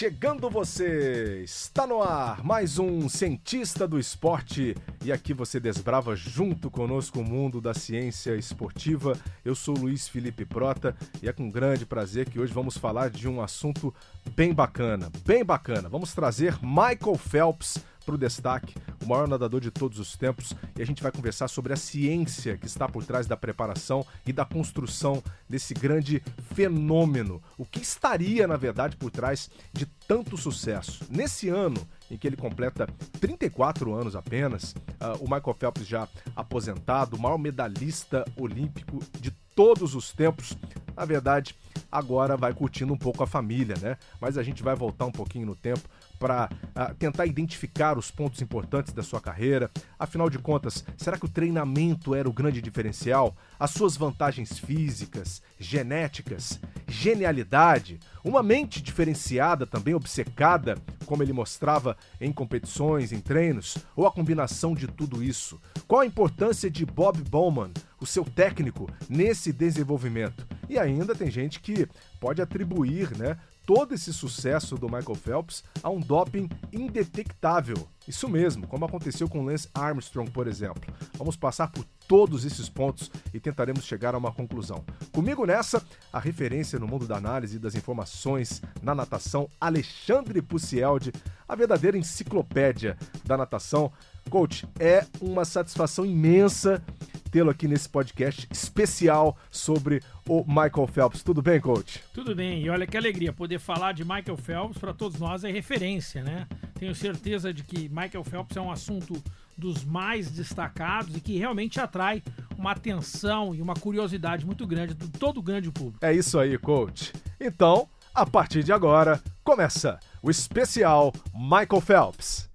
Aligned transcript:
chegando 0.00 0.48
você! 0.48 1.42
Está 1.44 1.86
no 1.86 2.00
ar 2.00 2.42
mais 2.42 2.78
um 2.78 3.06
Cientista 3.06 3.86
do 3.86 3.98
Esporte 3.98 4.74
e 5.04 5.12
aqui 5.12 5.34
você 5.34 5.60
desbrava 5.60 6.16
junto 6.16 6.70
conosco 6.70 7.20
o 7.20 7.22
mundo 7.22 7.60
da 7.60 7.74
ciência 7.74 8.34
esportiva. 8.34 9.12
Eu 9.44 9.54
sou 9.54 9.76
Luiz 9.76 10.08
Felipe 10.08 10.46
Prota 10.46 10.96
e 11.22 11.28
é 11.28 11.32
com 11.34 11.50
grande 11.50 11.84
prazer 11.84 12.30
que 12.30 12.40
hoje 12.40 12.50
vamos 12.50 12.78
falar 12.78 13.10
de 13.10 13.28
um 13.28 13.42
assunto 13.42 13.94
bem 14.34 14.54
bacana, 14.54 15.12
bem 15.22 15.44
bacana. 15.44 15.86
Vamos 15.86 16.14
trazer 16.14 16.58
Michael 16.62 17.18
Phelps 17.18 17.76
para 18.10 18.16
o 18.16 18.18
destaque, 18.18 18.74
o 19.04 19.08
maior 19.08 19.28
nadador 19.28 19.60
de 19.60 19.70
todos 19.70 20.00
os 20.00 20.16
tempos, 20.16 20.52
e 20.76 20.82
a 20.82 20.84
gente 20.84 21.00
vai 21.02 21.12
conversar 21.12 21.46
sobre 21.46 21.72
a 21.72 21.76
ciência 21.76 22.56
que 22.56 22.66
está 22.66 22.88
por 22.88 23.04
trás 23.04 23.26
da 23.26 23.36
preparação 23.36 24.04
e 24.26 24.32
da 24.32 24.44
construção 24.44 25.22
desse 25.48 25.74
grande 25.74 26.20
fenômeno. 26.54 27.40
O 27.56 27.64
que 27.64 27.80
estaria, 27.80 28.48
na 28.48 28.56
verdade, 28.56 28.96
por 28.96 29.10
trás 29.12 29.48
de 29.72 29.86
tanto 30.08 30.36
sucesso? 30.36 31.04
Nesse 31.08 31.48
ano 31.48 31.86
em 32.10 32.16
que 32.16 32.26
ele 32.26 32.36
completa 32.36 32.88
34 33.20 33.94
anos 33.94 34.16
apenas, 34.16 34.72
uh, 34.72 35.16
o 35.20 35.24
Michael 35.24 35.54
Phelps 35.54 35.86
já 35.86 36.08
aposentado, 36.34 37.16
o 37.16 37.20
maior 37.20 37.38
medalhista 37.38 38.24
olímpico 38.36 38.98
de 39.20 39.30
todos 39.54 39.94
os 39.94 40.10
tempos, 40.10 40.56
na 40.96 41.04
verdade, 41.04 41.54
agora 41.92 42.36
vai 42.36 42.52
curtindo 42.52 42.92
um 42.92 42.98
pouco 42.98 43.22
a 43.22 43.26
família, 43.26 43.76
né? 43.80 43.96
Mas 44.20 44.36
a 44.36 44.42
gente 44.42 44.62
vai 44.62 44.74
voltar 44.74 45.06
um 45.06 45.12
pouquinho 45.12 45.46
no 45.46 45.54
tempo 45.54 45.88
para 46.20 46.44
uh, 46.44 46.68
ah, 46.74 46.94
tentar 46.96 47.24
identificar 47.24 47.96
os 47.96 48.10
pontos 48.10 48.42
importantes 48.42 48.92
da 48.92 49.02
sua 49.02 49.20
carreira. 49.20 49.70
Afinal 49.98 50.28
de 50.28 50.38
contas, 50.38 50.84
será 50.98 51.16
que 51.16 51.24
o 51.24 51.28
treinamento 51.28 52.14
era 52.14 52.28
o 52.28 52.32
grande 52.32 52.60
diferencial? 52.60 53.34
As 53.58 53.70
suas 53.70 53.96
vantagens 53.96 54.58
físicas, 54.58 55.42
genéticas, 55.58 56.60
genialidade, 56.86 57.98
uma 58.22 58.42
mente 58.42 58.82
diferenciada, 58.82 59.66
também 59.66 59.94
obcecada, 59.94 60.76
como 61.06 61.22
ele 61.22 61.32
mostrava 61.32 61.96
em 62.20 62.30
competições, 62.30 63.12
em 63.12 63.20
treinos, 63.20 63.78
ou 63.96 64.06
a 64.06 64.12
combinação 64.12 64.74
de 64.74 64.86
tudo 64.86 65.22
isso? 65.22 65.58
Qual 65.88 66.02
a 66.02 66.06
importância 66.06 66.70
de 66.70 66.84
Bob 66.84 67.22
Bowman, 67.22 67.72
o 67.98 68.06
seu 68.06 68.24
técnico, 68.24 68.88
nesse 69.08 69.52
desenvolvimento? 69.52 70.46
E 70.68 70.78
ainda 70.78 71.14
tem 71.14 71.30
gente 71.30 71.60
que 71.60 71.88
pode 72.20 72.42
atribuir, 72.42 73.16
né, 73.16 73.38
todo 73.72 73.94
esse 73.94 74.12
sucesso 74.12 74.74
do 74.74 74.88
Michael 74.88 75.14
Phelps 75.14 75.62
a 75.80 75.88
um 75.88 76.00
doping 76.00 76.48
indetectável. 76.72 77.76
Isso 78.08 78.28
mesmo, 78.28 78.66
como 78.66 78.84
aconteceu 78.84 79.28
com 79.28 79.44
Lance 79.44 79.68
Armstrong, 79.72 80.28
por 80.28 80.48
exemplo. 80.48 80.92
Vamos 81.16 81.36
passar 81.36 81.70
por 81.70 81.84
todos 82.08 82.44
esses 82.44 82.68
pontos 82.68 83.08
e 83.32 83.38
tentaremos 83.38 83.84
chegar 83.84 84.12
a 84.12 84.18
uma 84.18 84.32
conclusão. 84.32 84.84
Comigo 85.12 85.46
nessa, 85.46 85.80
a 86.12 86.18
referência 86.18 86.80
no 86.80 86.88
mundo 86.88 87.06
da 87.06 87.16
análise 87.16 87.58
e 87.58 87.60
das 87.60 87.76
informações 87.76 88.60
na 88.82 88.92
natação, 88.92 89.48
Alexandre 89.60 90.42
Pucieldi, 90.42 91.12
a 91.46 91.54
verdadeira 91.54 91.96
enciclopédia 91.96 92.98
da 93.24 93.36
natação. 93.36 93.92
Coach, 94.28 94.66
é 94.80 95.06
uma 95.20 95.44
satisfação 95.44 96.04
imensa 96.04 96.82
tê-lo 97.30 97.50
aqui 97.50 97.68
nesse 97.68 97.88
podcast 97.88 98.46
especial 98.50 99.36
sobre 99.50 100.02
o 100.28 100.44
Michael 100.46 100.86
Phelps. 100.86 101.22
Tudo 101.22 101.40
bem, 101.40 101.60
coach? 101.60 102.02
Tudo 102.12 102.34
bem. 102.34 102.62
E 102.62 102.70
olha 102.70 102.86
que 102.86 102.96
alegria 102.96 103.32
poder 103.32 103.58
falar 103.58 103.92
de 103.92 104.04
Michael 104.04 104.36
Phelps 104.36 104.78
para 104.78 104.92
todos 104.92 105.18
nós 105.18 105.44
é 105.44 105.50
referência, 105.50 106.22
né? 106.22 106.46
Tenho 106.78 106.94
certeza 106.94 107.52
de 107.52 107.62
que 107.62 107.88
Michael 107.88 108.24
Phelps 108.24 108.56
é 108.56 108.60
um 108.60 108.70
assunto 108.70 109.22
dos 109.56 109.84
mais 109.84 110.30
destacados 110.30 111.14
e 111.16 111.20
que 111.20 111.38
realmente 111.38 111.80
atrai 111.80 112.22
uma 112.56 112.72
atenção 112.72 113.54
e 113.54 113.62
uma 113.62 113.74
curiosidade 113.74 114.44
muito 114.44 114.66
grande 114.66 114.94
de 114.94 115.08
todo 115.08 115.38
o 115.38 115.42
grande 115.42 115.70
público. 115.70 116.04
É 116.04 116.12
isso 116.12 116.38
aí, 116.38 116.58
coach. 116.58 117.12
Então, 117.38 117.88
a 118.14 118.26
partir 118.26 118.64
de 118.64 118.72
agora, 118.72 119.22
começa 119.44 119.98
o 120.22 120.30
especial 120.30 121.12
Michael 121.34 121.80
Phelps. 121.80 122.50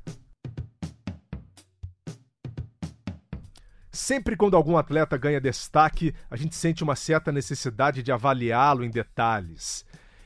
Sempre 3.96 4.36
quando 4.36 4.58
algum 4.58 4.76
atleta 4.76 5.18
ganha 5.18 5.40
destaque, 5.40 6.14
a 6.30 6.36
gente 6.36 6.54
sente 6.54 6.84
uma 6.84 6.98
certa 6.98 7.32
necessidade 7.32 8.04
de 8.04 8.12
avaliá-lo 8.12 8.84
em 8.84 8.90
detalhes. 8.90 9.86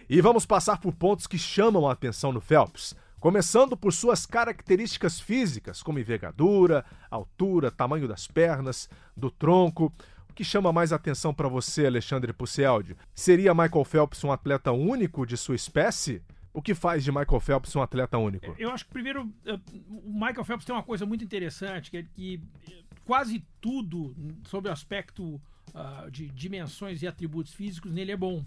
E 0.10 0.20
vamos 0.22 0.44
passar 0.44 0.80
por 0.80 0.92
pontos 0.92 1.28
que 1.28 1.38
chamam 1.38 1.88
a 1.88 1.92
atenção 1.92 2.32
no 2.32 2.42
Phelps, 2.42 2.96
começando 3.20 3.78
por 3.78 3.94
suas 3.94 4.26
características 4.26 5.20
físicas, 5.20 5.84
como 5.84 6.00
envergadura, 6.00 6.84
altura, 7.12 7.70
tamanho 7.70 8.08
das 8.08 8.26
pernas, 8.26 8.90
do 9.16 9.30
tronco. 9.30 9.94
O 10.28 10.34
que 10.34 10.44
chama 10.44 10.74
mais 10.74 10.92
atenção 10.92 11.32
para 11.32 11.48
você, 11.48 11.86
Alexandre 11.86 12.34
Pucialdi? 12.34 12.98
Seria 13.14 13.54
Michael 13.54 13.86
Phelps 13.86 14.24
um 14.24 14.32
atleta 14.32 14.72
único 14.72 15.28
de 15.28 15.38
sua 15.38 15.56
espécie? 15.56 16.24
O 16.52 16.60
que 16.60 16.74
faz 16.74 17.04
de 17.04 17.12
Michael 17.12 17.40
Phelps 17.40 17.76
um 17.76 17.84
atleta 17.84 18.18
único? 18.18 18.56
Eu 18.58 18.72
acho 18.72 18.84
que 18.84 18.92
primeiro 18.92 19.32
o 19.46 20.12
Michael 20.12 20.44
Phelps 20.44 20.66
tem 20.66 20.74
uma 20.74 20.82
coisa 20.82 21.06
muito 21.06 21.24
interessante, 21.24 21.92
que 21.92 21.98
é 21.98 22.04
que 22.04 22.42
quase 23.10 23.44
tudo 23.60 24.16
sobre 24.46 24.70
o 24.70 24.72
aspecto 24.72 25.42
uh, 25.74 26.12
de 26.12 26.28
dimensões 26.28 27.02
e 27.02 27.08
atributos 27.08 27.52
físicos 27.52 27.92
nele 27.92 28.12
é 28.12 28.16
bom. 28.16 28.46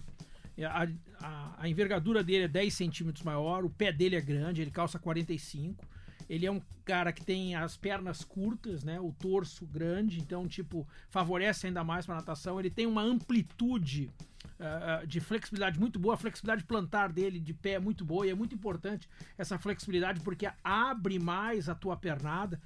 A, 0.56 0.86
a, 1.18 1.54
a, 1.62 1.68
envergadura 1.68 2.22
dele 2.22 2.44
é 2.44 2.48
10 2.48 2.72
centímetros 2.72 3.24
maior, 3.24 3.64
o 3.64 3.70
pé 3.70 3.90
dele 3.90 4.14
é 4.14 4.20
grande, 4.20 4.62
ele 4.62 4.70
calça 4.70 5.00
45. 5.00 5.84
Ele 6.30 6.46
é 6.46 6.52
um 6.52 6.62
cara 6.84 7.12
que 7.12 7.24
tem 7.24 7.56
as 7.56 7.76
pernas 7.76 8.22
curtas, 8.22 8.84
né? 8.84 9.00
O 9.00 9.10
torso 9.10 9.66
grande, 9.66 10.20
então, 10.20 10.46
tipo, 10.46 10.86
favorece 11.10 11.66
ainda 11.66 11.82
mais 11.82 12.06
para 12.06 12.14
natação. 12.14 12.60
Ele 12.60 12.70
tem 12.70 12.86
uma 12.86 13.02
amplitude 13.02 14.12
uh, 14.60 15.04
de 15.08 15.18
flexibilidade 15.18 15.80
muito 15.80 15.98
boa, 15.98 16.14
a 16.14 16.16
flexibilidade 16.16 16.62
plantar 16.62 17.12
dele 17.12 17.40
de 17.40 17.52
pé 17.52 17.72
é 17.72 17.80
muito 17.80 18.04
boa 18.04 18.24
e 18.24 18.30
é 18.30 18.34
muito 18.34 18.54
importante 18.54 19.08
essa 19.36 19.58
flexibilidade 19.58 20.20
porque 20.20 20.48
abre 20.62 21.18
mais 21.18 21.68
a 21.68 21.74
tua 21.74 21.96
pernada. 21.96 22.60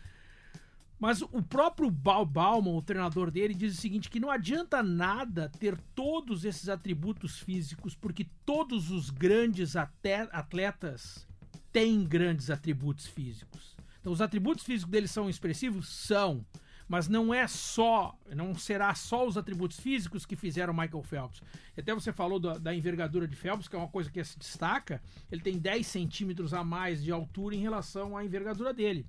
Mas 0.98 1.20
o 1.20 1.42
próprio 1.42 1.90
Bal 1.90 2.24
Bauman, 2.24 2.74
o 2.76 2.82
treinador 2.82 3.30
dele, 3.30 3.54
diz 3.54 3.76
o 3.76 3.80
seguinte: 3.80 4.08
que 4.08 4.20
não 4.20 4.30
adianta 4.30 4.82
nada 4.82 5.50
ter 5.58 5.76
todos 5.94 6.44
esses 6.44 6.68
atributos 6.68 7.38
físicos, 7.38 7.94
porque 7.94 8.26
todos 8.44 8.90
os 8.90 9.10
grandes 9.10 9.76
atletas 9.76 11.26
têm 11.70 12.04
grandes 12.04 12.48
atributos 12.48 13.06
físicos. 13.06 13.76
Então, 14.00 14.12
os 14.12 14.22
atributos 14.22 14.64
físicos 14.64 14.90
deles 14.90 15.10
são 15.10 15.28
expressivos? 15.28 15.88
São. 15.88 16.44
Mas 16.88 17.08
não 17.08 17.34
é 17.34 17.48
só, 17.48 18.16
não 18.34 18.54
será 18.54 18.94
só 18.94 19.26
os 19.26 19.36
atributos 19.36 19.80
físicos 19.80 20.24
que 20.24 20.36
fizeram 20.36 20.72
Michael 20.72 21.02
Phelps. 21.02 21.42
Até 21.76 21.92
você 21.92 22.12
falou 22.12 22.38
da, 22.38 22.56
da 22.58 22.72
envergadura 22.72 23.26
de 23.26 23.34
Phelps, 23.34 23.66
que 23.66 23.74
é 23.74 23.78
uma 23.78 23.88
coisa 23.88 24.08
que 24.08 24.22
se 24.22 24.38
destaca. 24.38 25.02
Ele 25.30 25.40
tem 25.40 25.58
10 25.58 25.84
centímetros 25.84 26.54
a 26.54 26.62
mais 26.62 27.02
de 27.02 27.10
altura 27.10 27.56
em 27.56 27.60
relação 27.60 28.16
à 28.16 28.24
envergadura 28.24 28.72
dele. 28.72 29.04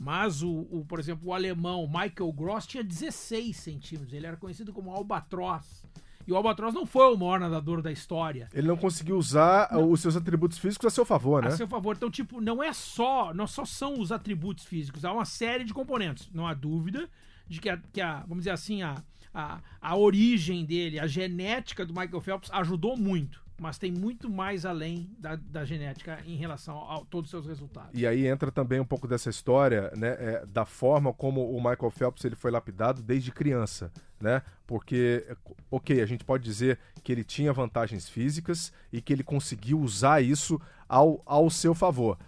Mas, 0.00 0.42
o, 0.42 0.66
o, 0.70 0.84
por 0.86 0.98
exemplo, 0.98 1.28
o 1.28 1.34
alemão 1.34 1.86
Michael 1.86 2.32
Gross 2.32 2.66
tinha 2.66 2.82
16 2.84 3.56
centímetros. 3.56 4.12
Ele 4.12 4.26
era 4.26 4.36
conhecido 4.36 4.72
como 4.72 4.90
albatroz. 4.90 5.84
E 6.26 6.32
o 6.32 6.36
Albatroz 6.36 6.74
não 6.74 6.84
foi 6.84 7.10
o 7.10 7.16
maior 7.16 7.40
nadador 7.40 7.80
da 7.80 7.90
história. 7.90 8.50
Ele 8.52 8.68
não 8.68 8.76
conseguiu 8.76 9.16
usar 9.16 9.72
não. 9.72 9.90
os 9.90 10.02
seus 10.02 10.14
atributos 10.14 10.58
físicos 10.58 10.84
a 10.84 10.90
seu 10.90 11.06
favor, 11.06 11.42
né? 11.42 11.48
A 11.48 11.52
seu 11.52 11.66
favor. 11.66 11.96
Então, 11.96 12.10
tipo, 12.10 12.38
não 12.38 12.62
é 12.62 12.70
só, 12.70 13.32
não 13.32 13.46
só 13.46 13.64
são 13.64 13.98
os 13.98 14.12
atributos 14.12 14.66
físicos, 14.66 15.06
há 15.06 15.12
uma 15.12 15.24
série 15.24 15.64
de 15.64 15.72
componentes. 15.72 16.28
Não 16.34 16.46
há 16.46 16.52
dúvida 16.52 17.08
de 17.48 17.58
que 17.62 17.70
a, 17.70 17.78
que 17.90 18.02
a 18.02 18.20
vamos 18.20 18.40
dizer 18.40 18.50
assim, 18.50 18.82
a, 18.82 19.02
a, 19.32 19.58
a 19.80 19.96
origem 19.96 20.66
dele, 20.66 21.00
a 21.00 21.06
genética 21.06 21.86
do 21.86 21.94
Michael 21.94 22.20
Phelps 22.20 22.50
ajudou 22.52 22.94
muito 22.94 23.47
mas 23.58 23.76
tem 23.76 23.90
muito 23.90 24.30
mais 24.30 24.64
além 24.64 25.10
da, 25.18 25.36
da 25.36 25.64
genética 25.64 26.20
em 26.24 26.36
relação 26.36 26.78
a, 26.90 27.04
todos 27.04 27.28
os 27.28 27.30
seus 27.30 27.46
resultados. 27.46 27.90
E 27.92 28.06
aí 28.06 28.26
entra 28.26 28.52
também 28.52 28.78
um 28.78 28.84
pouco 28.84 29.08
dessa 29.08 29.28
história, 29.28 29.92
né, 29.96 30.16
é, 30.18 30.46
da 30.46 30.64
forma 30.64 31.12
como 31.12 31.50
o 31.50 31.56
Michael 31.56 31.90
Phelps 31.90 32.24
ele 32.24 32.36
foi 32.36 32.50
lapidado 32.50 33.02
desde 33.02 33.32
criança, 33.32 33.90
né? 34.20 34.42
Porque, 34.66 35.26
ok, 35.70 36.00
a 36.00 36.06
gente 36.06 36.24
pode 36.24 36.44
dizer 36.44 36.78
que 37.02 37.10
ele 37.10 37.24
tinha 37.24 37.52
vantagens 37.52 38.08
físicas 38.08 38.72
e 38.92 39.00
que 39.00 39.12
ele 39.12 39.24
conseguiu 39.24 39.80
usar 39.80 40.20
isso 40.20 40.60
ao, 40.88 41.20
ao 41.26 41.50
seu 41.50 41.74
favor. 41.74 42.18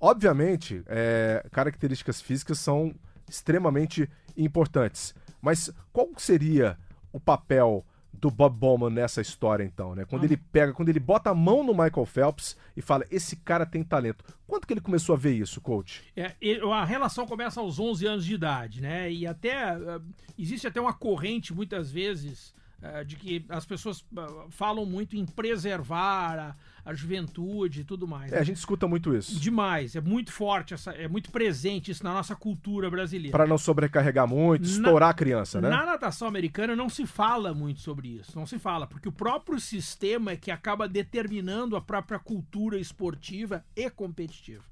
Obviamente, 0.00 0.82
é, 0.86 1.46
características 1.52 2.20
físicas 2.20 2.58
são 2.58 2.94
extremamente 3.28 4.08
importantes, 4.36 5.14
mas 5.40 5.70
qual 5.92 6.08
seria 6.16 6.76
o 7.12 7.20
papel 7.20 7.84
do 8.12 8.30
Bob 8.30 8.56
Bowman 8.56 8.90
nessa 8.90 9.20
história, 9.20 9.64
então, 9.64 9.94
né? 9.94 10.04
Quando 10.04 10.22
ah. 10.22 10.26
ele 10.26 10.36
pega, 10.36 10.72
quando 10.72 10.88
ele 10.88 11.00
bota 11.00 11.30
a 11.30 11.34
mão 11.34 11.62
no 11.64 11.72
Michael 11.72 12.06
Phelps 12.06 12.56
e 12.76 12.82
fala, 12.82 13.06
esse 13.10 13.36
cara 13.36 13.64
tem 13.64 13.82
talento. 13.82 14.24
Quando 14.46 14.66
que 14.66 14.72
ele 14.72 14.80
começou 14.80 15.14
a 15.14 15.18
ver 15.18 15.32
isso, 15.32 15.60
coach? 15.60 16.02
É, 16.16 16.34
a 16.72 16.84
relação 16.84 17.26
começa 17.26 17.60
aos 17.60 17.78
11 17.78 18.06
anos 18.06 18.24
de 18.24 18.34
idade, 18.34 18.80
né? 18.80 19.10
E 19.10 19.26
até, 19.26 19.76
uh, 19.76 20.02
existe 20.38 20.66
até 20.66 20.80
uma 20.80 20.92
corrente, 20.92 21.54
muitas 21.54 21.90
vezes, 21.90 22.54
uh, 22.82 23.04
de 23.04 23.16
que 23.16 23.44
as 23.48 23.64
pessoas 23.64 24.00
uh, 24.00 24.50
falam 24.50 24.84
muito 24.84 25.16
em 25.16 25.24
preservar 25.24 26.56
a, 26.84 26.94
juventude 26.94 27.80
e 27.80 27.84
tudo 27.84 28.06
mais. 28.06 28.32
É, 28.32 28.38
a 28.38 28.42
gente 28.42 28.56
escuta 28.56 28.86
muito 28.86 29.14
isso. 29.14 29.38
Demais, 29.38 29.96
é 29.96 30.00
muito 30.00 30.32
forte, 30.32 30.74
essa, 30.74 30.92
é 30.92 31.08
muito 31.08 31.30
presente 31.30 31.90
isso 31.90 32.04
na 32.04 32.12
nossa 32.12 32.34
cultura 32.34 32.90
brasileira. 32.90 33.36
Para 33.36 33.46
não 33.46 33.58
sobrecarregar 33.58 34.26
muito, 34.26 34.64
estourar 34.64 35.08
na, 35.08 35.10
a 35.10 35.14
criança, 35.14 35.60
né? 35.60 35.68
Na 35.68 35.84
natação 35.84 36.28
americana 36.28 36.74
não 36.76 36.88
se 36.88 37.06
fala 37.06 37.54
muito 37.54 37.80
sobre 37.80 38.08
isso, 38.08 38.38
não 38.38 38.46
se 38.46 38.58
fala, 38.58 38.86
porque 38.86 39.08
o 39.08 39.12
próprio 39.12 39.60
sistema 39.60 40.32
é 40.32 40.36
que 40.36 40.50
acaba 40.50 40.88
determinando 40.88 41.76
a 41.76 41.80
própria 41.80 42.18
cultura 42.18 42.78
esportiva 42.78 43.64
e 43.76 43.88
competitiva. 43.90 44.64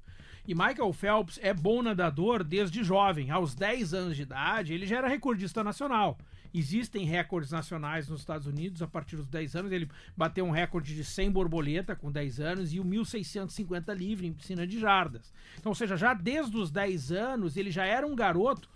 E 0.47 0.55
Michael 0.55 0.91
Phelps 0.93 1.39
é 1.43 1.53
bom 1.53 1.83
nadador 1.83 2.43
desde 2.43 2.83
jovem. 2.83 3.29
Aos 3.29 3.53
10 3.53 3.93
anos 3.93 4.15
de 4.15 4.23
idade, 4.23 4.73
ele 4.73 4.87
já 4.87 4.97
era 4.97 5.07
recordista 5.07 5.63
nacional. 5.63 6.17
Existem 6.53 7.05
recordes 7.05 7.51
nacionais 7.51 8.07
nos 8.09 8.21
Estados 8.21 8.47
Unidos 8.47 8.81
a 8.81 8.87
partir 8.87 9.15
dos 9.15 9.27
10 9.27 9.55
anos. 9.55 9.71
Ele 9.71 9.89
bateu 10.15 10.45
um 10.45 10.51
recorde 10.51 10.95
de 10.95 11.03
100 11.03 11.31
borboleta 11.31 11.95
com 11.95 12.11
10 12.11 12.39
anos 12.39 12.73
e 12.73 12.79
o 12.79 12.85
1650 12.85 13.93
livre 13.93 14.27
em 14.27 14.33
piscina 14.33 14.65
de 14.65 14.79
jardas. 14.79 15.33
Então, 15.57 15.71
ou 15.71 15.75
seja, 15.75 15.95
já 15.95 16.13
desde 16.13 16.57
os 16.57 16.71
10 16.71 17.11
anos 17.11 17.57
ele 17.57 17.71
já 17.71 17.85
era 17.85 18.05
um 18.05 18.15
garoto 18.15 18.69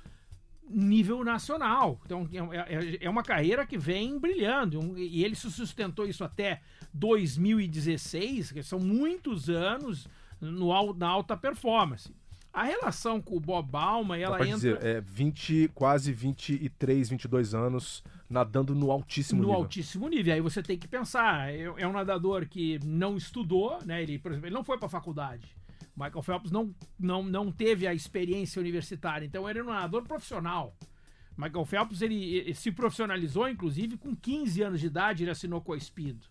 nível 0.69 1.23
nacional. 1.23 1.99
Então 2.05 2.27
é, 2.31 2.57
é, 2.57 2.97
é 3.05 3.09
uma 3.09 3.23
carreira 3.23 3.65
que 3.65 3.77
vem 3.77 4.17
brilhando 4.17 4.97
e 4.97 5.23
ele 5.23 5.35
se 5.35 5.49
sustentou 5.51 6.05
isso 6.05 6.23
até 6.23 6.61
2016, 6.93 8.51
que 8.51 8.63
são 8.63 8.79
muitos 8.79 9.49
anos 9.49 10.07
no, 10.39 10.93
na 10.93 11.07
alta 11.07 11.35
performance. 11.35 12.13
A 12.53 12.63
relação 12.63 13.19
com 13.19 13.35
o 13.35 13.39
Bob 13.39 13.67
Bauman, 13.67 14.19
ela 14.19 14.37
entra. 14.45 14.55
Dizer, 14.55 14.85
é 14.85 15.01
20, 15.01 15.71
quase 15.73 16.13
23, 16.13 17.09
22 17.09 17.55
anos 17.55 18.03
nadando 18.29 18.75
no 18.75 18.91
altíssimo 18.91 19.41
no 19.41 19.47
nível. 19.47 19.59
No 19.59 19.63
altíssimo 19.65 20.07
nível. 20.07 20.33
Aí 20.35 20.39
você 20.39 20.61
tem 20.61 20.77
que 20.77 20.87
pensar, 20.87 21.51
é, 21.51 21.63
é, 21.63 21.87
um 21.87 21.91
nadador 21.91 22.47
que 22.47 22.79
não 22.85 23.17
estudou, 23.17 23.79
né? 23.83 24.03
Ele, 24.03 24.19
por 24.19 24.31
exemplo, 24.31 24.47
ele 24.47 24.53
não 24.53 24.63
foi 24.63 24.77
para 24.77 24.85
a 24.85 24.89
faculdade. 24.89 25.55
Michael 25.97 26.21
Phelps 26.21 26.51
não, 26.51 26.75
não, 26.99 27.23
não 27.23 27.51
teve 27.51 27.87
a 27.87 27.93
experiência 27.93 28.59
universitária, 28.59 29.25
então 29.25 29.49
ele 29.49 29.59
era 29.59 29.67
um 29.67 29.71
nadador 29.71 30.03
profissional. 30.03 30.75
Michael 31.35 31.65
Phelps 31.65 32.01
ele, 32.03 32.35
ele 32.35 32.53
se 32.53 32.71
profissionalizou, 32.71 33.49
inclusive, 33.49 33.97
com 33.97 34.15
15 34.15 34.61
anos 34.61 34.79
de 34.79 34.87
idade, 34.87 35.23
ele 35.23 35.31
assinou 35.31 35.59
com 35.59 35.73
a 35.73 35.79
Speed. 35.79 36.23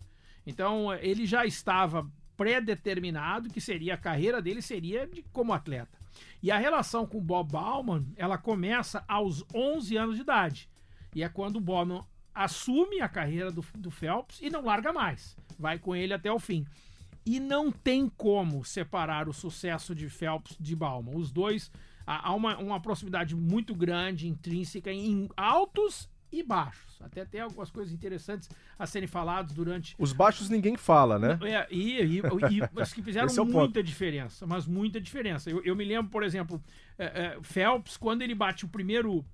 Então 0.47 0.95
ele 0.95 1.27
já 1.27 1.45
estava 1.45 2.09
pré-determinado 2.37 3.49
que 3.49 3.61
seria 3.61 3.95
a 3.95 3.99
carreira 3.99 4.41
dele 4.41 4.63
seria 4.63 5.07
de 5.07 5.25
como 5.33 5.53
atleta. 5.53 6.02
E 6.43 6.51
a 6.51 6.59
relação 6.59 7.07
com 7.07 7.21
Bob 7.21 7.53
Bauman, 7.53 8.07
ela 8.17 8.37
começa 8.37 9.05
aos 9.07 9.45
11 9.55 9.97
anos 9.97 10.17
de 10.17 10.23
idade. 10.23 10.69
E 11.15 11.23
é 11.23 11.29
quando 11.29 11.57
o 11.57 11.61
Bauman 11.61 12.05
assume 12.35 13.01
a 13.01 13.09
carreira 13.09 13.51
do, 13.51 13.65
do 13.77 13.91
Phelps 13.91 14.41
e 14.41 14.51
não 14.51 14.65
larga 14.65 14.93
mais. 14.93 15.37
Vai 15.59 15.79
com 15.79 15.95
ele 15.95 16.15
até 16.15 16.33
o 16.33 16.39
fim. 16.39 16.67
E 17.25 17.39
não 17.39 17.71
tem 17.71 18.09
como 18.09 18.65
separar 18.65 19.29
o 19.29 19.33
sucesso 19.33 19.95
de 19.95 20.09
Phelps 20.09 20.57
de 20.59 20.75
Bauman. 20.75 21.17
Os 21.17 21.31
dois 21.31 21.71
há 22.07 22.35
uma, 22.35 22.57
uma 22.59 22.81
proximidade 22.81 23.37
muito 23.37 23.75
grande, 23.75 24.27
intrínseca, 24.29 24.91
em 24.91 25.29
altos 25.37 26.09
e 26.33 26.43
baixos. 26.43 27.01
Até 27.03 27.25
tem 27.25 27.41
algumas 27.41 27.71
coisas 27.71 27.93
interessantes 27.93 28.49
a 28.79 28.87
serem 28.87 29.07
faladas 29.07 29.53
durante. 29.53 29.95
Os 29.99 30.13
baixos 30.13 30.49
ninguém 30.49 30.77
fala, 30.77 31.19
né? 31.19 31.39
É, 31.43 31.67
e, 31.71 32.01
e, 32.01 32.19
e 32.19 32.23
mas 32.73 32.93
que 32.93 33.03
fizeram 33.03 33.29
é 33.29 33.45
muita 33.45 33.53
ponto. 33.53 33.83
diferença, 33.83 34.47
mas 34.47 34.67
muita 34.67 35.01
diferença. 35.01 35.51
Eu, 35.51 35.63
eu 35.63 35.77
me 35.77 35.85
lembro, 35.85 36.11
por 36.11 36.23
exemplo, 36.23 36.63
é, 36.99 37.05
é, 37.05 37.39
Phelps, 37.43 37.97
quando 37.97 38.23
ele 38.23 38.35
bate 38.35 38.65
o 38.65 38.69
primeiro. 38.69 39.25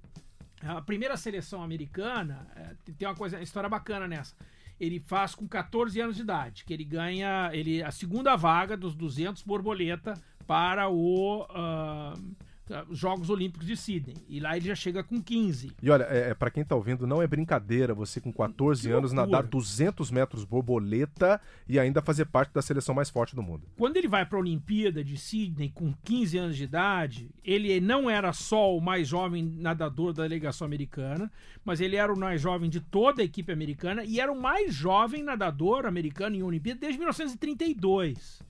A 0.60 0.82
primeira 0.82 1.16
seleção 1.16 1.62
americana, 1.62 2.44
é, 2.56 2.74
tem 2.98 3.06
uma 3.06 3.14
coisa, 3.14 3.36
uma 3.36 3.44
história 3.44 3.68
bacana 3.68 4.08
nessa. 4.08 4.34
Ele 4.80 4.98
faz 4.98 5.32
com 5.32 5.46
14 5.46 6.00
anos 6.00 6.16
de 6.16 6.22
idade, 6.22 6.64
que 6.64 6.72
ele 6.72 6.82
ganha 6.82 7.50
ele, 7.52 7.80
a 7.80 7.92
segunda 7.92 8.34
vaga 8.34 8.76
dos 8.76 8.96
200 8.96 9.42
borboleta 9.42 10.14
para 10.48 10.88
o. 10.88 11.42
Uh, 11.44 12.47
Jogos 12.90 13.30
Olímpicos 13.30 13.66
de 13.66 13.76
Sydney. 13.76 14.16
E 14.28 14.40
lá 14.40 14.56
ele 14.56 14.66
já 14.66 14.74
chega 14.74 15.02
com 15.02 15.22
15. 15.22 15.72
E 15.82 15.90
olha, 15.90 16.04
é, 16.04 16.30
é 16.30 16.34
para 16.34 16.50
quem 16.50 16.64
tá 16.64 16.74
ouvindo, 16.74 17.06
não 17.06 17.22
é 17.22 17.26
brincadeira 17.26 17.94
você 17.94 18.20
com 18.20 18.32
14 18.32 18.90
anos 18.90 19.12
nadar 19.12 19.42
200 19.44 20.10
metros 20.10 20.44
borboleta 20.44 21.40
e 21.68 21.78
ainda 21.78 22.02
fazer 22.02 22.26
parte 22.26 22.52
da 22.52 22.62
seleção 22.62 22.94
mais 22.94 23.10
forte 23.10 23.34
do 23.34 23.42
mundo. 23.42 23.66
Quando 23.76 23.96
ele 23.96 24.08
vai 24.08 24.24
para 24.24 24.38
a 24.38 24.40
Olimpíada 24.40 25.02
de 25.02 25.16
Sydney 25.16 25.70
com 25.70 25.92
15 26.04 26.38
anos 26.38 26.56
de 26.56 26.64
idade, 26.64 27.30
ele 27.44 27.80
não 27.80 28.08
era 28.08 28.32
só 28.32 28.76
o 28.76 28.80
mais 28.80 29.08
jovem 29.08 29.42
nadador 29.42 30.12
da 30.12 30.22
delegação 30.22 30.66
americana, 30.66 31.30
mas 31.64 31.80
ele 31.80 31.96
era 31.96 32.12
o 32.12 32.18
mais 32.18 32.40
jovem 32.40 32.68
de 32.68 32.80
toda 32.80 33.22
a 33.22 33.24
equipe 33.24 33.52
americana 33.52 34.04
e 34.04 34.20
era 34.20 34.32
o 34.32 34.40
mais 34.40 34.74
jovem 34.74 35.22
nadador 35.22 35.86
americano 35.86 36.36
em 36.36 36.42
Olimpíada 36.42 36.80
desde 36.80 36.98
1932. 36.98 38.42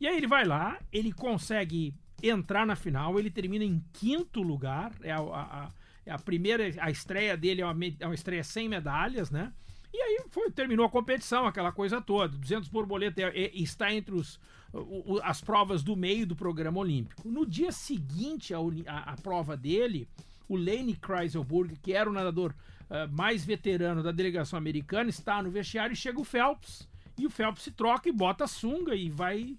E 0.00 0.06
aí 0.06 0.16
ele 0.16 0.26
vai 0.26 0.46
lá, 0.46 0.78
ele 0.90 1.12
consegue 1.12 1.94
entrar 2.22 2.66
na 2.66 2.76
final. 2.76 3.18
Ele 3.18 3.30
termina 3.30 3.64
em 3.64 3.82
quinto 3.92 4.42
lugar. 4.42 4.92
É 5.02 5.12
a, 5.12 5.20
a, 5.20 5.68
é 6.06 6.12
a 6.12 6.18
primeira, 6.18 6.64
a 6.78 6.90
estreia 6.90 7.36
dele 7.36 7.62
é 7.62 7.66
uma, 7.66 7.84
é 8.00 8.06
uma 8.06 8.14
estreia 8.14 8.44
sem 8.44 8.68
medalhas, 8.68 9.30
né? 9.30 9.52
E 9.92 10.00
aí 10.00 10.20
foi, 10.30 10.50
terminou 10.50 10.86
a 10.86 10.90
competição, 10.90 11.46
aquela 11.46 11.72
coisa 11.72 12.00
toda. 12.00 12.36
200 12.36 12.68
borboleta 12.68 13.20
é, 13.22 13.26
é, 13.26 13.50
está 13.54 13.92
entre 13.92 14.14
os, 14.14 14.38
o, 14.72 15.14
o, 15.14 15.20
as 15.22 15.40
provas 15.40 15.82
do 15.82 15.96
meio 15.96 16.26
do 16.26 16.36
programa 16.36 16.78
olímpico. 16.78 17.28
No 17.28 17.44
dia 17.44 17.72
seguinte 17.72 18.54
à 18.86 19.16
prova 19.22 19.56
dele, 19.56 20.08
o 20.48 20.56
Lane 20.56 20.94
Kreiselburg, 20.94 21.76
que 21.82 21.92
era 21.92 22.08
o 22.08 22.12
nadador 22.12 22.54
uh, 22.88 23.12
mais 23.12 23.44
veterano 23.44 24.02
da 24.02 24.12
delegação 24.12 24.56
americana, 24.56 25.10
está 25.10 25.42
no 25.42 25.50
vestiário 25.50 25.92
e 25.92 25.96
chega 25.96 26.20
o 26.20 26.24
Phelps. 26.24 26.88
E 27.18 27.26
o 27.26 27.30
Phelps 27.30 27.64
se 27.64 27.72
troca 27.72 28.08
e 28.08 28.12
bota 28.12 28.44
a 28.44 28.48
sunga 28.48 28.94
e 28.94 29.10
vai 29.10 29.56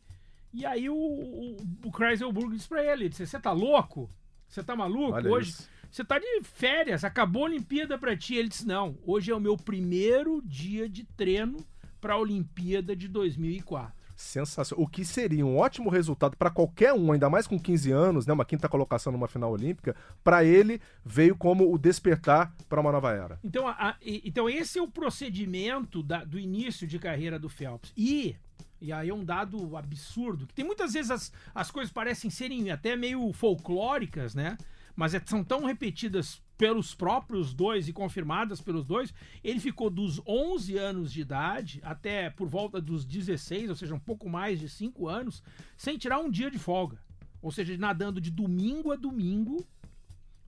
e 0.54 0.66
aí 0.66 0.90
o, 0.90 0.96
o, 0.96 1.58
o 1.86 1.92
Kreiselburg 1.92 2.56
disse 2.56 2.68
pra 2.68 2.84
ele: 2.84 3.12
Você 3.12 3.40
tá 3.40 3.52
louco? 3.52 4.10
Você 4.48 4.64
tá 4.64 4.76
maluco? 4.76 5.14
Olha 5.14 5.30
hoje 5.30 5.54
você 5.92 6.06
tá 6.06 6.18
de 6.18 6.42
férias, 6.44 7.04
acabou 7.04 7.44
a 7.44 7.50
Olimpíada 7.50 7.98
pra 7.98 8.16
ti. 8.16 8.36
Ele 8.36 8.48
disse: 8.48 8.66
Não, 8.66 8.98
hoje 9.06 9.30
é 9.30 9.36
o 9.36 9.42
meu 9.42 9.58
primeiro 9.58 10.42
dia 10.46 10.88
de 10.88 11.04
treino 11.04 11.58
pra 12.00 12.18
Olimpíada 12.18 12.96
de 12.96 13.10
2004. 13.10 13.94
Sensacional. 14.22 14.84
O 14.84 14.88
que 14.88 15.04
seria 15.04 15.46
um 15.46 15.58
ótimo 15.58 15.90
resultado 15.90 16.38
para 16.38 16.50
qualquer 16.50 16.94
um, 16.94 17.12
ainda 17.12 17.30
mais 17.30 17.48
com 17.48 17.60
15 17.60 17.92
anos, 17.92 18.26
né, 18.26 18.34
uma 18.34 18.46
quinta 18.46 18.70
colocação 18.70 19.12
numa 19.12 19.28
final 19.28 19.52
olímpica, 19.52 19.96
para 20.24 20.44
ele 20.44 20.80
veio 21.04 21.36
como 21.36 21.74
o 21.74 21.78
despertar 21.78 22.54
para 22.70 22.80
uma 22.80 22.92
nova 22.92 23.12
era. 23.12 23.40
Então, 23.44 23.68
a, 23.68 23.72
a, 23.72 23.96
então 24.02 24.50
esse 24.50 24.80
é 24.80 24.82
o 24.82 24.88
procedimento 24.88 26.04
da, 26.04 26.24
do 26.24 26.40
início 26.40 26.88
de 26.88 27.00
carreira 27.00 27.38
do 27.38 27.50
Phelps. 27.50 27.92
E 27.98 28.36
e 28.82 28.92
aí 28.92 29.10
é 29.10 29.14
um 29.14 29.24
dado 29.24 29.78
absurdo. 29.78 30.48
Que 30.48 30.56
tem 30.56 30.66
muitas 30.66 30.94
vezes 30.94 31.12
as, 31.12 31.32
as 31.54 31.70
coisas 31.70 31.94
parecem 31.94 32.32
serem 32.32 32.72
até 32.72 32.96
meio 32.96 33.32
folclóricas, 33.32 34.34
né? 34.34 34.58
Mas 34.96 35.14
é, 35.14 35.22
são 35.26 35.44
tão 35.44 35.66
repetidas 35.66 36.42
pelos 36.58 36.94
próprios 36.94 37.54
dois 37.54 37.88
e 37.88 37.94
confirmadas 37.94 38.62
pelos 38.62 38.86
dois. 38.86 39.14
Ele 39.44 39.60
ficou 39.60 39.90
dos 39.90 40.22
11 40.28 40.78
anos 40.78 41.12
de 41.12 41.22
idade 41.22 41.80
até 41.84 42.30
por 42.30 42.48
volta 42.48 42.80
dos 42.80 43.04
16, 43.04 43.70
ou 43.70 43.76
seja, 43.76 43.96
um 43.96 44.00
pouco 44.00 44.30
mais 44.30 44.60
de 44.60 44.70
5 44.70 45.08
anos, 45.08 45.42
sem 45.76 45.98
tirar 45.98 46.20
um 46.20 46.30
dia 46.30 46.52
de 46.52 46.60
folga. 46.60 47.00
Ou 47.42 47.52
seja, 47.52 47.76
nadando 47.78 48.22
de 48.22 48.30
domingo 48.30 48.92
a 48.92 48.96
domingo 48.96 49.66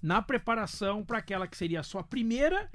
na 0.02 0.22
preparação 0.22 1.04
para 1.04 1.18
aquela 1.18 1.48
que 1.48 1.58
seria 1.58 1.80
a 1.80 1.84
sua 1.84 2.04
primeira 2.04 2.70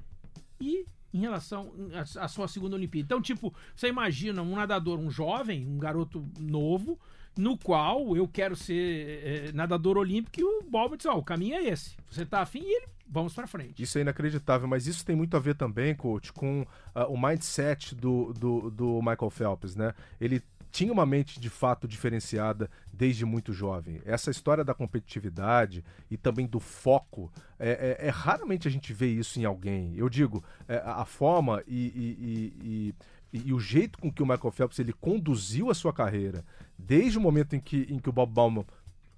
e 0.61 0.85
em 1.13 1.21
relação 1.21 1.73
à 2.19 2.29
sua 2.29 2.49
segunda 2.49 2.77
Olimpíada. 2.77 3.07
Então, 3.07 3.23
tipo, 3.23 3.55
você 3.75 3.89
imagina 3.89 4.43
um 4.43 4.57
nadador, 4.57 4.99
um 4.99 5.11
jovem, 5.11 5.67
um 5.67 5.79
garoto 5.79 6.27
novo, 6.39 6.99
no 7.37 7.57
qual 7.57 8.17
eu 8.17 8.27
quero 8.27 8.57
ser 8.57 9.21
é, 9.25 9.53
nadador 9.53 9.97
olímpico 9.97 10.41
e 10.41 10.45
o 10.45 10.63
Bob 10.63 10.97
diz, 10.97 11.07
ó, 11.07 11.15
oh, 11.15 11.19
o 11.19 11.25
caminho 11.25 11.57
é 11.57 11.65
esse. 11.65 11.97
Você 12.11 12.25
tá 12.27 12.41
afim 12.41 12.61
e 12.61 12.77
ele, 12.77 12.89
vamos 13.09 13.33
para 13.33 13.47
frente. 13.47 13.83
Isso 13.83 13.99
é 13.99 14.01
inacreditável, 14.01 14.67
mas 14.69 14.87
isso 14.87 15.05
tem 15.05 15.17
muito 15.17 15.37
a 15.37 15.41
ver 15.41 15.55
também, 15.55 15.95
coach, 15.95 16.33
com 16.33 16.63
uh, 16.63 17.05
o 17.09 17.21
mindset 17.21 17.95
do, 17.95 18.33
do, 18.33 18.71
do 18.71 19.01
Michael 19.01 19.31
Phelps, 19.31 19.77
né? 19.77 19.95
Ele 20.21 20.43
tinha 20.71 20.93
uma 20.93 21.07
mente 21.07 21.41
de 21.41 21.49
fato 21.49 21.89
diferenciada 21.89 22.71
desde 22.93 23.25
muito 23.25 23.53
jovem. 23.53 24.01
Essa 24.05 24.31
história 24.31 24.65
da 24.65 24.75
competitividade 24.75 25.85
e 26.11 26.17
também 26.17 26.47
do 26.47 26.61
foco, 26.61 27.33
é, 27.59 27.97
é, 28.01 28.07
é 28.07 28.11
raramente 28.11 28.69
a 28.69 28.71
gente 28.71 28.93
vê 28.93 29.07
isso 29.07 29.41
em 29.41 29.45
alguém. 29.45 29.95
Eu 29.97 30.09
digo, 30.09 30.45
é, 30.69 30.83
a 30.85 31.05
forma 31.05 31.63
e, 31.67 31.75
e, 31.77 32.17
e, 32.21 32.55
e, 32.63 32.95
o 33.33 33.61
jeito 33.61 33.99
com 33.99 34.13
que 34.13 34.23
o 34.23 34.27
Michael 34.27 34.51
Phelps 34.51 34.79
ele 34.79 34.93
conduziu 34.93 35.71
a 35.71 35.75
sua 35.75 35.93
carreira, 35.93 36.45
desde 36.79 37.19
o 37.19 37.21
momento 37.21 37.55
em 37.55 37.61
que, 37.61 37.87
em 37.91 37.99
que 37.99 38.09
o 38.09 38.13
Bob 38.13 38.33
Bauman 38.33 38.65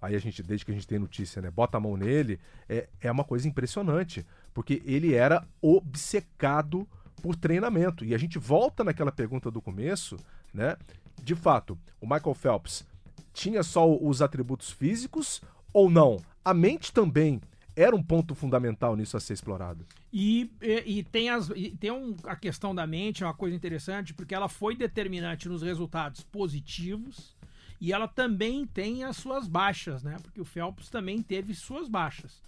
aí 0.01 0.15
a 0.15 0.19
gente, 0.19 0.43
desde 0.43 0.65
que 0.65 0.73
a 0.73 0.75
gente 0.75 0.87
tem 0.87 0.99
notícia, 0.99 1.43
né, 1.43 1.51
bota 1.51 1.77
a 1.77 1.81
mão 1.81 1.97
nele, 1.97 2.41
é, 2.69 2.89
é 3.01 3.13
uma 3.13 3.23
coisa 3.23 3.47
impressionante, 3.47 4.25
porque 4.55 4.83
ele 4.87 5.15
era 5.15 5.47
obcecado 5.61 6.89
por 7.23 7.37
treinamento. 7.37 8.03
E 8.05 8.15
a 8.15 8.19
gente 8.19 8.39
volta 8.39 8.83
naquela 8.83 9.13
pergunta 9.13 9.51
do 9.51 9.61
começo, 9.61 10.17
né? 10.55 10.77
de 11.23 11.35
fato, 11.35 11.79
o 12.01 12.07
Michael 12.07 12.35
Phelps 12.35 12.85
tinha 13.33 13.63
só 13.63 13.89
os 13.95 14.23
atributos 14.23 14.71
físicos 14.71 15.41
ou 15.73 15.91
não? 15.91 16.19
A 16.45 16.53
mente 16.53 16.93
também 16.93 17.41
era 17.81 17.97
um 17.97 18.03
ponto 18.03 18.35
fundamental 18.35 18.95
nisso 18.95 19.17
a 19.17 19.21
ser 19.21 19.33
explorado. 19.33 19.87
E, 20.13 20.51
e, 20.61 20.99
e 20.99 21.03
tem, 21.03 21.31
as, 21.31 21.51
e 21.55 21.71
tem 21.71 21.91
um, 21.91 22.15
a 22.25 22.37
questão 22.37 22.75
da 22.75 22.87
mente, 22.87 23.23
é 23.23 23.27
uma 23.27 23.35
coisa 23.35 23.57
interessante, 23.57 24.13
porque 24.13 24.35
ela 24.35 24.49
foi 24.49 24.77
determinante 24.77 25.49
nos 25.49 25.63
resultados 25.63 26.23
positivos 26.23 27.35
e 27.81 27.93
ela 27.93 28.07
também 28.07 28.67
tem 28.67 29.05
as 29.05 29.17
suas 29.17 29.49
baixas, 29.49 30.03
né? 30.03 30.17
Porque 30.23 30.41
o 30.41 30.45
Phelps 30.45 30.91
também 30.91 31.23
teve 31.23 31.55
suas 31.55 31.89
baixas. 31.89 32.43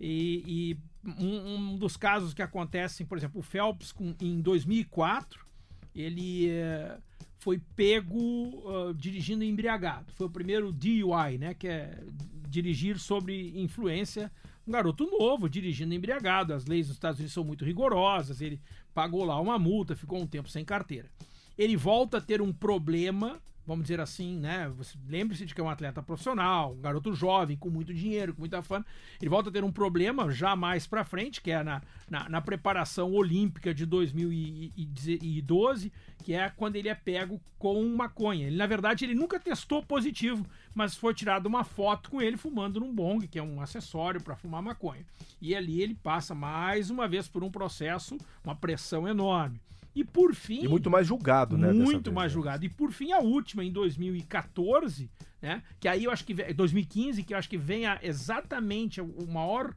E, 0.00 0.42
e 0.44 1.10
um, 1.22 1.54
um, 1.54 1.78
dos 1.78 1.96
casos 1.96 2.34
que 2.34 2.42
acontecem, 2.42 3.06
por 3.06 3.16
exemplo, 3.16 3.38
o 3.38 3.42
Phelps 3.42 3.92
com, 3.92 4.14
em 4.20 4.40
2004, 4.40 5.46
ele 5.94 6.50
é, 6.50 6.98
foi 7.38 7.60
pego 7.76 8.18
uh, 8.18 8.92
dirigindo 8.94 9.44
embriagado. 9.44 10.12
Foi 10.14 10.26
o 10.26 10.30
primeiro 10.30 10.72
DUI, 10.72 11.38
né? 11.38 11.54
Que 11.54 11.68
é 11.68 12.02
dirigir 12.48 12.98
sobre 12.98 13.52
influência 13.60 14.30
um 14.66 14.72
garoto 14.72 15.06
novo 15.06 15.48
dirigindo 15.48 15.94
embriagado. 15.94 16.52
As 16.52 16.66
leis 16.66 16.86
dos 16.86 16.96
Estados 16.96 17.18
Unidos 17.18 17.34
são 17.34 17.44
muito 17.44 17.64
rigorosas. 17.64 18.40
Ele 18.40 18.60
pagou 18.94 19.24
lá 19.24 19.40
uma 19.40 19.58
multa, 19.58 19.96
ficou 19.96 20.20
um 20.20 20.26
tempo 20.26 20.48
sem 20.48 20.64
carteira. 20.64 21.10
Ele 21.56 21.76
volta 21.76 22.18
a 22.18 22.20
ter 22.20 22.40
um 22.40 22.52
problema 22.52 23.40
vamos 23.66 23.84
dizer 23.84 24.00
assim, 24.00 24.38
né? 24.38 24.70
Lembre-se 25.08 25.46
de 25.46 25.54
que 25.54 25.60
é 25.60 25.64
um 25.64 25.70
atleta 25.70 26.02
profissional, 26.02 26.72
um 26.72 26.80
garoto 26.80 27.14
jovem, 27.14 27.56
com 27.56 27.70
muito 27.70 27.94
dinheiro, 27.94 28.34
com 28.34 28.40
muita 28.40 28.62
fama. 28.62 28.84
Ele 29.20 29.28
volta 29.28 29.50
a 29.50 29.52
ter 29.52 29.64
um 29.64 29.72
problema 29.72 30.30
já 30.30 30.56
mais 30.56 30.86
para 30.86 31.04
frente, 31.04 31.40
que 31.40 31.50
é 31.50 31.62
na, 31.62 31.80
na, 32.10 32.28
na, 32.28 32.40
preparação 32.40 33.12
olímpica 33.12 33.72
de 33.72 33.86
2012, 33.86 35.92
que 36.24 36.34
é 36.34 36.50
quando 36.50 36.76
ele 36.76 36.88
é 36.88 36.94
pego 36.94 37.40
com 37.58 37.82
maconha. 37.88 38.46
Ele, 38.46 38.56
na 38.56 38.66
verdade, 38.66 39.04
ele 39.04 39.14
nunca 39.14 39.38
testou 39.38 39.82
positivo, 39.82 40.44
mas 40.74 40.96
foi 40.96 41.14
tirada 41.14 41.48
uma 41.48 41.64
foto 41.64 42.10
com 42.10 42.20
ele 42.20 42.36
fumando 42.36 42.80
num 42.80 42.92
bong, 42.92 43.28
que 43.28 43.38
é 43.38 43.42
um 43.42 43.60
acessório 43.60 44.20
para 44.20 44.36
fumar 44.36 44.62
maconha. 44.62 45.04
E 45.40 45.54
ali 45.54 45.80
ele 45.80 45.94
passa 45.94 46.34
mais 46.34 46.90
uma 46.90 47.06
vez 47.06 47.28
por 47.28 47.44
um 47.44 47.50
processo, 47.50 48.18
uma 48.44 48.56
pressão 48.56 49.06
enorme. 49.06 49.60
E 49.94 50.04
por 50.04 50.34
fim. 50.34 50.64
E 50.64 50.68
muito 50.68 50.90
mais 50.90 51.06
julgado, 51.06 51.56
né? 51.58 51.72
Muito 51.72 52.12
mais 52.12 52.32
vez, 52.32 52.32
julgado. 52.32 52.64
E 52.64 52.68
por 52.68 52.90
fim, 52.92 53.12
a 53.12 53.18
última, 53.18 53.64
em 53.64 53.70
2014, 53.70 55.10
né? 55.40 55.62
Que 55.78 55.86
aí 55.86 56.04
eu 56.04 56.10
acho 56.10 56.24
que. 56.24 56.34
2015, 56.34 57.22
que 57.22 57.34
eu 57.34 57.38
acho 57.38 57.48
que 57.48 57.58
vem 57.58 57.86
a, 57.86 57.98
exatamente 58.02 59.00
o 59.00 59.26
maior 59.26 59.74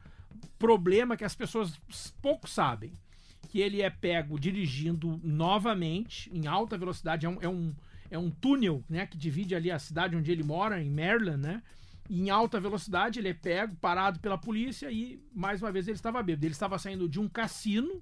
problema 0.58 1.18
que 1.18 1.26
as 1.26 1.36
pessoas 1.36 1.80
pouco 2.22 2.50
sabem. 2.50 2.94
Que 3.50 3.60
ele 3.60 3.82
é 3.82 3.90
pego 3.90 4.40
dirigindo 4.40 5.20
novamente, 5.24 6.30
em 6.34 6.48
alta 6.48 6.78
velocidade. 6.78 7.26
É 7.26 7.30
um, 7.30 7.38
é 7.42 7.50
um, 7.50 7.74
é 8.10 8.18
um 8.18 8.32
túnel, 8.32 8.84
né? 8.90 9.06
Que 9.06 9.18
divide 9.18 9.54
ali 9.54 9.70
a 9.70 9.80
cidade 9.80 10.16
onde 10.16 10.32
ele 10.32 10.44
mora, 10.44 10.82
em 10.82 10.90
Maryland, 10.90 11.42
né? 11.42 11.62
em 12.10 12.30
alta 12.30 12.60
velocidade, 12.60 13.20
ele 13.20 13.30
é 13.30 13.34
pego, 13.34 13.76
parado 13.78 14.20
pela 14.20 14.38
polícia 14.38 14.92
e, 14.92 15.20
mais 15.34 15.62
uma 15.62 15.72
vez, 15.72 15.88
ele 15.88 15.98
estava 15.98 16.22
bêbado. 16.22 16.46
Ele 16.46 16.54
estava 16.54 16.78
saindo 16.78 17.10
de 17.10 17.20
um 17.20 17.28
cassino, 17.28 18.02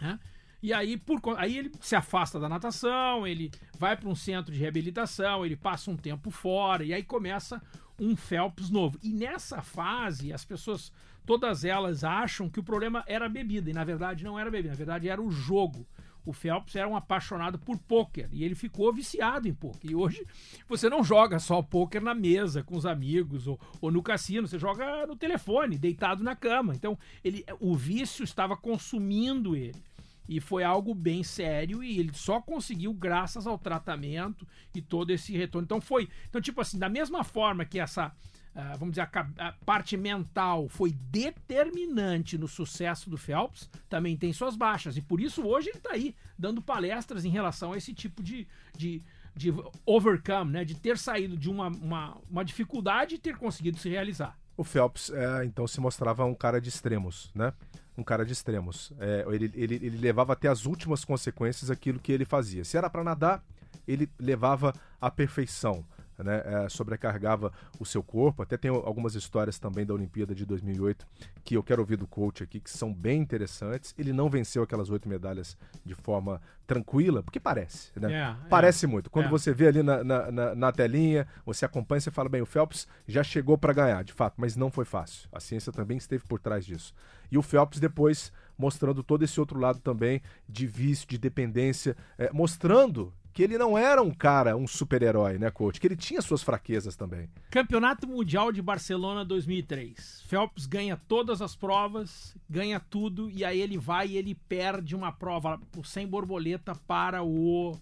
né? 0.00 0.18
E 0.66 0.72
aí, 0.72 0.96
por, 0.96 1.20
aí 1.36 1.58
ele 1.58 1.70
se 1.78 1.94
afasta 1.94 2.40
da 2.40 2.48
natação, 2.48 3.24
ele 3.24 3.52
vai 3.78 3.96
para 3.96 4.08
um 4.08 4.16
centro 4.16 4.52
de 4.52 4.58
reabilitação, 4.58 5.46
ele 5.46 5.54
passa 5.54 5.92
um 5.92 5.96
tempo 5.96 6.28
fora, 6.28 6.82
e 6.82 6.92
aí 6.92 7.04
começa 7.04 7.62
um 8.00 8.16
Phelps 8.16 8.68
novo. 8.68 8.98
E 9.00 9.12
nessa 9.12 9.62
fase, 9.62 10.32
as 10.32 10.44
pessoas, 10.44 10.90
todas 11.24 11.64
elas 11.64 12.02
acham 12.02 12.50
que 12.50 12.58
o 12.58 12.64
problema 12.64 13.04
era 13.06 13.26
a 13.26 13.28
bebida, 13.28 13.70
e 13.70 13.72
na 13.72 13.84
verdade 13.84 14.24
não 14.24 14.36
era 14.36 14.48
a 14.48 14.50
bebida, 14.50 14.70
na 14.70 14.76
verdade 14.76 15.08
era 15.08 15.22
o 15.22 15.30
jogo. 15.30 15.86
O 16.24 16.32
Phelps 16.32 16.74
era 16.74 16.88
um 16.88 16.96
apaixonado 16.96 17.60
por 17.60 17.78
pôquer 17.78 18.28
e 18.32 18.42
ele 18.42 18.56
ficou 18.56 18.92
viciado 18.92 19.46
em 19.46 19.54
pôquer. 19.54 19.92
E 19.92 19.94
hoje 19.94 20.26
você 20.68 20.90
não 20.90 21.04
joga 21.04 21.38
só 21.38 21.62
pôquer 21.62 22.02
na 22.02 22.12
mesa 22.12 22.64
com 22.64 22.76
os 22.76 22.84
amigos 22.84 23.46
ou, 23.46 23.60
ou, 23.80 23.92
no 23.92 24.02
cassino, 24.02 24.48
você 24.48 24.58
joga 24.58 25.06
no 25.06 25.14
telefone, 25.14 25.78
deitado 25.78 26.24
na 26.24 26.34
cama. 26.34 26.74
Então 26.74 26.98
ele, 27.22 27.44
o 27.60 27.76
vício 27.76 28.24
estava 28.24 28.56
consumindo 28.56 29.54
ele. 29.54 29.80
E 30.28 30.40
foi 30.40 30.64
algo 30.64 30.94
bem 30.94 31.22
sério 31.22 31.82
e 31.82 31.98
ele 31.98 32.12
só 32.14 32.40
conseguiu 32.40 32.92
graças 32.92 33.46
ao 33.46 33.58
tratamento 33.58 34.46
e 34.74 34.80
todo 34.80 35.10
esse 35.10 35.36
retorno. 35.36 35.64
Então 35.64 35.80
foi, 35.80 36.08
então 36.28 36.40
tipo 36.40 36.60
assim, 36.60 36.78
da 36.78 36.88
mesma 36.88 37.22
forma 37.24 37.64
que 37.64 37.78
essa 37.78 38.12
Uh, 38.56 38.72
vamos 38.78 38.92
dizer, 38.94 39.02
a, 39.02 39.48
a, 39.48 39.52
parte 39.66 39.98
mental 39.98 40.66
foi 40.66 40.90
determinante 40.90 42.38
no 42.38 42.48
sucesso 42.48 43.10
do 43.10 43.18
Phelps, 43.18 43.68
também 43.86 44.16
tem 44.16 44.32
suas 44.32 44.56
baixas. 44.56 44.96
E 44.96 45.02
por 45.02 45.20
isso 45.20 45.46
hoje 45.46 45.68
ele 45.68 45.76
está 45.76 45.92
aí 45.92 46.16
dando 46.38 46.62
palestras 46.62 47.26
em 47.26 47.28
relação 47.28 47.74
a 47.74 47.76
esse 47.76 47.92
tipo 47.92 48.22
de, 48.22 48.48
de, 48.74 49.02
de 49.34 49.52
overcome, 49.84 50.52
né? 50.52 50.64
de 50.64 50.74
ter 50.74 50.96
saído 50.96 51.36
de 51.36 51.50
uma, 51.50 51.68
uma, 51.68 52.16
uma 52.30 52.42
dificuldade 52.42 53.16
e 53.16 53.18
ter 53.18 53.36
conseguido 53.36 53.78
se 53.78 53.90
realizar. 53.90 54.38
O 54.56 54.64
Phelps, 54.64 55.10
é, 55.10 55.44
então, 55.44 55.66
se 55.66 55.78
mostrava 55.78 56.24
um 56.24 56.34
cara 56.34 56.58
de 56.58 56.70
extremos, 56.70 57.30
né? 57.34 57.52
Um 57.96 58.02
cara 58.02 58.24
de 58.24 58.32
extremos. 58.32 58.92
É, 58.98 59.24
ele, 59.28 59.50
ele, 59.54 59.74
ele 59.74 59.96
levava 59.96 60.32
até 60.32 60.48
as 60.48 60.66
últimas 60.66 61.04
consequências 61.04 61.70
aquilo 61.70 61.98
que 61.98 62.12
ele 62.12 62.24
fazia. 62.24 62.64
Se 62.64 62.76
era 62.76 62.90
para 62.90 63.02
nadar, 63.04 63.42
ele 63.86 64.08
levava 64.18 64.74
à 65.00 65.10
perfeição 65.10 65.84
né, 66.22 66.42
é, 66.44 66.68
sobrecarregava 66.68 67.52
o 67.78 67.84
seu 67.84 68.02
corpo. 68.02 68.42
Até 68.42 68.56
tem 68.56 68.70
algumas 68.70 69.14
histórias 69.14 69.58
também 69.58 69.84
da 69.84 69.94
Olimpíada 69.94 70.34
de 70.34 70.44
2008 70.44 71.06
que 71.44 71.56
eu 71.56 71.62
quero 71.62 71.80
ouvir 71.80 71.96
do 71.96 72.06
coach 72.06 72.42
aqui, 72.42 72.58
que 72.60 72.70
são 72.70 72.92
bem 72.92 73.20
interessantes. 73.20 73.94
Ele 73.96 74.12
não 74.12 74.28
venceu 74.28 74.62
aquelas 74.62 74.90
oito 74.90 75.08
medalhas 75.08 75.56
de 75.84 75.94
forma 75.94 76.40
tranquila, 76.66 77.22
porque 77.22 77.38
parece, 77.38 77.92
né? 77.98 78.12
É, 78.12 78.48
parece 78.48 78.86
é, 78.86 78.88
muito. 78.88 79.08
Quando 79.08 79.26
é. 79.26 79.28
você 79.28 79.54
vê 79.54 79.68
ali 79.68 79.82
na, 79.82 80.02
na, 80.02 80.32
na, 80.32 80.54
na, 80.54 80.72
telinha, 80.72 81.26
você 81.44 81.64
acompanha, 81.64 82.00
você 82.00 82.10
fala, 82.10 82.28
bem, 82.28 82.42
o 82.42 82.46
Phelps 82.46 82.88
já 83.06 83.22
chegou 83.22 83.56
para 83.56 83.72
ganhar, 83.72 84.02
de 84.02 84.12
fato, 84.12 84.34
mas 84.36 84.56
não 84.56 84.70
foi 84.70 84.84
fácil. 84.84 85.28
A 85.32 85.38
ciência 85.38 85.72
também 85.72 85.96
esteve 85.96 86.24
por 86.24 86.40
trás 86.40 86.66
disso. 86.66 86.92
E 87.30 87.38
o 87.38 87.42
Phelps 87.42 87.78
depois 87.78 88.32
mostrando 88.58 89.02
todo 89.02 89.22
esse 89.22 89.38
outro 89.38 89.58
lado 89.58 89.80
também 89.80 90.22
de 90.48 90.66
vício, 90.66 91.06
de 91.06 91.18
dependência, 91.18 91.96
é, 92.18 92.32
mostrando 92.32 93.12
que 93.36 93.42
ele 93.42 93.58
não 93.58 93.76
era 93.76 94.02
um 94.02 94.10
cara, 94.10 94.56
um 94.56 94.66
super-herói, 94.66 95.36
né, 95.36 95.50
coach? 95.50 95.78
Que 95.78 95.86
ele 95.86 95.94
tinha 95.94 96.22
suas 96.22 96.42
fraquezas 96.42 96.96
também. 96.96 97.28
Campeonato 97.50 98.06
Mundial 98.06 98.50
de 98.50 98.62
Barcelona 98.62 99.26
2003. 99.26 100.22
Phelps 100.26 100.64
ganha 100.64 100.96
todas 100.96 101.42
as 101.42 101.54
provas, 101.54 102.34
ganha 102.48 102.80
tudo, 102.80 103.28
e 103.28 103.44
aí 103.44 103.60
ele 103.60 103.76
vai 103.76 104.08
e 104.08 104.16
ele 104.16 104.34
perde 104.34 104.96
uma 104.96 105.12
prova 105.12 105.60
sem 105.84 106.06
borboleta 106.06 106.74
para 106.86 107.22
o 107.22 107.78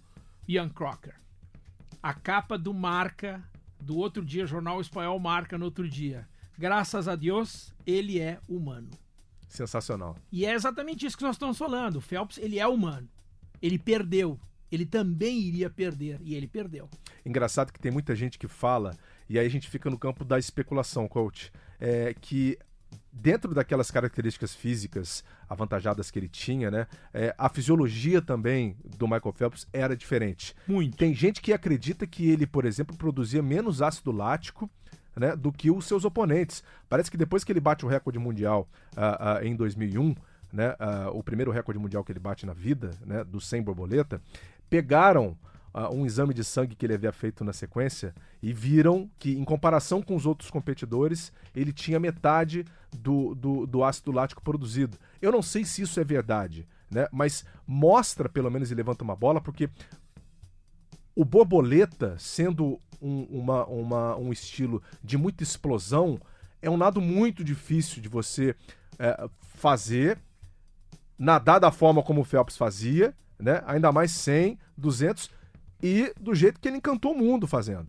Ian 0.49 0.69
Crocker. 0.69 1.15
A 2.03 2.13
capa 2.13 2.59
do 2.59 2.75
Marca, 2.75 3.41
do 3.81 3.97
outro 3.97 4.25
dia, 4.25 4.47
Jornal 4.47 4.81
Espanhol 4.81 5.21
Marca 5.21 5.57
no 5.57 5.67
outro 5.67 5.89
dia. 5.89 6.27
Graças 6.59 7.07
a 7.07 7.15
Deus, 7.15 7.73
ele 7.87 8.19
é 8.19 8.41
humano. 8.49 8.91
Sensacional. 9.47 10.17
E 10.33 10.45
é 10.45 10.53
exatamente 10.53 11.07
isso 11.07 11.17
que 11.17 11.23
nós 11.23 11.37
estamos 11.37 11.57
falando. 11.57 11.99
O 11.99 12.01
Phelps, 12.01 12.39
ele 12.39 12.59
é 12.59 12.67
humano. 12.67 13.09
Ele 13.63 13.79
perdeu 13.79 14.37
ele 14.75 14.87
também 14.87 15.39
iria 15.39 15.71
perder 15.71 16.19
e 16.23 16.35
ele 16.35 16.47
perdeu. 16.47 16.89
Engraçado 17.25 17.73
que 17.73 17.81
tem 17.81 17.93
muita 17.93 18.15
gente 18.15 18.39
que 18.39 18.49
fala, 18.49 18.97
e 19.29 19.39
aí 19.39 19.47
a 19.47 19.51
gente 19.51 19.69
fica 19.69 19.89
no 19.89 19.99
campo 19.99 20.25
da 20.25 20.39
especulação, 20.39 21.09
coach, 21.09 21.53
é, 21.81 22.15
que 22.21 22.59
dentro 23.13 23.55
daquelas 23.55 23.91
características 23.91 24.55
físicas 24.55 25.25
avantajadas 25.49 26.11
que 26.11 26.19
ele 26.19 26.29
tinha, 26.29 26.71
né, 26.71 26.87
é, 27.13 27.35
a 27.39 27.49
fisiologia 27.49 28.21
também 28.21 28.77
do 28.99 29.07
Michael 29.07 29.33
Phelps 29.33 29.67
era 29.73 29.97
diferente. 29.97 30.55
Muito. 30.67 30.97
Tem 30.97 31.15
gente 31.15 31.41
que 31.41 31.53
acredita 31.53 32.07
que 32.07 32.29
ele, 32.31 32.47
por 32.47 32.65
exemplo, 32.65 32.97
produzia 32.97 33.43
menos 33.43 33.83
ácido 33.83 34.11
lático 34.11 34.71
né, 35.17 35.37
do 35.37 35.53
que 35.53 35.71
os 35.71 35.87
seus 35.87 36.05
oponentes. 36.05 36.63
Parece 36.89 37.11
que 37.11 37.17
depois 37.17 37.45
que 37.45 37.53
ele 37.53 37.61
bate 37.61 37.85
o 37.85 37.89
recorde 37.89 38.19
mundial 38.19 38.69
uh, 38.97 39.41
uh, 39.41 39.47
em 39.47 39.55
2001, 39.55 40.15
né, 40.53 40.71
uh, 40.71 41.17
o 41.17 41.23
primeiro 41.23 41.51
recorde 41.51 41.81
mundial 41.81 42.05
que 42.05 42.13
ele 42.13 42.21
bate 42.21 42.47
na 42.47 42.53
vida, 42.53 42.91
né, 43.05 43.25
do 43.25 43.41
100 43.41 43.63
borboleta, 43.63 44.21
pegaram 44.75 45.39
uh, 45.73 45.95
um 45.95 46.05
exame 46.05 46.35
de 46.35 46.43
sangue 46.43 46.75
que 46.75 46.85
ele 46.85 46.95
havia 46.95 47.13
feito 47.13 47.45
na 47.45 47.53
sequência 47.53 48.13
e 48.43 48.53
viram 48.53 49.09
que, 49.21 49.31
em 49.31 49.45
comparação 49.45 50.03
com 50.03 50.17
os 50.17 50.27
outros 50.27 50.51
competidores, 50.51 51.33
ele 51.55 51.73
tinha 51.73 52.01
metade 52.01 52.65
do, 52.93 53.37
do, 53.37 53.69
do 53.69 53.85
ácido 53.85 54.11
lático 54.11 54.43
produzido. 54.43 54.99
Eu 55.23 55.31
não 55.31 55.43
sei 55.43 55.65
se 55.65 55.83
isso 55.83 56.01
é 56.01 56.03
verdade, 56.03 56.67
né? 56.91 57.07
mas 57.13 57.45
mostra, 57.65 58.29
pelo 58.29 58.51
menos, 58.51 58.73
e 58.73 58.75
levanta 58.75 59.05
uma 59.05 59.15
bola, 59.15 59.41
porque 59.41 59.71
o 61.15 61.25
borboleta, 61.25 62.17
sendo 62.19 62.81
um, 63.01 63.23
uma, 63.31 63.65
uma, 63.67 64.17
um 64.17 64.33
estilo 64.33 64.83
de 65.05 65.17
muita 65.17 65.45
explosão, 65.45 66.21
é 66.61 66.69
um 66.69 66.77
nado 66.77 67.01
muito 67.01 67.45
difícil 67.45 68.03
de 68.03 68.09
você 68.09 68.57
é, 68.99 69.29
fazer, 69.41 70.19
nadar 71.17 71.61
da 71.61 71.71
forma 71.71 72.03
como 72.03 72.23
o 72.23 72.25
Phelps 72.25 72.57
fazia 72.57 73.15
né? 73.39 73.63
Ainda 73.67 73.93
mais 73.93 74.11
100, 74.13 74.59
200 74.77 75.31
e 75.83 76.13
do 76.21 76.35
jeito 76.35 76.61
que 76.61 76.69
ele 76.69 76.79
encantou 76.79 77.13
o 77.13 77.19
mundo 77.19 77.47
fazendo. 77.47 77.89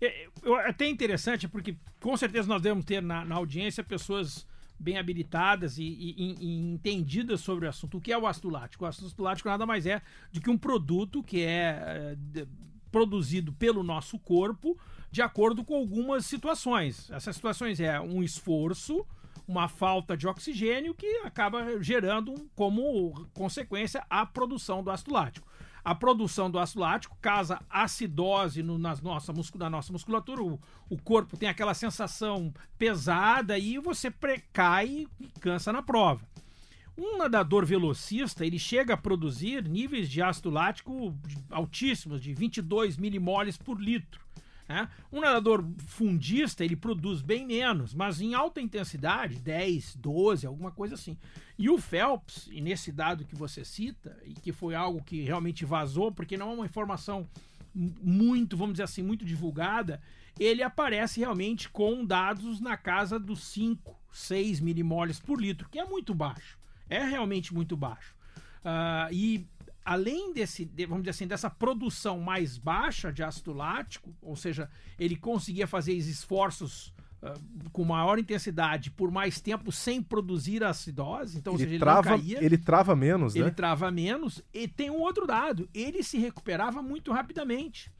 É, 0.00 0.24
é 0.24 0.68
até 0.68 0.88
interessante 0.88 1.48
porque 1.48 1.76
com 2.00 2.16
certeza 2.16 2.48
nós 2.48 2.62
devemos 2.62 2.84
ter 2.84 3.02
na, 3.02 3.24
na 3.24 3.34
audiência 3.34 3.82
pessoas 3.82 4.46
bem 4.78 4.96
habilitadas 4.96 5.76
e, 5.76 5.82
e, 5.82 6.36
e, 6.40 6.72
entendidas 6.72 7.40
sobre 7.40 7.66
o 7.66 7.68
assunto. 7.68 7.98
O 7.98 8.00
que 8.00 8.12
é 8.12 8.18
o 8.18 8.26
ácido 8.26 8.48
lático? 8.48 8.84
O 8.84 8.86
ácido 8.86 9.22
lático 9.22 9.48
nada 9.48 9.66
mais 9.66 9.86
é 9.86 10.00
do 10.32 10.40
que 10.40 10.48
um 10.48 10.56
produto 10.56 11.22
que 11.22 11.42
é, 11.42 12.16
é 12.36 12.46
produzido 12.90 13.52
pelo 13.52 13.82
nosso 13.82 14.18
corpo 14.18 14.78
de 15.10 15.20
acordo 15.20 15.64
com 15.64 15.74
algumas 15.74 16.26
situações. 16.26 17.10
Essas 17.10 17.34
situações 17.34 17.80
é 17.80 18.00
um 18.00 18.22
esforço 18.22 19.04
uma 19.48 19.66
falta 19.66 20.14
de 20.14 20.28
oxigênio 20.28 20.94
que 20.94 21.06
acaba 21.24 21.82
gerando 21.82 22.34
como 22.54 23.26
consequência 23.32 24.04
a 24.10 24.26
produção 24.26 24.82
do 24.82 24.90
ácido 24.90 25.14
lático. 25.14 25.48
A 25.82 25.94
produção 25.94 26.50
do 26.50 26.58
ácido 26.58 26.80
lático 26.80 27.16
causa 27.18 27.58
acidose 27.70 28.62
no, 28.62 28.76
nas 28.76 29.00
nossa, 29.00 29.32
na 29.54 29.70
nossa 29.70 29.90
musculatura, 29.90 30.42
o, 30.42 30.60
o 30.90 31.00
corpo 31.00 31.34
tem 31.34 31.48
aquela 31.48 31.72
sensação 31.72 32.52
pesada 32.76 33.58
e 33.58 33.78
você 33.78 34.10
precai 34.10 35.08
e 35.18 35.26
cansa 35.40 35.72
na 35.72 35.82
prova. 35.82 36.20
Um 36.94 37.16
nadador 37.16 37.64
velocista, 37.64 38.44
ele 38.44 38.58
chega 38.58 38.94
a 38.94 38.98
produzir 38.98 39.66
níveis 39.66 40.10
de 40.10 40.20
ácido 40.20 40.50
lático 40.50 41.16
altíssimos, 41.48 42.20
de 42.20 42.34
22 42.34 42.98
milimoles 42.98 43.56
por 43.56 43.80
litro. 43.80 44.20
Né? 44.68 44.88
Um 45.10 45.20
nadador 45.20 45.64
fundista, 45.78 46.64
ele 46.64 46.76
produz 46.76 47.22
bem 47.22 47.46
menos, 47.46 47.94
mas 47.94 48.20
em 48.20 48.34
alta 48.34 48.60
intensidade, 48.60 49.36
10, 49.36 49.96
12, 49.96 50.46
alguma 50.46 50.70
coisa 50.70 50.94
assim. 50.94 51.16
E 51.58 51.70
o 51.70 51.78
Phelps, 51.78 52.48
e 52.52 52.60
nesse 52.60 52.92
dado 52.92 53.24
que 53.24 53.34
você 53.34 53.64
cita, 53.64 54.16
e 54.24 54.34
que 54.34 54.52
foi 54.52 54.74
algo 54.74 55.02
que 55.02 55.22
realmente 55.22 55.64
vazou, 55.64 56.12
porque 56.12 56.36
não 56.36 56.50
é 56.50 56.54
uma 56.54 56.66
informação 56.66 57.26
muito, 57.74 58.56
vamos 58.56 58.74
dizer 58.74 58.84
assim, 58.84 59.02
muito 59.02 59.24
divulgada, 59.24 60.00
ele 60.38 60.62
aparece 60.62 61.20
realmente 61.20 61.68
com 61.68 62.04
dados 62.04 62.60
na 62.60 62.76
casa 62.76 63.18
dos 63.18 63.42
5, 63.44 63.96
6 64.12 64.60
milimoles 64.60 65.18
por 65.18 65.40
litro, 65.40 65.68
que 65.68 65.78
é 65.78 65.84
muito 65.84 66.14
baixo 66.14 66.58
é 66.88 67.04
realmente 67.04 67.52
muito 67.52 67.76
baixo. 67.76 68.14
Uh, 68.60 69.12
e 69.12 69.46
além 69.88 70.34
desse, 70.34 70.70
vamos 70.86 70.98
dizer 70.98 71.10
assim, 71.10 71.26
dessa 71.26 71.48
produção 71.48 72.20
mais 72.20 72.58
baixa 72.58 73.10
de 73.10 73.22
ácido 73.22 73.54
lático, 73.54 74.14
ou 74.20 74.36
seja, 74.36 74.68
ele 74.98 75.16
conseguia 75.16 75.66
fazer 75.66 75.94
esforços 75.94 76.92
uh, 77.22 77.70
com 77.72 77.84
maior 77.84 78.18
intensidade 78.18 78.90
por 78.90 79.10
mais 79.10 79.40
tempo 79.40 79.72
sem 79.72 80.02
produzir 80.02 80.62
acidose, 80.62 81.38
então 81.38 81.54
ele, 81.54 81.62
seja, 81.62 81.70
ele 81.70 81.78
trava, 81.78 82.14
ele 82.16 82.58
trava 82.58 82.94
menos, 82.94 83.34
ele 83.34 83.44
né? 83.44 83.48
Ele 83.48 83.56
trava 83.56 83.90
menos 83.90 84.42
e 84.52 84.68
tem 84.68 84.90
um 84.90 85.00
outro 85.00 85.26
dado, 85.26 85.66
ele 85.72 86.02
se 86.02 86.18
recuperava 86.18 86.82
muito 86.82 87.10
rapidamente. 87.10 87.90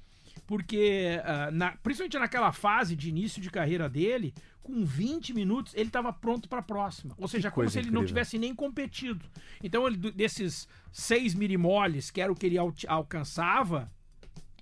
Porque, 0.46 1.20
uh, 1.24 1.50
na, 1.50 1.72
principalmente 1.82 2.18
naquela 2.18 2.52
fase 2.52 2.94
de 2.94 3.08
início 3.08 3.40
de 3.40 3.50
carreira 3.50 3.88
dele, 3.88 4.34
com 4.68 4.84
20 4.84 5.32
minutos 5.32 5.72
ele 5.74 5.88
estava 5.88 6.12
pronto 6.12 6.46
para 6.46 6.58
a 6.58 6.62
próxima. 6.62 7.14
Ou 7.16 7.26
seja, 7.26 7.50
como 7.50 7.66
se 7.70 7.78
ele 7.78 7.86
incrível. 7.86 8.00
não 8.00 8.06
tivesse 8.06 8.36
nem 8.36 8.54
competido. 8.54 9.24
Então, 9.64 9.86
ele, 9.86 9.96
desses 10.12 10.68
6 10.92 11.34
milimoles, 11.34 12.10
que 12.10 12.20
era 12.20 12.30
o 12.30 12.34
que 12.34 12.44
ele 12.44 12.58
al 12.58 12.74
alcançava, 12.86 13.90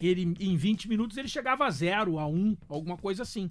ele 0.01 0.33
em 0.39 0.57
20 0.57 0.89
minutos 0.89 1.17
ele 1.17 1.27
chegava 1.27 1.67
a 1.67 1.71
0, 1.71 2.21
a 2.21 2.27
1, 2.29 2.33
um, 2.33 2.57
alguma 2.69 2.97
coisa 2.97 3.25
assim. 3.25 3.51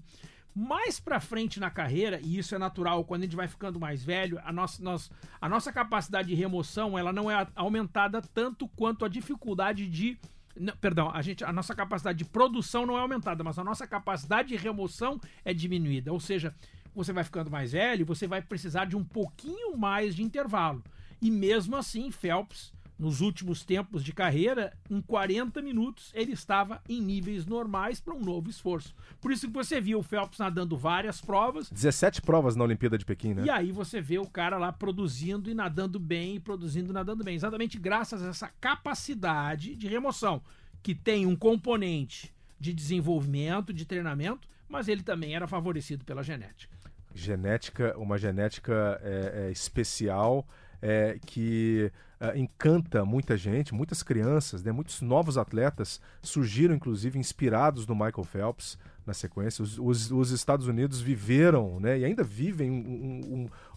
Mais 0.56 0.98
para 0.98 1.20
frente 1.20 1.60
na 1.60 1.70
carreira, 1.70 2.22
e 2.24 2.38
isso 2.38 2.56
é 2.56 2.58
natural 2.58 3.04
quando 3.04 3.24
a 3.24 3.26
gente 3.26 3.36
vai 3.36 3.50
ficando 3.50 3.78
mais 3.78 4.02
velho, 4.02 4.40
a 4.42 4.54
nossa, 4.54 4.82
nós, 4.82 5.12
a 5.42 5.50
nossa 5.50 5.74
capacidade 5.74 6.30
de 6.30 6.36
remoção 6.36 6.98
ela 6.98 7.12
não 7.12 7.30
é 7.30 7.46
aumentada 7.54 8.22
tanto 8.22 8.66
quanto 8.70 9.04
a 9.04 9.10
dificuldade 9.10 9.90
de 9.90 10.18
não, 10.58 10.76
perdão, 10.78 11.10
a, 11.14 11.22
gente, 11.22 11.44
a 11.44 11.52
nossa 11.52 11.76
capacidade 11.76 12.18
de 12.18 12.26
produção 12.26 12.86
não 12.86 12.98
é 12.98 13.02
aumentada, 13.02 13.44
mas 13.44 13.60
a 13.60 13.64
nossa 13.64 13.86
capacidade 13.86 14.50
de 14.50 14.56
remoção 14.56 15.20
é 15.44 15.54
diminuída. 15.54 16.12
Ou 16.12 16.20
seja, 16.20 16.54
você 16.94 17.12
vai 17.12 17.24
ficando 17.24 17.52
mais 17.52 17.74
velho, 17.74 18.06
você 18.06 18.28
vai 18.28 18.42
precisar 18.42 18.86
de 18.86 18.96
um 18.96 19.04
pouquinho 19.04 19.78
mais 19.78 20.16
de 20.16 20.24
intervalo. 20.24 20.84
E 21.22 21.32
mesmo 21.32 21.76
assim, 21.76 22.12
Phelps 22.12 22.75
nos 22.98 23.20
últimos 23.22 23.64
tempos 23.64 24.04
de 24.04 24.14
carreira, 24.14 24.74
em 24.90 25.02
40 25.02 25.62
minutos, 25.62 26.12
ele 26.14 26.32
estava 26.32 26.82
em 26.88 27.02
níveis 27.02 27.46
normais 27.46 28.00
para 28.00 28.14
um 28.14 28.22
novo 28.22 28.50
esforço. 28.50 28.96
Por 29.20 29.32
isso 29.32 29.48
que 29.48 29.54
você 29.54 29.82
viu 29.82 30.00
o 30.00 30.04
Phelps 30.04 30.40
nadando 30.40 30.78
várias 30.78 31.20
provas. 31.20 31.70
17 31.70 32.22
provas 32.22 32.56
na 32.56 32.64
Olimpíada 32.64 32.98
de 32.98 33.06
Pequim, 33.06 33.34
né? 33.34 33.44
E 33.46 33.50
aí 33.50 33.72
você 33.72 34.00
vê 34.00 34.18
o 34.18 34.28
cara 34.28 34.58
lá 34.58 34.72
produzindo 34.72 35.50
e 35.50 35.54
nadando 35.54 36.00
bem, 36.00 36.40
produzindo 36.40 36.92
e 36.92 36.94
nadando 36.94 37.24
bem. 37.24 37.36
Exatamente 37.36 37.78
graças 37.78 38.24
a 38.24 38.30
essa 38.30 38.50
capacidade 38.62 39.75
de 39.75 39.88
remoção, 39.88 40.42
que 40.82 40.96
tem 40.96 41.25
um 41.25 41.36
componente 41.36 42.34
de 42.60 42.74
desenvolvimento, 42.74 43.74
de 43.74 43.86
treinamento, 43.86 44.48
mas 44.70 44.88
ele 44.88 45.03
também 45.03 45.36
era 45.36 45.48
favorecido 45.48 46.05
pela 46.05 46.24
genética. 46.24 46.74
Genética, 47.14 47.98
uma 47.98 48.18
genética 48.18 49.00
é, 49.03 49.48
é 49.48 49.51
especial 49.51 50.48
é, 50.81 51.18
que 51.25 51.92
é, 52.20 52.38
encanta 52.38 53.04
muita 53.04 53.36
gente, 53.36 53.74
muitas 53.74 54.01
crianças, 54.01 54.64
né, 54.64 54.72
muitos 54.72 55.01
novos 55.01 55.38
atletas 55.38 56.00
surgiram, 56.22 56.75
inclusive, 56.75 57.20
inspirados 57.20 57.86
no 57.86 57.94
Michael 57.94 58.24
Phelps 58.24 58.78
na 59.06 59.14
sequência. 59.14 59.62
Os, 59.62 59.78
os, 59.78 60.12
os 60.12 60.32
Estados 60.32 60.68
Unidos 60.68 61.00
viveram 61.01 61.80
né, 61.80 62.00
e 62.00 62.06
ainda 62.06 62.24
vivem 62.24 62.72
um, 62.72 63.22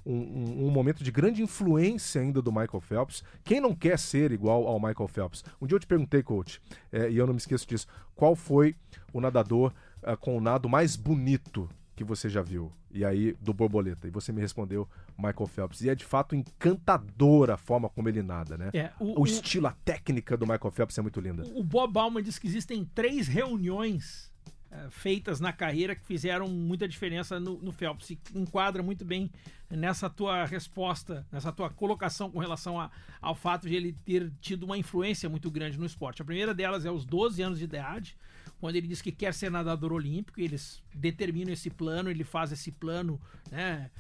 um, 0.07 0.13
um, 0.13 0.67
um, 0.67 0.71
momento 0.71 1.05
de 1.05 1.11
grande 1.11 1.43
influência 1.43 2.21
ainda 2.21 2.41
do 2.41 2.51
Michael 2.51 2.81
Phelps. 2.81 3.23
Quem 3.45 3.61
não 3.61 3.75
quer 3.75 3.99
ser 3.99 4.33
igual 4.33 4.67
ao 4.67 4.81
Michael 4.81 5.09
Phelps? 5.09 5.45
Um 5.61 5.67
dia 5.67 5.77
eu 5.77 5.81
te 5.81 5.87
perguntei, 5.87 6.23
coach, 6.23 6.61
é, 6.91 7.11
e 7.11 7.17
eu 7.17 7.27
não 7.27 7.35
me 7.35 7.39
esqueço 7.39 7.67
disso, 7.67 7.87
qual 8.15 8.35
foi 8.35 8.75
o 9.13 9.21
nadador 9.21 9.73
uh, 10.03 10.17
com 10.17 10.37
o 10.37 10.41
nado 10.41 10.69
mais 10.69 10.97
bonito 10.97 11.69
que 11.99 12.05
você 12.05 12.29
já 12.29 12.41
viu? 12.41 12.71
E 12.93 13.05
aí, 13.05 13.37
do 13.41 13.53
borboleta. 13.53 14.07
E 14.07 14.11
você 14.11 14.33
me 14.33 14.41
respondeu 14.41 14.89
Michael 15.17 15.47
Phelps. 15.49 15.81
E 15.81 15.91
é 15.91 15.97
de 15.97 16.05
fato 16.05 16.37
encantadora 16.37 17.55
a 17.55 17.57
forma 17.57 17.89
como 17.89 18.09
ele 18.09 18.23
nada, 18.23 18.57
né? 18.57 18.71
É, 18.73 18.93
o, 19.01 19.23
o, 19.23 19.25
estilo, 19.25 19.67
a 19.67 19.73
técnica 19.73 20.37
do 20.37 20.47
Michael 20.47 20.71
Phelps 20.71 20.97
é 20.97 21.03
muito 21.03 21.21
linda. 21.21 21.43
O 21.57 21.65
Bob 21.65 21.93
Bauman 21.93 22.23
diz 22.23 22.39
que 22.39 22.47
existem 22.47 22.85
três 22.85 23.27
reuniões 23.27 24.33
é, 24.71 24.89
feitas 24.91 25.41
na 25.41 25.53
carreira 25.53 25.97
que 25.97 26.05
fizeram 26.05 26.47
muita 26.47 26.87
diferença 26.87 27.41
no, 27.41 27.59
no 27.61 27.73
Phelps. 27.73 28.07
Se 28.07 28.19
enquadra 28.33 28.81
muito 28.81 29.05
bem 29.05 29.29
nessa 29.69 30.09
tua 30.09 30.45
resposta, 30.45 31.27
nessa 31.33 31.51
tua 31.51 31.69
colocação 31.69 32.31
com 32.31 32.39
relação 32.39 32.81
a, 32.81 32.93
ao 33.21 33.35
fato 33.35 33.69
de 33.69 33.75
ele 33.75 33.93
ter 34.05 34.31
tido 34.41 34.63
uma 34.63 34.79
influência 34.79 35.29
muito 35.29 35.51
grande 35.51 35.77
no 35.77 35.85
esporte. 35.85 36.23
A 36.23 36.25
primeira 36.25 36.55
delas 36.55 36.85
é 36.85 36.89
aos 36.89 37.05
12 37.05 37.43
anos 37.43 37.59
de 37.59 37.65
idade 37.65 38.17
quando 38.61 38.77
ele 38.77 38.89
diz 38.89 39.01
que 39.01 39.13
quer 39.13 39.33
ser 39.33 39.51
nadador 39.51 39.93
olímpico, 39.93 40.41
eles 40.41 40.83
determinam 40.95 41.53
esse 41.53 41.71
plano, 41.71 42.11
ele 42.11 42.25
faz 42.25 42.51
esse 42.51 42.73
plano 42.73 43.21
né, 43.51 43.91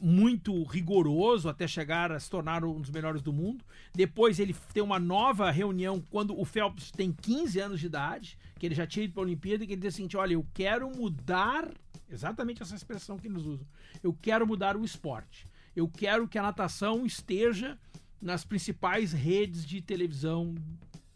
muito 0.00 0.62
rigoroso 0.64 1.48
até 1.48 1.66
chegar 1.66 2.12
a 2.12 2.20
se 2.20 2.30
tornar 2.30 2.64
um 2.64 2.80
dos 2.80 2.90
melhores 2.90 3.20
do 3.20 3.32
mundo. 3.32 3.64
Depois 3.94 4.38
ele 4.38 4.54
tem 4.72 4.82
uma 4.82 4.98
nova 4.98 5.50
reunião 5.50 6.00
quando 6.10 6.38
o 6.38 6.44
Phelps 6.44 6.90
tem 6.90 7.12
15 7.12 7.58
anos 7.58 7.80
de 7.80 7.86
idade, 7.86 8.38
que 8.58 8.66
ele 8.66 8.74
já 8.74 8.86
tinha 8.86 9.04
ido 9.04 9.14
para 9.14 9.22
a 9.22 9.26
Olimpíada, 9.26 9.64
e 9.64 9.66
que 9.66 9.72
ele 9.72 9.80
diz 9.80 9.94
assim: 9.94 10.08
olha, 10.14 10.34
eu 10.34 10.46
quero 10.54 10.88
mudar, 10.90 11.68
exatamente 12.08 12.62
essa 12.62 12.76
expressão 12.76 13.18
que 13.18 13.26
eles 13.26 13.42
usam, 13.42 13.66
eu 14.02 14.12
quero 14.12 14.46
mudar 14.46 14.76
o 14.76 14.84
esporte. 14.84 15.46
Eu 15.74 15.88
quero 15.88 16.26
que 16.26 16.38
a 16.38 16.42
natação 16.42 17.04
esteja 17.04 17.78
nas 18.20 18.44
principais 18.44 19.12
redes 19.12 19.64
de 19.64 19.82
televisão 19.82 20.54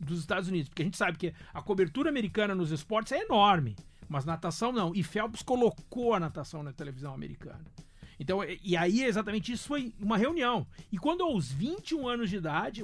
dos 0.01 0.21
Estados 0.21 0.49
Unidos, 0.49 0.69
porque 0.69 0.83
a 0.83 0.85
gente 0.85 0.97
sabe 0.97 1.19
que 1.19 1.35
a 1.53 1.63
cobertura 1.63 2.09
americana 2.09 2.55
nos 2.55 2.71
esportes 2.71 3.13
é 3.13 3.23
enorme, 3.23 3.77
mas 4.09 4.25
natação 4.25 4.73
não. 4.73 4.95
E 4.95 5.03
Phelps 5.03 5.43
colocou 5.43 6.15
a 6.15 6.21
natação 6.21 6.63
na 6.63 6.73
televisão 6.73 7.15
americana. 7.15 7.65
Então, 8.19 8.41
e 8.63 8.77
aí 8.77 9.03
exatamente 9.03 9.51
isso 9.51 9.67
foi 9.67 9.95
uma 9.99 10.19
reunião. 10.19 10.67
E 10.93 10.99
quando 10.99 11.23
aos 11.23 11.51
21 11.51 12.07
anos 12.07 12.29
de 12.29 12.37
idade, 12.37 12.83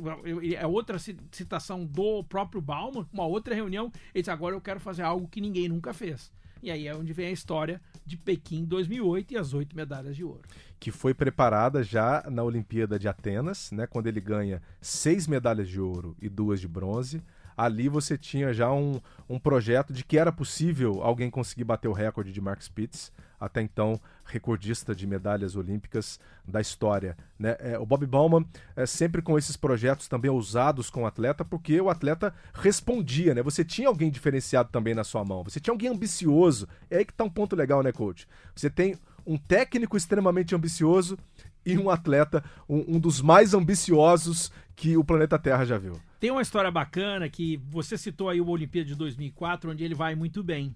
é 0.57 0.67
outra 0.67 0.99
citação 0.99 1.85
do 1.85 2.25
próprio 2.25 2.63
Bauman, 2.63 3.07
uma 3.13 3.27
outra 3.27 3.55
reunião, 3.55 3.93
ele 4.15 4.23
disse: 4.23 4.31
agora 4.31 4.55
eu 4.55 4.61
quero 4.63 4.81
fazer 4.81 5.03
algo 5.03 5.29
que 5.29 5.43
ninguém 5.43 5.69
nunca 5.69 5.93
fez. 5.93 6.33
E 6.67 6.71
aí 6.73 6.89
é 6.89 6.97
onde 6.97 7.13
vem 7.13 7.29
a 7.29 7.31
história 7.31 7.81
de 8.05 8.17
Pequim 8.17 8.65
2008 8.65 9.35
e 9.35 9.37
as 9.37 9.55
oito 9.55 9.77
medalhas 9.77 10.17
de 10.17 10.25
ouro. 10.25 10.43
Que 10.81 10.91
foi 10.91 11.15
preparada 11.15 11.81
já 11.81 12.25
na 12.29 12.43
Olimpíada 12.43 12.99
de 12.99 13.07
Atenas, 13.07 13.71
né, 13.71 13.87
quando 13.87 14.09
ele 14.09 14.21
ganha 14.21 14.61
seis 14.81 15.29
medalhas 15.29 15.69
de 15.69 15.81
ouro 15.81 16.17
e 16.21 16.29
duas 16.29 16.61
de 16.61 16.67
bronze. 16.67 17.23
Ali 17.57 17.89
você 17.89 18.19
tinha 18.19 18.53
já 18.53 18.71
um, 18.73 19.01
um 19.29 19.39
projeto 19.39 19.93
de 19.93 20.05
que 20.05 20.19
era 20.19 20.31
possível 20.31 21.03
alguém 21.03 21.31
conseguir 21.31 21.65
bater 21.65 21.89
o 21.89 21.93
recorde 21.93 22.33
de 22.33 22.41
Mark 22.41 22.61
Spitz 22.61 23.13
até 23.39 23.61
então 23.61 24.01
recordista 24.25 24.95
de 24.95 25.07
medalhas 25.07 25.57
olímpicas 25.57 26.19
da 26.47 26.61
história. 26.61 27.17
Né? 27.39 27.57
É, 27.61 27.79
o 27.79 27.87
Bob 27.87 28.07
Bauman 28.07 28.45
é 28.75 28.87
sempre 28.87 29.23
com 29.23 29.39
esses 29.39 29.57
projetos 29.57 30.09
também 30.09 30.31
ousados 30.31 30.91
com 30.91 31.03
o 31.03 31.07
atleta, 31.07 31.45
porque 31.45 31.81
o 31.81 31.91
atleta 31.91 32.35
respondia, 32.55 33.35
né? 33.35 33.43
Você 33.43 33.65
tinha 33.65 33.89
alguém 33.89 34.11
diferenciado 34.11 34.71
também 34.71 34.95
na 34.95 35.05
sua 35.05 35.25
mão, 35.25 35.45
você 35.45 35.61
tinha 35.61 35.73
alguém 35.73 35.91
ambicioso. 35.91 36.69
É 36.91 36.99
aí 36.99 37.05
que 37.05 37.13
tá 37.13 37.25
um 37.25 37.31
ponto 37.31 37.55
legal, 37.55 37.83
né, 37.83 37.93
coach? 37.93 38.27
Você 38.55 38.69
tem 38.69 38.97
um 39.27 39.37
técnico 39.37 39.97
extremamente 39.97 40.55
ambicioso 40.55 41.19
e 41.67 41.77
um 41.77 41.91
atleta, 41.91 42.45
um, 42.69 42.97
um 42.97 43.01
dos 43.01 43.21
mais 43.21 43.53
ambiciosos 43.53 44.53
que 44.77 44.97
o 44.97 45.05
planeta 45.05 45.39
Terra 45.39 45.65
já 45.65 45.77
viu. 45.77 46.01
Tem 46.21 46.31
uma 46.31 46.43
história 46.43 46.71
bacana 46.71 47.29
que 47.29 47.57
você 47.69 47.99
citou 47.99 48.29
aí 48.29 48.41
o 48.41 48.49
Olimpíada 48.49 48.89
de 48.89 48.95
2004, 48.95 49.71
onde 49.73 49.85
ele 49.85 49.95
vai 49.95 50.15
muito 50.15 50.43
bem. 50.43 50.75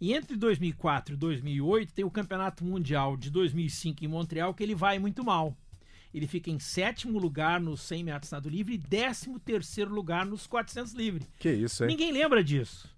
E 0.00 0.12
entre 0.12 0.36
2004 0.36 1.14
e 1.14 1.16
2008 1.16 1.94
tem 1.94 2.04
o 2.04 2.10
Campeonato 2.10 2.64
Mundial 2.64 3.16
de 3.16 3.30
2005 3.30 4.04
em 4.04 4.08
Montreal 4.08 4.52
que 4.52 4.62
ele 4.62 4.74
vai 4.74 4.98
muito 4.98 5.24
mal. 5.24 5.56
Ele 6.12 6.26
fica 6.26 6.50
em 6.50 6.58
sétimo 6.58 7.18
lugar 7.18 7.60
nos 7.60 7.80
100 7.82 8.04
metros 8.04 8.30
nado 8.32 8.48
livre 8.48 8.74
e 8.74 8.78
décimo 8.78 9.38
terceiro 9.38 9.92
lugar 9.92 10.26
nos 10.26 10.46
400 10.46 10.92
livre. 10.92 11.26
Que 11.38 11.50
isso, 11.52 11.84
hein? 11.84 11.88
Ninguém 11.88 12.12
lembra 12.12 12.42
disso. 12.42 12.88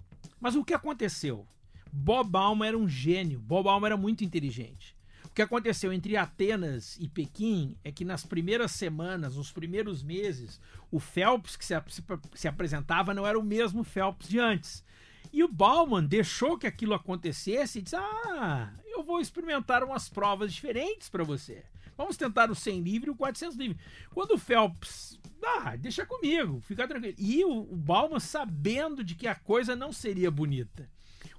Mas 0.41 0.55
o 0.55 0.65
que 0.65 0.75
aconteceu? 0.75 1.47
Bob 1.93 2.31
Bauman 2.31 2.67
era 2.67 2.77
um 2.77 2.89
gênio. 2.89 3.39
Bob 3.39 3.65
Bauman 3.65 3.87
era 3.87 3.97
muito 3.97 4.25
inteligente. 4.25 4.96
Que 5.37 5.43
aconteceu 5.43 5.93
entre 5.93 6.17
Atenas 6.17 6.97
e 6.99 7.11
Pequim 7.11 7.77
é 7.85 7.93
que 7.93 8.07
nas 8.07 8.25
primeiras 8.25 8.71
semanas, 8.71 9.37
nos 9.37 9.53
primeiros 9.53 10.03
meses, 10.03 10.59
o 10.91 10.99
Phelps 10.99 11.57
que 11.57 11.65
se, 11.67 11.75
se, 11.89 12.03
se 12.35 12.49
apresentava 12.49 13.13
não 13.13 13.27
era 13.27 13.39
o 13.39 13.43
mesmo 13.43 13.85
Phelps 13.85 14.31
de 14.31 14.39
antes. 14.39 14.83
E 15.31 15.45
o 15.45 15.49
Bauman 15.53 16.07
deixou 16.07 16.57
que 16.57 16.67
aquilo 16.67 16.95
acontecesse 16.95 17.79
e 17.79 17.83
disse: 17.83 17.97
Ah, 17.97 18.73
eu 18.87 19.05
vou 19.05 19.21
experimentar 19.21 19.85
umas 19.85 20.09
provas 20.09 20.55
diferentes 20.55 21.11
para 21.11 21.23
você. 21.23 21.63
Vamos 21.99 22.17
tentar 22.17 22.51
o 22.51 22.55
100 22.55 22.81
livre 22.81 23.11
e 23.11 23.13
o 23.13 23.17
400 23.17 23.59
livre. 23.59 23.77
Quando 24.15 24.31
o 24.31 24.39
Phelps. 24.39 25.21
Ah, 25.45 25.77
deixa 25.77 26.07
comigo, 26.07 26.63
fica 26.63 26.89
tranquilo. 26.89 27.15
E 27.19 27.45
o, 27.45 27.75
o 27.75 27.77
Bauman 27.77 28.21
sabendo 28.21 29.05
de 29.05 29.15
que 29.15 29.29
a 29.29 29.35
coisa 29.35 29.77
não 29.77 29.93
seria 29.93 30.31
bonita. 30.31 30.89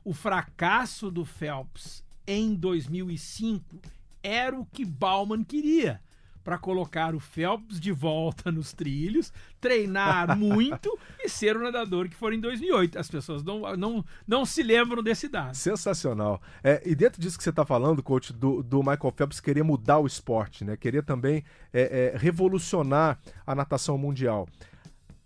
O 0.04 0.14
fracasso 0.14 1.10
do 1.10 1.26
Phelps 1.26 2.06
em 2.28 2.54
2005 2.54 3.64
era 4.22 4.60
o 4.60 4.66
que 4.66 4.84
Bauman 4.84 5.44
queria 5.44 6.02
para 6.48 6.58
colocar 6.58 7.14
o 7.14 7.20
Phelps 7.20 7.78
de 7.78 7.92
volta 7.92 8.50
nos 8.50 8.72
trilhos, 8.72 9.34
treinar 9.60 10.32
muito 10.40 10.98
e 11.20 11.28
ser 11.28 11.58
o 11.58 11.62
nadador 11.62 12.08
que 12.08 12.16
for 12.16 12.32
em 12.32 12.40
2008. 12.40 12.98
As 12.98 13.10
pessoas 13.10 13.44
não, 13.44 13.76
não, 13.76 14.06
não 14.26 14.46
se 14.46 14.64
lembram 14.64 15.04
desse 15.04 15.28
dado. 15.28 15.56
Sensacional. 15.56 16.42
É, 16.64 16.82
e 16.86 16.96
dentro 16.96 17.22
disso 17.22 17.38
que 17.38 17.44
você 17.44 17.50
está 17.50 17.66
falando, 17.66 18.02
coach, 18.02 18.32
do, 18.32 18.64
do 18.64 18.80
Michael 18.80 19.14
Phelps 19.14 19.42
querer 19.42 19.62
mudar 19.62 20.00
o 20.00 20.08
esporte, 20.08 20.64
né? 20.64 20.78
querer 20.78 21.04
também 21.04 21.44
é, 21.74 22.14
é, 22.14 22.18
revolucionar 22.18 23.20
a 23.46 23.54
natação 23.54 23.98
mundial. 23.98 24.48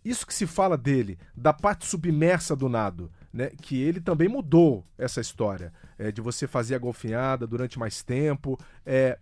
Isso 0.03 0.25
que 0.25 0.33
se 0.33 0.47
fala 0.47 0.75
dele, 0.75 1.19
da 1.37 1.53
parte 1.53 1.85
submersa 1.85 2.55
do 2.55 2.67
nado, 2.67 3.11
né, 3.33 3.51
que 3.61 3.81
ele 3.81 4.01
também 4.01 4.27
mudou 4.27 4.85
essa 4.97 5.21
história 5.21 5.73
é, 5.97 6.11
de 6.11 6.21
você 6.21 6.47
fazer 6.47 6.75
a 6.75 6.79
golfinhada 6.79 7.47
durante 7.47 7.79
mais 7.79 8.03
tempo. 8.03 8.59
É, 8.85 9.17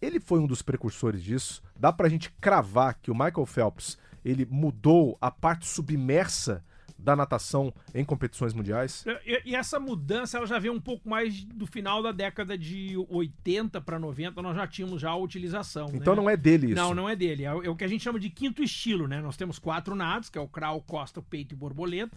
ele 0.00 0.18
foi 0.18 0.40
um 0.40 0.46
dos 0.46 0.62
precursores 0.62 1.22
disso. 1.22 1.62
Dá 1.78 1.92
pra 1.92 2.08
gente 2.08 2.30
cravar 2.40 2.94
que 3.00 3.10
o 3.10 3.14
Michael 3.14 3.46
Phelps 3.46 3.98
ele 4.24 4.46
mudou 4.50 5.16
a 5.20 5.30
parte 5.30 5.66
submersa 5.66 6.64
da 7.02 7.16
natação 7.16 7.72
em 7.94 8.04
competições 8.04 8.52
mundiais? 8.52 9.04
E, 9.24 9.50
e, 9.50 9.56
essa 9.56 9.80
mudança 9.80 10.36
ela 10.36 10.46
já 10.46 10.58
veio 10.58 10.74
um 10.74 10.80
pouco 10.80 11.08
mais 11.08 11.42
do 11.44 11.66
final 11.66 12.02
da 12.02 12.12
década 12.12 12.56
de 12.56 12.94
80 13.08 13.80
para 13.80 13.98
90, 13.98 14.40
nós 14.42 14.54
já 14.54 14.66
tínhamos 14.66 15.00
já 15.00 15.10
a 15.10 15.16
utilização. 15.16 15.90
Então 15.94 16.14
né? 16.14 16.20
não 16.20 16.30
é 16.30 16.36
dele 16.36 16.66
isso? 16.66 16.76
Não, 16.76 16.94
não 16.94 17.08
é 17.08 17.16
dele. 17.16 17.44
É, 17.44 17.48
é, 17.48 17.70
o 17.70 17.76
que 17.76 17.84
a 17.84 17.88
gente 17.88 18.04
chama 18.04 18.20
de 18.20 18.28
quinto 18.28 18.62
estilo, 18.62 19.08
né? 19.08 19.20
Nós 19.20 19.36
temos 19.36 19.58
quatro 19.58 19.94
nados, 19.94 20.28
que 20.28 20.38
é 20.38 20.40
o 20.40 20.48
crawl, 20.48 20.82
costa, 20.82 21.22
peito 21.22 21.54
e 21.54 21.56
borboleta. 21.56 22.16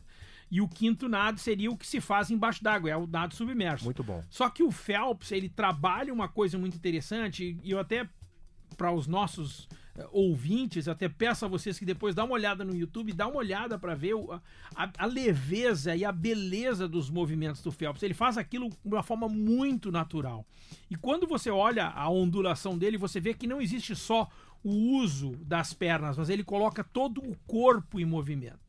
E 0.54 0.62
o 0.62 0.68
quinto 0.68 1.10
nado 1.10 1.40
seria 1.40 1.72
o 1.72 1.76
que 1.76 1.88
se 1.88 2.00
faz 2.00 2.30
embaixo 2.30 2.64
d'água, 2.64 2.88
é 2.88 2.96
o 2.96 3.08
nado 3.08 3.34
submerso. 3.34 3.86
Muito 3.86 4.04
bom. 4.04 4.24
Só 4.30 4.52
que 4.52 4.62
o 4.62 4.70
Phelps, 4.70 5.32
ele 5.32 5.50
trabalha 5.50 6.14
uma 6.14 6.28
coisa 6.28 6.60
muito 6.60 6.78
interessante, 6.78 7.58
e 7.64 7.72
eu 7.72 7.80
até, 7.80 8.08
para 8.78 8.92
os 8.92 9.08
nossos 9.08 9.62
uh, 9.98 10.08
ouvintes, 10.12 10.88
até 10.88 11.10
peço 11.10 11.44
a 11.44 11.48
vocês 11.48 11.80
que 11.80 11.86
depois 11.86 12.14
dá 12.14 12.24
uma 12.24 12.36
olhada 12.36 12.64
no 12.64 12.76
YouTube, 12.76 13.12
dá 13.14 13.26
uma 13.26 13.38
olhada 13.38 13.80
para 13.80 13.96
ver 13.96 14.14
a, 14.30 14.40
a, 14.76 14.92
a, 15.00 15.06
leveza 15.08 15.96
e 15.96 16.06
a 16.06 16.12
beleza 16.12 16.88
dos 16.88 17.10
movimentos 17.10 17.64
do 17.64 17.72
Phelps. 17.72 18.04
Ele 18.04 18.14
faz 18.14 18.38
aquilo 18.38 18.70
de 18.70 18.94
uma 18.94 19.02
forma 19.02 19.28
muito 19.28 19.92
natural. 19.92 20.46
E 20.88 20.96
quando 20.96 21.26
você 21.26 21.50
olha 21.50 21.88
a 21.88 22.08
ondulação 22.12 22.78
dele, 22.78 22.96
você 22.96 23.20
vê 23.20 23.34
que 23.34 23.48
não 23.48 23.60
existe 23.60 23.96
só 23.96 24.30
o 24.64 24.70
uso 25.00 25.32
das 25.38 25.74
pernas, 25.74 26.16
mas 26.16 26.30
ele 26.30 26.44
coloca 26.44 26.84
todo 26.84 27.28
o 27.28 27.36
corpo 27.48 28.00
em 28.00 28.06
movimento. 28.06 28.60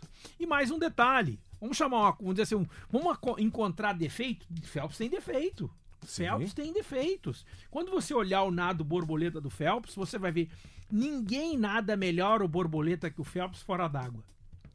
E 0.40 0.46
mais 0.46 0.70
um 0.70 0.78
detalhe: 0.78 1.38
Vamos 1.60 1.76
chamar 1.76 1.98
uma. 1.98 2.12
Vamos 2.12 2.34
dizer 2.34 2.42
assim, 2.42 2.54
um, 2.56 2.66
vamos 2.90 3.16
encontrar 3.38 3.92
defeito? 3.92 4.46
Phelps 4.64 4.98
tem 4.98 5.08
defeito. 5.08 5.70
Sim. 6.02 6.24
Phelps 6.24 6.54
tem 6.54 6.72
defeitos. 6.72 7.46
Quando 7.70 7.90
você 7.90 8.14
olhar 8.14 8.42
o 8.42 8.50
nado 8.50 8.84
borboleta 8.84 9.40
do 9.40 9.50
Phelps, 9.50 9.94
você 9.94 10.18
vai 10.18 10.32
ver 10.32 10.50
ninguém 10.90 11.56
nada 11.56 11.96
melhor 11.96 12.42
o 12.42 12.48
borboleta 12.48 13.10
que 13.10 13.20
o 13.20 13.24
Phelps 13.24 13.62
fora 13.62 13.88
d'água. 13.88 14.22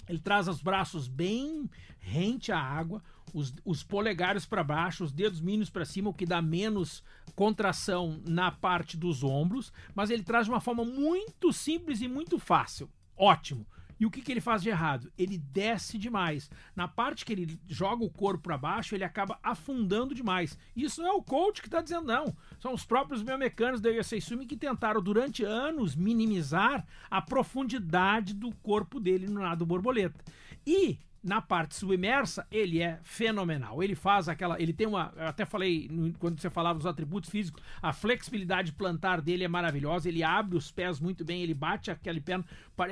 Ele 0.07 0.19
traz 0.19 0.47
os 0.47 0.61
braços 0.61 1.07
bem 1.07 1.69
rente 1.99 2.51
à 2.51 2.59
água, 2.59 3.03
os, 3.31 3.53
os 3.63 3.83
polegares 3.83 4.43
para 4.43 4.63
baixo, 4.63 5.03
os 5.03 5.11
dedos 5.11 5.39
mínimos 5.39 5.69
para 5.69 5.85
cima, 5.85 6.09
o 6.09 6.13
que 6.13 6.25
dá 6.25 6.41
menos 6.41 7.03
contração 7.35 8.19
na 8.27 8.51
parte 8.51 8.97
dos 8.97 9.23
ombros, 9.23 9.71
mas 9.93 10.09
ele 10.09 10.23
traz 10.23 10.45
de 10.45 10.51
uma 10.51 10.59
forma 10.59 10.83
muito 10.83 11.53
simples 11.53 12.01
e 12.01 12.07
muito 12.07 12.39
fácil. 12.39 12.89
Ótimo. 13.15 13.67
E 13.99 14.05
o 14.05 14.11
que, 14.11 14.21
que 14.21 14.31
ele 14.31 14.39
faz 14.39 14.61
de 14.61 14.69
errado? 14.69 15.11
Ele 15.17 15.37
desce 15.37 15.97
demais. 15.97 16.49
Na 16.75 16.87
parte 16.87 17.25
que 17.25 17.33
ele 17.33 17.59
joga 17.67 18.03
o 18.03 18.09
corpo 18.09 18.43
para 18.43 18.57
baixo, 18.57 18.95
ele 18.95 19.03
acaba 19.03 19.37
afundando 19.43 20.15
demais. 20.15 20.57
Isso 20.75 21.01
não 21.01 21.09
é 21.09 21.13
o 21.13 21.21
coach 21.21 21.61
que 21.61 21.67
está 21.67 21.81
dizendo, 21.81 22.07
não. 22.07 22.35
São 22.59 22.73
os 22.73 22.85
próprios 22.85 23.21
biomecânicos 23.21 23.81
da 23.81 23.89
Swimming 24.03 24.47
que 24.47 24.55
tentaram, 24.55 25.01
durante 25.01 25.43
anos, 25.43 25.95
minimizar 25.95 26.85
a 27.09 27.21
profundidade 27.21 28.33
do 28.33 28.55
corpo 28.55 28.99
dele 28.99 29.27
no 29.27 29.41
nado 29.41 29.65
borboleta. 29.65 30.23
E 30.65 30.97
na 31.23 31.41
parte 31.41 31.75
submersa, 31.75 32.47
ele 32.51 32.81
é 32.81 32.99
fenomenal. 33.03 33.83
Ele 33.83 33.95
faz 33.95 34.29
aquela. 34.29 34.61
Ele 34.61 34.73
tem 34.73 34.87
uma. 34.87 35.13
Eu 35.15 35.27
até 35.27 35.45
falei 35.45 35.89
quando 36.17 36.39
você 36.39 36.49
falava 36.49 36.79
dos 36.79 36.85
atributos 36.87 37.29
físicos, 37.29 37.61
a 37.81 37.91
flexibilidade 37.91 38.71
plantar 38.71 39.21
dele 39.21 39.43
é 39.43 39.47
maravilhosa. 39.47 40.07
Ele 40.07 40.23
abre 40.23 40.57
os 40.57 40.71
pés 40.71 40.99
muito 40.99 41.25
bem, 41.25 41.41
ele 41.41 41.53
bate 41.53 41.91
aquele 41.91 42.21
pé. 42.21 42.39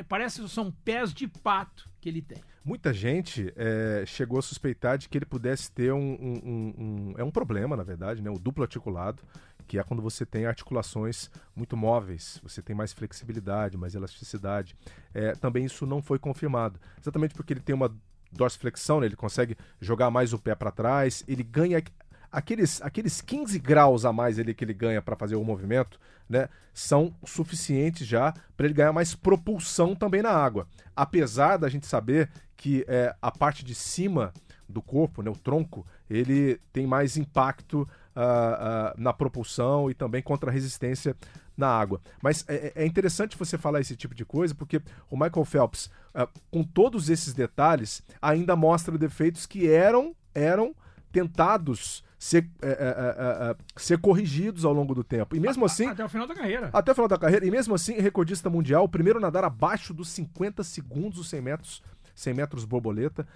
Parece 0.08 0.42
que 0.42 0.50
são 0.50 0.72
pés 0.72 1.14
de 1.14 1.28
pato 1.28 1.90
que 2.02 2.10
ele 2.10 2.22
tem. 2.22 2.42
Muita 2.64 2.94
gente 2.94 3.54
é, 3.56 4.04
chegou 4.06 4.40
a 4.40 4.42
suspeitar 4.42 4.98
de 4.98 5.08
que 5.08 5.18
ele 5.18 5.26
pudesse 5.26 5.72
ter 5.72 5.94
um, 5.94 5.98
um, 6.00 6.74
um, 6.78 7.14
É 7.18 7.24
um 7.24 7.32
problema, 7.32 7.78
na 7.78 7.84
verdade, 7.84 8.22
né? 8.22 8.30
O 8.30 8.38
duplo 8.38 8.62
articulado, 8.62 9.24
que 9.66 9.80
é 9.80 9.84
quando 9.84 10.02
você 10.02 10.26
tem 10.26 10.46
articulações 10.46 11.30
muito 11.56 11.78
móveis, 11.78 12.40
você 12.44 12.62
tem 12.62 12.76
mais 12.76 12.92
flexibilidade, 12.92 13.78
mais 13.78 13.96
elasticidade. 13.96 14.76
É, 15.14 15.32
também 15.34 15.64
isso 15.64 15.86
não 15.86 16.02
foi 16.02 16.20
confirmado. 16.20 16.80
Exatamente 17.00 17.34
porque 17.34 17.54
ele 17.54 17.62
tem 17.62 17.74
uma 17.74 17.90
dorsiflexão, 18.32 19.00
né? 19.00 19.06
ele 19.06 19.16
consegue 19.16 19.58
jogar 19.80 20.10
mais 20.10 20.34
o 20.34 20.40
pé 20.40 20.56
para 20.56 20.72
trás, 20.72 21.24
ele 21.28 21.44
ganha 21.44 21.82
aqueles, 22.32 22.82
aqueles 22.82 23.22
15 23.22 23.58
graus 23.60 24.06
a 24.06 24.14
mais 24.14 24.38
ele, 24.38 24.54
que 24.54 24.64
ele 24.64 24.74
ganha 24.74 25.02
para 25.02 25.16
fazer 25.16 25.36
o 25.36 25.44
movimento, 25.44 26.00
né, 26.30 26.50
são 26.74 27.14
suficientes 27.26 28.06
já 28.06 28.34
para 28.56 28.66
ele 28.66 28.74
ganhar 28.74 28.94
mais 28.94 29.16
propulsão 29.16 29.96
também 29.96 30.22
na 30.22 30.32
água. 30.32 30.68
Apesar 30.96 31.58
da 31.58 31.70
gente 31.70 31.88
saber 31.88 32.30
que 32.56 32.86
é, 32.88 33.16
a 33.22 33.32
parte 33.32 33.64
de 33.64 33.74
cima 33.74 34.34
do 34.68 34.82
corpo, 34.82 35.22
né, 35.22 35.30
o 35.30 35.36
tronco, 35.36 35.86
ele 36.10 36.60
tem 36.74 36.86
mais 36.86 37.16
impacto 37.16 37.82
uh, 37.82 37.84
uh, 37.84 39.02
na 39.02 39.14
propulsão 39.14 39.90
e 39.90 39.94
também 39.94 40.22
contra 40.22 40.50
a 40.50 40.54
resistência 40.54 41.16
na 41.58 41.68
água. 41.68 42.00
Mas 42.22 42.46
é, 42.48 42.72
é, 42.76 42.86
interessante 42.86 43.38
você 43.38 43.58
falar 43.58 43.82
esse 43.82 43.96
tipo 43.96 44.14
de 44.14 44.24
coisa, 44.24 44.54
porque 44.54 44.82
o 45.10 45.18
Michael 45.18 45.46
Phelps, 45.46 45.88
uh, 46.16 46.30
com 46.52 46.64
todos 46.64 47.10
esses 47.10 47.34
detalhes, 47.34 48.04
ainda 48.22 48.56
mostra 48.56 48.98
defeitos 48.98 49.46
que 49.48 49.68
eram, 49.68 50.16
eram 50.36 50.76
tentados 51.12 52.04
ser, 52.20 52.48
é, 52.62 52.68
é, 52.68 52.72
é, 52.72 53.56
ser 53.76 53.98
corrigidos 53.98 54.64
ao 54.64 54.74
longo 54.74 54.94
do 54.94 55.04
tempo. 55.04 55.36
E 55.36 55.40
mesmo 55.40 55.66
assim. 55.66 55.88
Até 55.88 56.06
o 56.06 56.10
final 56.10 56.28
da 56.28 56.36
carreira. 56.36 56.70
Até 56.72 56.92
o 56.92 56.96
final 56.96 57.08
da 57.08 57.18
carreira. 57.18 57.46
E 57.46 57.52
mesmo 57.52 57.74
assim, 57.74 58.00
recordista 58.00 58.50
mundial, 58.50 58.84
o 58.84 58.90
primeiro 58.90 59.18
a 59.18 59.22
nadar 59.22 59.44
abaixo 59.44 59.94
dos 59.94 60.10
50 60.10 60.64
segundos 60.64 61.18
os 61.20 61.30
100 61.30 61.42
metros, 61.42 61.84
100 62.14 62.34
metros 62.34 62.66
borboleta. 62.66 63.28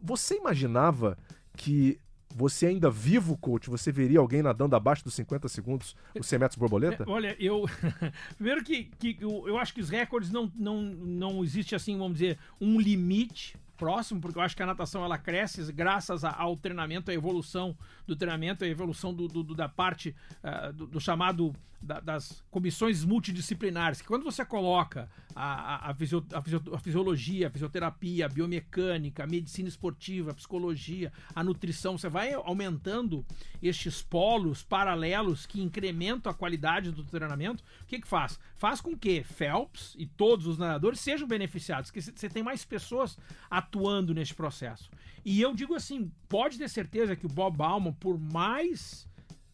você 0.00 0.36
imaginava 0.36 1.18
que 1.54 1.98
você 2.34 2.66
ainda 2.66 2.90
vivo, 2.90 3.36
coach, 3.36 3.68
você 3.68 3.92
veria 3.92 4.18
alguém 4.18 4.42
nadando 4.42 4.74
abaixo 4.74 5.04
dos 5.04 5.14
50 5.14 5.48
segundos 5.48 5.96
os 6.18 6.26
100 6.26 6.38
metros 6.38 6.58
borboleta? 6.58 7.04
É, 7.04 7.10
olha, 7.10 7.36
eu. 7.38 7.64
Primeiro 8.36 8.64
que, 8.64 8.84
que 8.98 9.16
eu, 9.20 9.46
eu 9.46 9.58
acho 9.58 9.74
que 9.74 9.80
os 9.80 9.90
recordes 9.90 10.30
não, 10.30 10.50
não, 10.54 10.82
não 10.82 11.44
existe 11.44 11.74
assim, 11.74 11.96
vamos 11.96 12.14
dizer, 12.14 12.38
um 12.60 12.80
limite 12.80 13.56
próximo, 13.82 14.20
porque 14.20 14.38
eu 14.38 14.42
acho 14.42 14.56
que 14.56 14.62
a 14.62 14.66
natação 14.66 15.04
ela 15.04 15.18
cresce 15.18 15.72
graças 15.72 16.22
ao 16.22 16.56
treinamento, 16.56 17.10
à 17.10 17.14
evolução 17.14 17.76
do 18.06 18.14
treinamento, 18.14 18.62
à 18.62 18.68
evolução 18.68 19.12
do, 19.12 19.26
do 19.26 19.56
da 19.56 19.68
parte 19.68 20.14
uh, 20.44 20.72
do, 20.72 20.86
do, 20.86 21.00
chamado 21.00 21.52
da, 21.82 21.98
das 21.98 22.44
comissões 22.48 23.04
multidisciplinares, 23.04 24.00
que 24.00 24.06
quando 24.06 24.22
você 24.22 24.44
coloca 24.44 25.10
a, 25.34 25.88
a, 25.88 25.90
a, 25.90 25.94
fisio, 25.94 26.24
a, 26.32 26.40
fisio, 26.40 26.62
a, 26.72 26.78
fisiologia, 26.78 27.48
a 27.48 27.50
fisioterapia, 27.50 28.26
a 28.26 28.28
biomecânica, 28.28 29.24
a 29.24 29.26
medicina 29.26 29.68
esportiva, 29.68 30.30
a 30.30 30.34
psicologia, 30.34 31.12
a 31.34 31.42
nutrição, 31.42 31.98
você 31.98 32.08
vai 32.08 32.32
aumentando 32.34 33.26
estes 33.60 34.00
polos 34.00 34.62
paralelos 34.62 35.44
que 35.44 35.60
incrementam 35.60 36.30
a 36.30 36.34
qualidade 36.34 36.92
do 36.92 37.02
treinamento, 37.02 37.64
o 37.82 37.86
que 37.86 38.00
que 38.00 38.06
faz? 38.06 38.38
Faz 38.54 38.80
com 38.80 38.96
que 38.96 39.24
Phelps 39.24 39.96
e 39.98 40.06
todos 40.06 40.46
os 40.46 40.58
nadadores 40.58 41.00
sejam 41.00 41.26
beneficiados, 41.26 41.90
que 41.90 42.00
você 42.00 42.28
tem 42.28 42.44
mais 42.44 42.64
pessoas 42.64 43.18
atuando 43.50 43.71
neste 44.14 44.34
processo. 44.34 44.90
E 45.24 45.40
eu 45.40 45.54
digo 45.54 45.74
assim, 45.74 46.10
pode 46.28 46.58
ter 46.58 46.68
certeza 46.68 47.14
que 47.14 47.26
o 47.26 47.28
Bob 47.28 47.56
Bauman, 47.56 47.92
por 47.92 48.18
mais 48.18 49.08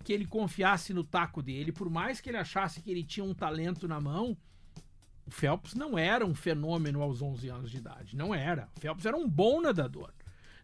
que 0.04 0.12
ele 0.12 0.26
confiasse 0.26 0.94
no 0.94 1.04
taco 1.04 1.42
dele, 1.42 1.72
por 1.72 1.90
mais 1.90 2.20
que 2.20 2.30
ele 2.30 2.38
achasse 2.38 2.80
que 2.80 2.90
ele 2.90 3.04
tinha 3.04 3.24
um 3.24 3.34
talento 3.34 3.86
na 3.86 4.00
mão, 4.00 4.36
o 5.26 5.30
Phelps 5.30 5.74
não 5.74 5.98
era 5.98 6.24
um 6.24 6.34
fenômeno 6.34 7.02
aos 7.02 7.20
11 7.20 7.48
anos 7.48 7.70
de 7.70 7.76
idade. 7.76 8.16
Não 8.16 8.34
era. 8.34 8.68
O 8.76 8.80
Phelps 8.80 9.04
era 9.04 9.16
um 9.16 9.28
bom 9.28 9.60
nadador. 9.60 10.10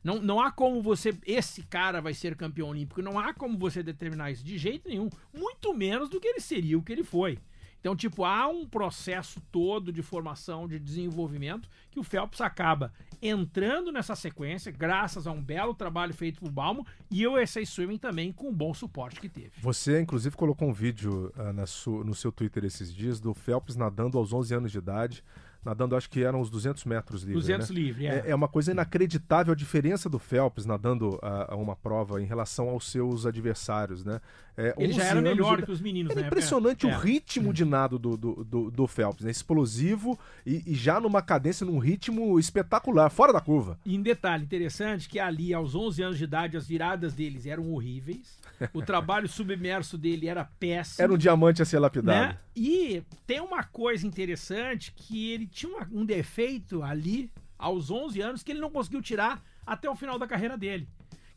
Não, 0.03 0.21
não 0.21 0.41
há 0.41 0.51
como 0.51 0.83
você. 0.83 1.15
Esse 1.27 1.63
cara 1.63 2.01
vai 2.01 2.15
ser 2.15 2.35
campeão 2.37 2.69
olímpico. 2.69 3.03
Não 3.03 3.19
há 3.19 3.35
como 3.35 3.59
você 3.59 3.83
determinar 3.83 4.31
isso 4.31 4.45
de 4.45 4.57
jeito 4.57 4.89
nenhum. 4.89 5.11
Muito 5.33 5.75
menos 5.75 6.09
do 6.09 6.19
que 6.19 6.29
ele 6.29 6.41
seria 6.41 6.79
o 6.79 6.83
que 6.83 6.93
ele 6.93 7.05
foi. 7.05 7.39
Então, 7.85 7.95
tipo, 7.95 8.25
há 8.25 8.49
um 8.49 8.65
processo 8.65 9.43
todo 9.53 9.93
de 9.93 10.01
formação, 10.01 10.67
de 10.67 10.79
desenvolvimento, 10.79 11.69
que 11.91 12.01
o 12.01 12.03
Phelps 12.03 12.41
acaba 12.41 12.91
entrando 13.21 13.93
nessa 13.93 14.17
sequência, 14.17 14.73
graças 14.73 15.27
a 15.27 15.33
um 15.33 15.43
belo 15.43 15.75
trabalho 15.75 16.15
feito 16.15 16.41
por 16.41 16.51
Balmo 16.51 16.87
e 17.11 17.27
o 17.27 17.35
USA 17.35 17.63
Swimming 17.63 17.99
também 17.99 18.33
com 18.33 18.49
o 18.49 18.53
bom 18.53 18.73
suporte 18.73 19.21
que 19.21 19.29
teve. 19.29 19.53
Você, 19.61 20.01
inclusive, 20.01 20.35
colocou 20.35 20.67
um 20.67 20.73
vídeo 20.73 21.31
uh, 21.37 22.05
no 22.05 22.15
seu 22.15 22.33
Twitter 22.33 22.65
esses 22.65 22.91
dias 22.91 23.21
do 23.21 23.35
Phelps 23.35 23.77
nadando 23.77 24.17
aos 24.17 24.33
11 24.33 24.55
anos 24.55 24.73
de 24.73 24.79
idade 24.79 25.23
nadando, 25.65 25.97
acho 25.97 26.11
que 26.11 26.23
eram 26.23 26.41
os 26.41 26.51
200 26.51 26.85
metros 26.85 27.23
livre. 27.23 27.41
200 27.41 27.71
né? 27.71 27.75
livre, 27.75 28.07
é. 28.07 28.11
é. 28.27 28.31
é. 28.31 28.35
uma 28.35 28.49
coisa 28.49 28.73
inacreditável 28.73 29.53
a 29.53 29.57
diferença 29.57 30.09
do 30.09 30.19
Phelps 30.19 30.67
nadando 30.67 31.19
a, 31.23 31.55
a 31.55 31.57
uma 31.57 31.75
prova 31.75 32.21
em 32.21 32.27
relação 32.27 32.69
aos 32.69 32.91
seus 32.91 33.27
adversários, 33.27 34.05
né? 34.05 34.21
É, 34.57 34.73
ele 34.79 34.93
já 34.93 35.05
era 35.05 35.21
melhor 35.21 35.57
de... 35.57 35.65
que 35.65 35.73
os 35.73 35.81
meninos, 35.81 36.13
Era 36.17 36.27
impressionante 36.27 36.87
é. 36.87 36.95
o 36.95 36.97
ritmo 36.97 37.53
de 37.53 37.65
nado 37.65 37.99
do, 37.99 38.17
do, 38.17 38.45
do, 38.45 38.71
do 38.71 38.87
Phelps, 38.87 39.25
né? 39.25 39.31
Explosivo 39.31 40.17
e, 40.47 40.63
e, 40.65 40.75
já 40.75 41.01
numa 41.01 41.21
cadência, 41.21 41.67
num 41.67 41.79
ritmo 41.79 42.39
espetacular, 42.39 43.11
fora 43.11 43.33
da 43.33 43.41
curva. 43.41 43.79
E 43.85 43.97
em 43.97 44.03
detalhe 44.03 44.45
interessante 44.45 45.09
que 45.09 45.19
ali, 45.19 45.53
aos 45.53 45.75
11 45.75 46.03
anos 46.03 46.19
de 46.19 46.25
idade, 46.25 46.57
as 46.57 46.69
viradas 46.69 47.15
deles 47.15 47.47
eram 47.47 47.73
horríveis. 47.73 48.39
O 48.73 48.81
trabalho 48.81 49.27
submerso 49.29 49.99
dele 49.99 50.29
era 50.29 50.45
péssimo. 50.45 51.03
Era 51.03 51.13
um 51.13 51.19
diamante 51.19 51.61
a 51.61 51.65
ser 51.65 51.81
lapidado. 51.81 52.29
Né? 52.29 52.39
E 52.57 53.03
tem 53.27 53.41
uma 53.41 53.65
coisa 53.65 54.07
interessante 54.07 54.93
que 54.93 55.31
ele 55.33 55.47
tinha 55.47 55.89
um 55.91 56.05
defeito 56.05 56.83
ali, 56.83 57.31
aos 57.59 57.91
11 57.91 58.21
anos, 58.21 58.43
que 58.43 58.53
ele 58.53 58.61
não 58.61 58.71
conseguiu 58.71 59.03
tirar 59.03 59.43
até 59.67 59.89
o 59.89 59.97
final 59.97 60.19
da 60.19 60.27
carreira 60.27 60.57
dele 60.57 60.89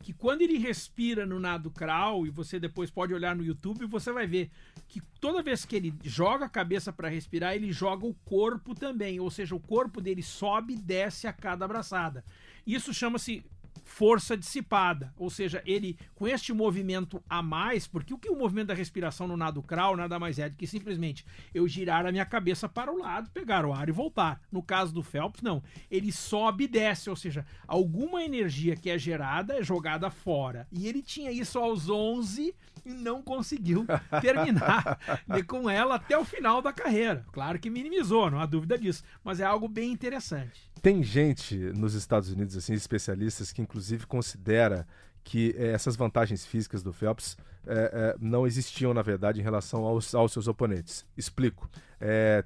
que 0.08 0.12
quando 0.12 0.42
ele 0.42 0.56
respira 0.58 1.26
no 1.26 1.38
nado 1.38 1.70
crawl, 1.70 2.26
e 2.26 2.30
você 2.30 2.58
depois 2.58 2.90
pode 2.90 3.12
olhar 3.12 3.36
no 3.36 3.44
YouTube, 3.44 3.84
você 3.84 4.12
vai 4.12 4.26
ver 4.26 4.50
que 4.86 5.02
toda 5.20 5.42
vez 5.42 5.64
que 5.64 5.76
ele 5.76 5.92
joga 6.02 6.46
a 6.46 6.48
cabeça 6.48 6.92
para 6.92 7.08
respirar, 7.08 7.54
ele 7.54 7.72
joga 7.72 8.06
o 8.06 8.14
corpo 8.24 8.74
também, 8.74 9.20
ou 9.20 9.30
seja, 9.30 9.54
o 9.54 9.60
corpo 9.60 10.00
dele 10.00 10.22
sobe 10.22 10.74
e 10.74 10.78
desce 10.78 11.26
a 11.26 11.32
cada 11.32 11.64
abraçada. 11.64 12.24
Isso 12.66 12.94
chama-se 12.94 13.44
força 13.88 14.36
dissipada, 14.36 15.12
ou 15.16 15.30
seja, 15.30 15.62
ele 15.64 15.98
com 16.14 16.28
este 16.28 16.52
movimento 16.52 17.22
a 17.28 17.42
mais, 17.42 17.86
porque 17.86 18.12
o 18.12 18.18
que 18.18 18.28
o 18.28 18.36
movimento 18.36 18.68
da 18.68 18.74
respiração 18.74 19.26
no 19.26 19.36
nado 19.36 19.62
crawl 19.62 19.96
nada 19.96 20.18
mais 20.18 20.38
é 20.38 20.48
do 20.48 20.56
que 20.56 20.66
simplesmente 20.66 21.24
eu 21.54 21.66
girar 21.66 22.04
a 22.04 22.12
minha 22.12 22.26
cabeça 22.26 22.68
para 22.68 22.92
o 22.92 22.98
lado, 22.98 23.30
pegar 23.30 23.64
o 23.64 23.72
ar 23.72 23.88
e 23.88 23.92
voltar. 23.92 24.40
No 24.52 24.62
caso 24.62 24.92
do 24.92 25.02
Phelps, 25.02 25.42
não, 25.42 25.62
ele 25.90 26.12
sobe 26.12 26.64
e 26.64 26.68
desce, 26.68 27.08
ou 27.08 27.16
seja, 27.16 27.46
alguma 27.66 28.22
energia 28.22 28.76
que 28.76 28.90
é 28.90 28.98
gerada 28.98 29.58
é 29.58 29.62
jogada 29.62 30.10
fora. 30.10 30.68
E 30.70 30.86
ele 30.86 31.02
tinha 31.02 31.32
isso 31.32 31.58
aos 31.58 31.88
11 31.88 32.54
e 32.84 32.92
não 32.92 33.22
conseguiu 33.22 33.86
terminar 34.20 34.98
com 35.46 35.68
ela 35.68 35.94
até 35.94 36.16
o 36.16 36.24
final 36.24 36.60
da 36.60 36.72
carreira. 36.72 37.24
Claro 37.32 37.58
que 37.58 37.70
minimizou, 37.70 38.30
não 38.30 38.38
há 38.38 38.46
dúvida 38.46 38.78
disso, 38.78 39.02
mas 39.24 39.40
é 39.40 39.44
algo 39.44 39.66
bem 39.66 39.90
interessante. 39.90 40.67
Tem 40.82 41.02
gente 41.02 41.56
nos 41.56 41.94
Estados 41.94 42.30
Unidos, 42.30 42.56
assim, 42.56 42.72
especialistas, 42.72 43.52
que 43.52 43.60
inclusive 43.60 44.06
considera 44.06 44.86
que 45.24 45.54
eh, 45.58 45.72
essas 45.72 45.96
vantagens 45.96 46.46
físicas 46.46 46.82
do 46.82 46.92
Phelps 46.92 47.36
eh, 47.66 47.90
eh, 47.92 48.16
não 48.18 48.46
existiam, 48.46 48.94
na 48.94 49.02
verdade, 49.02 49.40
em 49.40 49.42
relação 49.42 49.84
aos, 49.84 50.14
aos 50.14 50.32
seus 50.32 50.48
oponentes. 50.48 51.04
Explico. 51.16 51.68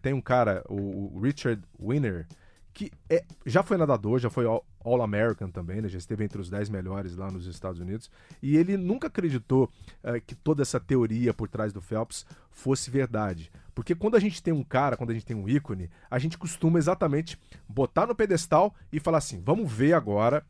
tem 0.00 0.12
um 0.12 0.20
cara, 0.20 0.64
o, 0.68 1.16
o 1.16 1.20
Richard 1.20 1.62
Winner, 1.78 2.26
que 2.72 2.90
é, 3.08 3.24
já 3.44 3.62
foi 3.62 3.76
nadador, 3.76 4.18
já 4.18 4.30
foi 4.30 4.46
All-American 4.84 5.50
também, 5.50 5.80
né? 5.80 5.88
já 5.88 5.98
esteve 5.98 6.24
entre 6.24 6.40
os 6.40 6.48
10 6.48 6.68
melhores 6.68 7.16
lá 7.16 7.30
nos 7.30 7.46
Estados 7.46 7.80
Unidos, 7.80 8.10
e 8.42 8.56
ele 8.56 8.76
nunca 8.76 9.08
acreditou 9.08 9.70
que 10.26 10.34
toda 10.34 10.62
essa 10.62 10.80
teoria 10.80 11.34
por 11.34 11.48
trás 11.48 11.72
do 11.72 11.80
Phelps 11.80 12.26
fosse 12.50 12.90
verdade. 12.90 13.50
Porque 13.74 13.94
quando 13.94 14.16
a 14.16 14.20
gente 14.20 14.42
tem 14.42 14.52
um 14.52 14.62
cara, 14.62 14.96
quando 14.96 15.10
a 15.10 15.14
gente 15.14 15.26
tem 15.26 15.36
um 15.36 15.48
ícone, 15.48 15.90
a 16.10 16.18
gente 16.18 16.36
costuma 16.36 16.78
exatamente 16.78 17.38
botar 17.68 18.06
no 18.06 18.14
pedestal 18.14 18.74
e 18.92 19.00
falar 19.00 19.18
assim: 19.18 19.40
vamos 19.40 19.70
ver 19.70 19.94
agora 19.94 20.44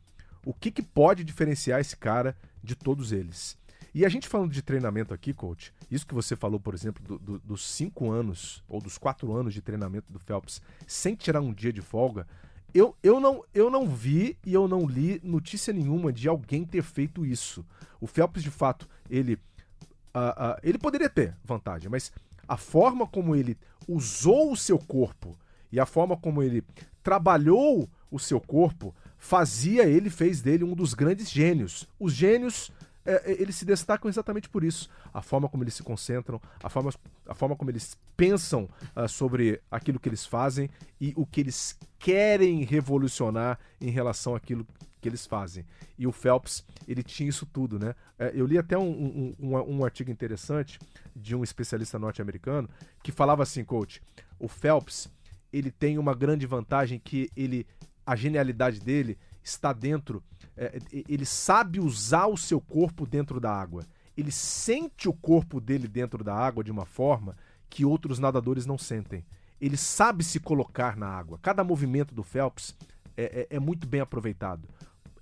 o 0.45 0.53
que, 0.53 0.71
que 0.71 0.81
pode 0.81 1.23
diferenciar 1.23 1.79
esse 1.79 1.95
cara 1.95 2.35
de 2.63 2.75
todos 2.75 3.11
eles. 3.11 3.57
E 3.93 4.05
a 4.05 4.09
gente 4.09 4.27
falando 4.27 4.51
de 4.51 4.61
treinamento 4.61 5.13
aqui, 5.13 5.33
coach, 5.33 5.71
isso 5.89 6.07
que 6.07 6.13
você 6.13 6.35
falou, 6.35 6.59
por 6.59 6.73
exemplo, 6.73 7.03
do, 7.05 7.19
do, 7.19 7.39
dos 7.39 7.63
cinco 7.65 8.09
anos 8.09 8.63
ou 8.67 8.81
dos 8.81 8.97
quatro 8.97 9.31
anos 9.33 9.53
de 9.53 9.61
treinamento 9.61 10.11
do 10.11 10.19
Phelps 10.19 10.61
sem 10.87 11.15
tirar 11.15 11.41
um 11.41 11.53
dia 11.53 11.71
de 11.71 11.81
folga, 11.81 12.27
eu, 12.73 12.95
eu, 13.03 13.19
não, 13.19 13.43
eu 13.53 13.69
não 13.69 13.87
vi 13.87 14.35
e 14.43 14.53
eu 14.53 14.67
não 14.67 14.87
li 14.87 15.21
notícia 15.23 15.71
nenhuma 15.71 16.11
de 16.11 16.27
alguém 16.27 16.65
ter 16.65 16.81
feito 16.81 17.23
isso. 17.23 17.63
O 18.01 18.07
Phelps, 18.07 18.41
de 18.41 18.49
fato, 18.49 18.89
ele, 19.07 19.35
uh, 19.35 20.55
uh, 20.55 20.59
ele 20.63 20.79
poderia 20.79 21.09
ter 21.09 21.37
vantagem, 21.43 21.87
mas 21.87 22.11
a 22.47 22.57
forma 22.57 23.05
como 23.05 23.35
ele 23.35 23.55
usou 23.87 24.51
o 24.51 24.57
seu 24.57 24.79
corpo 24.79 25.37
e 25.71 25.79
a 25.79 25.85
forma 25.85 26.17
como 26.17 26.41
ele 26.41 26.63
trabalhou 27.03 27.87
o 28.09 28.19
seu 28.19 28.39
corpo 28.39 28.93
fazia 29.17 29.83
ele, 29.83 30.09
fez 30.09 30.41
dele 30.41 30.63
um 30.63 30.73
dos 30.73 30.93
grandes 30.93 31.29
gênios. 31.29 31.87
Os 31.99 32.13
gênios, 32.13 32.71
é, 33.05 33.31
é, 33.31 33.41
eles 33.41 33.55
se 33.55 33.65
destacam 33.65 34.09
exatamente 34.09 34.49
por 34.49 34.63
isso. 34.63 34.89
A 35.13 35.21
forma 35.21 35.49
como 35.49 35.63
eles 35.63 35.73
se 35.73 35.83
concentram, 35.83 36.41
a 36.61 36.69
forma, 36.69 36.91
a 37.27 37.35
forma 37.35 37.55
como 37.55 37.69
eles 37.69 37.97
pensam 38.15 38.69
uh, 38.95 39.07
sobre 39.07 39.61
aquilo 39.69 39.99
que 39.99 40.09
eles 40.09 40.25
fazem 40.25 40.69
e 40.99 41.13
o 41.15 41.25
que 41.25 41.41
eles 41.41 41.77
querem 41.99 42.63
revolucionar 42.63 43.59
em 43.79 43.89
relação 43.89 44.35
àquilo 44.35 44.65
que 45.01 45.09
eles 45.09 45.25
fazem. 45.25 45.65
E 45.97 46.07
o 46.07 46.11
Phelps, 46.11 46.63
ele 46.87 47.03
tinha 47.03 47.29
isso 47.29 47.45
tudo, 47.45 47.77
né? 47.77 47.93
É, 48.17 48.31
eu 48.33 48.45
li 48.45 48.57
até 48.57 48.77
um, 48.77 48.89
um, 48.89 49.35
um, 49.37 49.77
um 49.77 49.85
artigo 49.85 50.09
interessante 50.09 50.79
de 51.13 51.35
um 51.35 51.43
especialista 51.43 51.99
norte-americano 51.99 52.69
que 53.03 53.11
falava 53.11 53.43
assim, 53.43 53.65
coach, 53.65 54.01
o 54.39 54.47
Phelps, 54.47 55.09
ele 55.51 55.69
tem 55.69 55.97
uma 55.97 56.15
grande 56.15 56.47
vantagem 56.47 56.99
que 56.99 57.29
ele, 57.35 57.67
a 58.05 58.15
genialidade 58.15 58.79
dele 58.79 59.17
está 59.43 59.73
dentro, 59.73 60.23
é, 60.55 60.79
ele 60.91 61.25
sabe 61.25 61.79
usar 61.79 62.27
o 62.27 62.37
seu 62.37 62.61
corpo 62.61 63.05
dentro 63.05 63.39
da 63.39 63.51
água. 63.51 63.85
Ele 64.15 64.31
sente 64.31 65.09
o 65.09 65.13
corpo 65.13 65.59
dele 65.59 65.87
dentro 65.87 66.23
da 66.23 66.35
água 66.35 66.63
de 66.63 66.71
uma 66.71 66.85
forma 66.85 67.35
que 67.69 67.83
outros 67.83 68.19
nadadores 68.19 68.65
não 68.65 68.77
sentem. 68.77 69.25
Ele 69.59 69.77
sabe 69.77 70.23
se 70.23 70.39
colocar 70.39 70.95
na 70.95 71.07
água. 71.07 71.39
Cada 71.41 71.63
movimento 71.63 72.13
do 72.13 72.23
Phelps 72.23 72.75
é, 73.17 73.47
é, 73.51 73.55
é 73.55 73.59
muito 73.59 73.87
bem 73.87 74.01
aproveitado. 74.01 74.67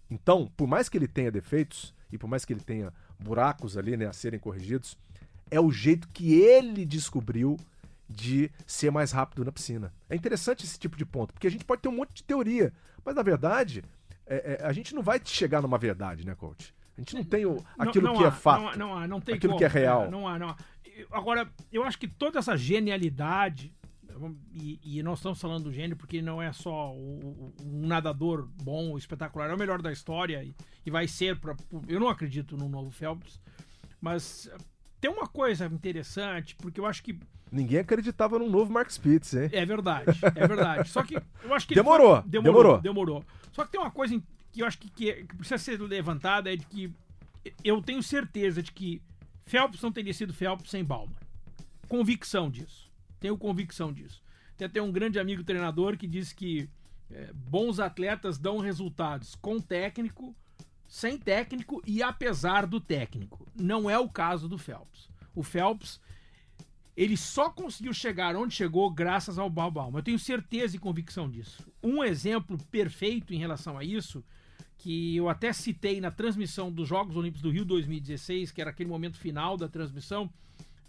Então, 0.10 0.52
por 0.58 0.67
mais 0.67 0.89
que 0.89 0.98
ele 0.98 1.08
tenha 1.08 1.32
defeitos 1.32 1.94
e 2.12 2.17
por 2.17 2.28
mais 2.28 2.44
que 2.44 2.52
ele 2.52 2.60
tenha 2.60 2.91
buracos 3.17 3.78
ali, 3.78 3.96
né, 3.96 4.08
a 4.08 4.13
serem 4.13 4.39
corrigidos, 4.39 4.98
é 5.50 5.60
o 5.60 5.72
jeito 5.72 6.10
que 6.10 6.34
ele 6.41 6.86
descobriu 6.86 7.58
de 8.10 8.52
ser 8.67 8.91
mais 8.91 9.12
rápido 9.12 9.46
na 9.46 9.52
piscina. 9.52 9.94
É 10.10 10.15
interessante 10.15 10.65
esse 10.65 10.78
tipo 10.78 10.98
de 10.98 11.06
ponto, 11.06 11.34
porque 11.34 11.48
a 11.48 11.52
gente 11.52 11.63
pode 11.63 11.82
ter 11.82 11.88
um 11.88 11.96
monte 11.96 12.15
de 12.15 12.24
teoria, 12.24 12.74
mas 13.06 13.15
na 13.15 13.24
verdade 13.24 13.84
é, 14.26 14.60
é, 14.62 14.66
a 14.66 14.72
gente 14.72 14.94
não 14.94 15.02
vai 15.02 15.20
chegar 15.24 15.62
numa 15.62 15.78
verdade, 15.78 16.26
né, 16.26 16.36
coach? 16.36 16.74
A 16.98 17.02
gente 17.02 17.16
não 17.16 17.24
tem 17.24 17.46
o, 17.46 17.58
aquilo 17.78 18.06
não, 18.06 18.14
não 18.14 18.20
que 18.20 18.26
é 18.26 18.28
há, 18.28 18.30
é 18.30 18.36
fato, 18.36 18.78
não, 18.78 19.00
não, 19.00 19.08
não 19.08 19.22
tem 19.22 19.36
aquilo 19.36 19.54
como, 19.54 19.60
que 19.60 19.66
é 19.66 19.68
real. 19.68 20.10
Não 20.12 20.28
há, 20.28 20.38
não 20.38 20.50
há. 20.50 20.58
Agora, 21.12 21.50
eu 21.72 21.84
acho 21.84 21.98
que 21.98 22.08
toda 22.08 22.40
essa 22.40 22.56
genialidade 22.56 23.74
e, 24.54 24.80
e 24.84 25.04
nós 25.04 25.20
estamos 25.20 25.40
falando 25.40 25.64
do 25.64 25.74
gênio 25.74 25.96
porque 25.96 26.22
não 26.22 26.42
é 26.42 26.52
só 26.52 26.94
um, 26.94 27.54
um 27.64 27.88
nadador 27.88 28.48
bom, 28.62 28.98
espetacular, 28.98 29.50
é 29.50 29.54
o 29.54 29.58
melhor 29.58 29.82
da 29.82 29.92
história 29.92 30.44
e, 30.44 30.56
e 30.86 30.92
vai 30.92 31.08
ser. 31.08 31.40
Pra, 31.40 31.56
eu 31.88 32.00
não 32.00 32.10
acredito 32.10 32.58
no 32.58 32.70
novo 32.70 32.92
Phelps, 32.92 33.42
mas 34.00 34.50
tem 35.02 35.10
uma 35.10 35.28
coisa 35.28 35.66
interessante, 35.66 36.56
porque 36.56 36.80
eu 36.80 36.86
acho 36.86 37.02
que. 37.02 37.20
Ninguém 37.52 37.80
acreditava 37.80 38.40
no 38.40 38.48
novo 38.48 38.72
Mark 38.72 38.90
Spitz, 38.90 39.34
hein? 39.34 39.50
É 39.52 39.66
verdade, 39.66 40.18
é 40.24 40.48
verdade. 40.48 40.88
Só 40.90 41.04
que 41.04 41.16
eu 41.16 41.54
acho 41.54 41.68
que. 41.68 41.76
Demorou, 41.76 42.22
foi, 42.22 42.30
demorou, 42.30 42.80
demorou. 42.80 42.82
Demorou. 42.82 43.26
Só 43.52 43.66
que 43.66 43.72
tem 43.72 43.82
uma 43.82 43.92
coisa 43.92 44.22
que 44.54 44.62
eu 44.62 44.68
acho 44.68 44.78
que, 44.78 44.90
que, 44.90 45.14
que 45.26 45.36
precisa 45.36 45.58
ser 45.58 45.82
levantada: 45.82 46.54
é 46.54 46.56
de 46.56 46.66
que 46.68 46.94
eu 47.64 47.82
tenho 47.82 48.02
certeza 48.04 48.62
de 48.62 48.72
que 48.72 49.02
Phelps 49.46 49.82
não 49.82 49.92
teria 49.92 50.14
sido 50.14 50.34
Phelps 50.34 50.70
sem 50.70 50.84
Bauman. 50.84 51.16
Convicção 51.88 52.50
disso. 52.50 52.90
Tenho 53.20 53.38
convicção 53.38 53.92
disso. 53.92 54.22
Tem 54.56 54.68
até 54.68 54.82
um 54.82 54.92
grande 54.92 55.20
amigo 55.20 55.44
treinador 55.44 55.98
que 55.98 56.08
diz 56.08 56.32
que 56.32 56.70
é, 57.10 57.32
bons 57.34 57.80
atletas 57.80 58.38
dão 58.38 58.60
resultados 58.60 59.36
com 59.36 59.60
técnico, 59.60 60.36
sem 60.91 61.17
técnico 61.17 61.82
e 61.88 62.04
apesar 62.04 62.67
do 62.67 62.77
técnico. 62.77 63.47
Não 63.56 63.89
é 63.89 63.97
o 63.97 64.10
caso 64.10 64.49
do 64.49 64.58
Phelps. 64.58 65.08
O 65.34 65.41
Phelps 65.41 66.01
ele 66.97 67.15
só 67.15 67.49
conseguiu 67.49 67.93
chegar 67.93 68.36
onde 68.36 68.54
chegou 68.54 68.91
graças 68.91 69.39
ao 69.39 69.49
Balbal. 69.49 69.89
Eu 69.95 70.04
tenho 70.04 70.19
certeza 70.19 70.75
e 70.75 70.80
convicção 70.80 71.30
disso. 71.30 71.65
Um 71.82 72.04
exemplo 72.04 72.58
perfeito 72.69 73.34
em 73.34 73.38
relação 73.38 73.77
a 73.77 73.86
isso, 73.86 74.21
que 74.77 75.15
eu 75.15 75.30
até 75.30 75.54
citei 75.54 76.01
na 76.01 76.12
transmissão 76.12 76.69
dos 76.69 76.89
Jogos 76.89 77.15
Olímpicos 77.15 77.41
do 77.41 77.51
Rio 77.51 77.63
2016, 77.63 78.51
que 78.51 78.60
era 78.60 78.71
aquele 78.71 78.89
momento 78.89 79.17
final 79.17 79.56
da 79.56 79.69
transmissão, 79.69 80.30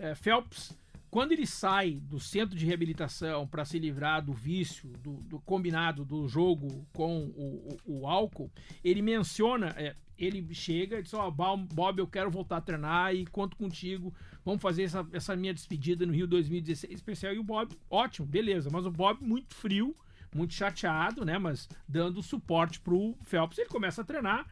é, 0.01 0.17
Phelps 0.17 0.77
quando 1.13 1.33
ele 1.33 1.47
sai 1.47 2.01
do 2.01 2.19
centro 2.19 2.57
de 2.57 2.65
reabilitação 2.65 3.47
para 3.47 3.67
se 3.67 3.79
livrar 3.79 4.25
do 4.25 4.33
vício, 4.33 4.89
do, 5.03 5.17
do, 5.25 5.39
combinado 5.41 6.07
do 6.07 6.27
jogo 6.27 6.87
com 6.91 7.27
o, 7.37 7.77
o, 7.85 8.01
o 8.01 8.07
álcool, 8.07 8.51
ele 8.83 9.03
menciona, 9.03 9.75
é, 9.77 9.95
ele 10.17 10.55
chega 10.55 10.99
e 10.99 11.03
diz: 11.03 11.13
Ó, 11.13 11.29
oh, 11.29 11.31
Bob, 11.31 11.99
eu 11.99 12.07
quero 12.07 12.31
voltar 12.31 12.57
a 12.57 12.61
treinar 12.63 13.15
e 13.15 13.27
conto 13.27 13.59
contigo. 13.59 14.11
Vamos 14.43 14.63
fazer 14.63 14.85
essa, 14.85 15.07
essa 15.13 15.37
minha 15.37 15.53
despedida 15.53 16.07
no 16.07 16.15
Rio 16.15 16.27
2016 16.27 16.95
especial. 16.95 17.35
E 17.35 17.39
o 17.39 17.45
Bob, 17.45 17.77
ótimo, 17.91 18.27
beleza. 18.27 18.71
Mas 18.73 18.87
o 18.87 18.91
Bob, 18.91 19.23
muito 19.23 19.55
frio, 19.55 19.95
muito 20.35 20.55
chateado, 20.55 21.27
né? 21.27 21.37
Mas 21.37 21.69
dando 21.87 22.23
suporte 22.23 22.81
pro 22.81 23.15
Phelps. 23.23 23.59
Ele 23.59 23.69
começa 23.69 24.01
a 24.01 24.05
treinar 24.05 24.47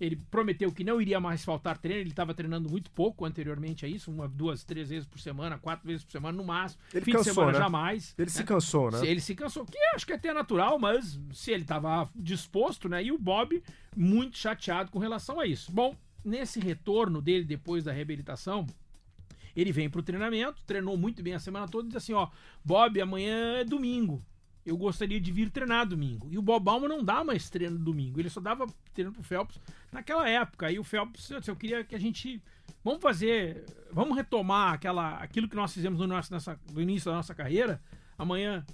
ele 0.00 0.16
prometeu 0.30 0.72
que 0.72 0.82
não 0.82 1.00
iria 1.00 1.20
mais 1.20 1.44
faltar 1.44 1.76
treino, 1.76 2.00
ele 2.00 2.10
estava 2.10 2.32
treinando 2.32 2.70
muito 2.70 2.90
pouco 2.90 3.26
anteriormente 3.26 3.84
a 3.84 3.88
isso, 3.88 4.10
uma, 4.10 4.26
duas, 4.26 4.64
três 4.64 4.88
vezes 4.88 5.06
por 5.06 5.20
semana, 5.20 5.58
quatro 5.58 5.86
vezes 5.86 6.02
por 6.02 6.10
semana 6.10 6.36
no 6.36 6.42
máximo. 6.42 6.80
Ele 6.94 7.04
Fim 7.04 7.12
cansou, 7.12 7.24
de 7.24 7.34
semana 7.34 7.52
né? 7.52 7.58
jamais. 7.58 8.14
Ele 8.16 8.30
né? 8.30 8.32
se 8.32 8.44
cansou, 8.44 8.90
né? 8.90 9.06
Ele 9.06 9.20
se 9.20 9.34
cansou, 9.34 9.66
que 9.66 9.78
acho 9.94 10.06
que 10.06 10.12
é 10.12 10.16
até 10.16 10.32
natural, 10.32 10.78
mas 10.78 11.20
se 11.34 11.52
ele 11.52 11.62
estava 11.62 12.08
disposto, 12.16 12.88
né? 12.88 13.04
E 13.04 13.12
o 13.12 13.18
Bob 13.18 13.62
muito 13.94 14.38
chateado 14.38 14.90
com 14.90 14.98
relação 14.98 15.38
a 15.38 15.46
isso. 15.46 15.70
Bom, 15.70 15.94
nesse 16.24 16.58
retorno 16.58 17.20
dele 17.20 17.44
depois 17.44 17.84
da 17.84 17.92
reabilitação, 17.92 18.66
ele 19.54 19.70
vem 19.70 19.90
para 19.90 20.00
o 20.00 20.02
treinamento, 20.02 20.62
treinou 20.66 20.96
muito 20.96 21.22
bem 21.22 21.34
a 21.34 21.38
semana 21.38 21.68
toda 21.68 21.84
e 21.84 21.88
diz 21.88 21.96
assim: 21.96 22.14
ó, 22.14 22.28
Bob, 22.64 22.98
amanhã 22.98 23.58
é 23.58 23.64
domingo 23.64 24.24
eu 24.64 24.76
gostaria 24.76 25.20
de 25.20 25.32
vir 25.32 25.50
treinar 25.50 25.86
domingo. 25.86 26.28
E 26.30 26.38
o 26.38 26.42
Bob 26.42 26.64
Bauman 26.64 26.88
não 26.88 27.02
dá 27.02 27.24
mais 27.24 27.48
treino 27.48 27.78
domingo, 27.78 28.20
ele 28.20 28.28
só 28.28 28.40
dava 28.40 28.66
treino 28.92 29.12
pro 29.12 29.22
Phelps 29.22 29.60
naquela 29.90 30.28
época. 30.28 30.66
Aí 30.66 30.78
o 30.78 30.84
Phelps, 30.84 31.30
eu, 31.30 31.40
eu 31.46 31.56
queria 31.56 31.84
que 31.84 31.94
a 31.94 31.98
gente 31.98 32.42
vamos 32.84 33.00
fazer, 33.00 33.64
vamos 33.92 34.16
retomar 34.16 34.74
aquela 34.74 35.16
aquilo 35.16 35.48
que 35.48 35.56
nós 35.56 35.72
fizemos 35.72 35.98
no 35.98 36.06
nosso 36.06 36.32
nessa, 36.32 36.58
no 36.72 36.80
início 36.80 37.10
da 37.10 37.16
nossa 37.16 37.34
carreira. 37.34 37.80
Amanhã 38.18 38.64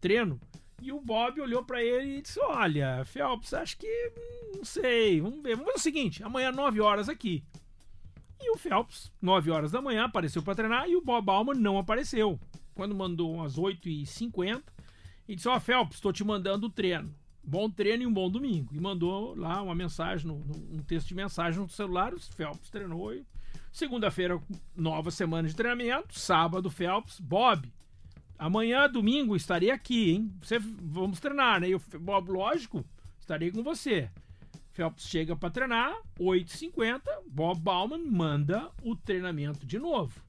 treino. 0.00 0.40
E 0.82 0.92
o 0.92 1.00
Bob 1.00 1.40
olhou 1.40 1.64
para 1.64 1.82
ele 1.82 2.18
e 2.18 2.22
disse: 2.22 2.38
"Olha, 2.40 3.02
Phelps, 3.04 3.54
acho 3.54 3.78
que 3.78 4.12
não 4.54 4.64
sei, 4.64 5.20
vamos 5.20 5.42
ver. 5.42 5.56
Vamos 5.56 5.72
fazer 5.72 5.78
o 5.78 5.82
seguinte, 5.82 6.22
amanhã 6.24 6.50
9 6.50 6.80
horas 6.80 7.08
aqui. 7.08 7.44
E 8.40 8.50
o 8.50 8.58
Phelps, 8.58 9.10
9 9.20 9.50
horas 9.50 9.72
da 9.72 9.80
manhã, 9.80 10.04
apareceu 10.04 10.42
para 10.42 10.54
treinar 10.54 10.88
e 10.88 10.96
o 10.96 11.00
Bob 11.00 11.24
Bauman 11.24 11.54
não 11.54 11.78
apareceu. 11.78 12.38
Quando 12.74 12.94
mandou 12.94 13.32
umas 13.32 13.56
8h50, 13.56 14.62
e 15.28 15.34
disse: 15.34 15.48
Ó, 15.48 15.56
oh, 15.56 15.60
Phelps, 15.60 15.96
estou 15.96 16.12
te 16.12 16.24
mandando 16.24 16.66
o 16.66 16.70
treino. 16.70 17.14
Bom 17.42 17.70
treino 17.70 18.02
e 18.02 18.06
um 18.06 18.12
bom 18.12 18.28
domingo. 18.28 18.74
E 18.74 18.80
mandou 18.80 19.34
lá 19.36 19.62
uma 19.62 19.74
mensagem, 19.74 20.30
um 20.30 20.82
texto 20.82 21.08
de 21.08 21.14
mensagem 21.14 21.60
no 21.60 21.68
celular. 21.68 22.12
O 22.12 22.20
Phelps 22.20 22.70
treinou. 22.70 23.14
Segunda-feira, 23.70 24.40
nova 24.74 25.10
semana 25.10 25.46
de 25.46 25.54
treinamento. 25.54 26.18
Sábado, 26.18 26.70
Phelps. 26.70 27.20
Bob, 27.20 27.72
amanhã, 28.36 28.88
domingo, 28.88 29.36
estarei 29.36 29.70
aqui, 29.70 30.10
hein? 30.10 30.32
Você, 30.42 30.58
vamos 30.58 31.20
treinar, 31.20 31.60
né? 31.60 31.68
O 31.74 32.00
Bob, 32.00 32.30
lógico, 32.30 32.84
estarei 33.20 33.52
com 33.52 33.62
você. 33.62 34.10
Phelps 34.72 35.06
chega 35.06 35.36
para 35.36 35.48
treinar, 35.48 35.96
8h50. 36.18 37.00
Bob 37.28 37.60
Bauman 37.60 38.04
manda 38.10 38.70
o 38.82 38.96
treinamento 38.96 39.64
de 39.64 39.78
novo. 39.78 40.25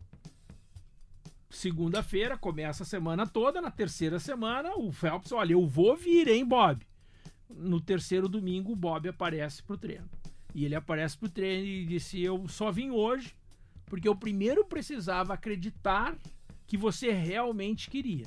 Segunda-feira, 1.49 2.37
começa 2.37 2.83
a 2.83 2.85
semana 2.85 3.25
toda. 3.25 3.61
Na 3.61 3.71
terceira 3.71 4.19
semana, 4.19 4.75
o 4.75 4.91
Phelps, 4.91 5.31
olha, 5.31 5.53
eu 5.53 5.65
vou 5.65 5.95
vir, 5.95 6.27
hein, 6.27 6.45
Bob? 6.45 6.85
No 7.49 7.79
terceiro 7.79 8.27
domingo, 8.27 8.73
o 8.73 8.75
Bob 8.75 9.07
aparece 9.07 9.63
pro 9.63 9.77
treino. 9.77 10.09
E 10.53 10.65
ele 10.65 10.75
aparece 10.75 11.17
pro 11.17 11.29
treino 11.29 11.65
e 11.65 11.85
disse: 11.85 12.21
Eu 12.21 12.47
só 12.47 12.71
vim 12.71 12.89
hoje 12.89 13.33
porque 13.85 14.07
eu 14.07 14.15
primeiro 14.15 14.65
precisava 14.65 15.33
acreditar 15.33 16.17
que 16.65 16.77
você 16.77 17.11
realmente 17.11 17.89
queria. 17.89 18.25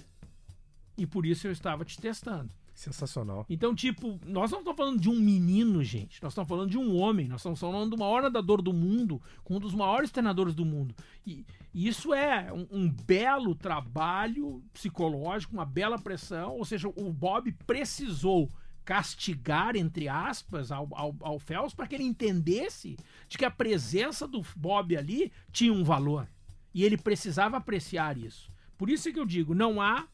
E 0.97 1.07
por 1.07 1.27
isso 1.27 1.47
eu 1.47 1.53
estava 1.53 1.85
te 1.85 1.99
testando. 1.99 2.51
Sensacional. 2.81 3.45
Então, 3.51 3.75
tipo, 3.75 4.19
nós 4.25 4.51
não 4.51 4.61
estamos 4.61 4.77
falando 4.79 4.99
de 4.99 5.11
um 5.11 5.21
menino, 5.21 5.85
gente. 5.85 6.23
Nós 6.23 6.33
estamos 6.33 6.49
falando 6.49 6.71
de 6.71 6.79
um 6.79 6.97
homem. 6.97 7.29
Nós 7.29 7.43
estamos 7.43 7.61
falando 7.61 7.95
de 7.95 8.03
uma 8.03 8.23
nadador 8.23 8.63
do 8.63 8.73
mundo, 8.73 9.21
com 9.45 9.57
um 9.57 9.61
dos 9.61 9.75
maiores 9.75 10.11
treinadores 10.11 10.55
do 10.55 10.65
mundo. 10.65 10.95
E, 11.27 11.45
e 11.75 11.87
isso 11.87 12.15
é 12.15 12.51
um, 12.51 12.67
um, 12.71 12.91
belo 12.91 13.55
trabalho 13.55 14.65
psicológico, 14.73 15.53
uma 15.53 15.67
bela 15.67 15.99
pressão. 15.99 16.57
Ou 16.57 16.65
seja, 16.65 16.89
o 16.89 17.13
Bob 17.13 17.53
precisou 17.67 18.49
castigar, 18.83 19.77
entre 19.77 20.09
aspas, 20.09 20.73
ao, 20.73 20.89
ao, 20.93 21.15
ao 21.21 21.39
Phelps 21.39 21.75
para 21.75 21.87
que 21.87 21.95
ele 21.95 22.05
entendesse 22.05 22.97
de 23.29 23.37
que 23.37 23.45
a 23.45 23.51
presença 23.51 24.27
do 24.27 24.41
Bob 24.57 24.97
ali 24.97 25.31
tinha 25.53 25.71
um 25.71 25.85
valor. 25.85 26.27
E 26.73 26.83
ele 26.83 26.97
precisava 26.97 27.59
apreciar 27.59 28.17
isso. 28.17 28.51
Por 28.79 28.89
isso 28.89 29.13
que 29.13 29.21
eu 29.21 29.27
digo, 29.27 29.55
não 29.55 29.83
há 29.83 30.07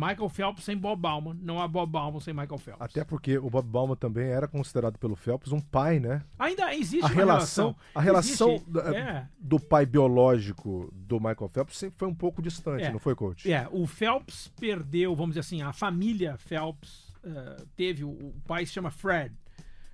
Michael 0.00 0.30
Phelps 0.30 0.64
sem 0.64 0.76
Bob 0.76 0.98
Bauman, 0.98 1.36
não 1.42 1.60
há 1.60 1.68
Bob 1.68 1.92
Bauman 1.92 2.20
sem 2.20 2.32
Michael 2.32 2.56
Phelps. 2.56 2.80
Até 2.80 3.04
porque 3.04 3.36
o 3.36 3.50
Bob 3.50 3.68
Bauman 3.68 3.94
também 3.94 4.28
era 4.30 4.48
considerado 4.48 4.98
pelo 4.98 5.14
Phelps 5.14 5.52
um 5.52 5.60
pai, 5.60 6.00
né? 6.00 6.22
Ainda 6.38 6.74
existe 6.74 7.04
a 7.04 7.08
relação. 7.08 7.76
A 7.94 8.00
relação 8.00 8.54
existe, 8.54 8.70
do, 8.70 8.80
é. 8.80 9.28
do, 9.38 9.60
pai 9.60 9.84
biológico 9.84 10.90
do 10.94 11.18
Michael 11.18 11.50
Phelps 11.52 11.76
sempre 11.76 11.98
foi 11.98 12.08
um 12.08 12.14
pouco 12.14 12.40
distante, 12.40 12.84
é. 12.84 12.90
não 12.90 12.98
foi, 12.98 13.14
coach? 13.14 13.52
É, 13.52 13.68
o 13.70 13.86
Phelps 13.86 14.50
perdeu, 14.58 15.14
vamos 15.14 15.32
dizer 15.32 15.40
assim, 15.40 15.60
a 15.60 15.72
família 15.72 16.38
Phelps 16.38 17.10
uh, 17.22 17.66
teve, 17.76 18.02
o, 18.02 18.08
o, 18.08 18.34
pai 18.46 18.64
se 18.64 18.72
chama 18.72 18.90
Fred. 18.90 19.34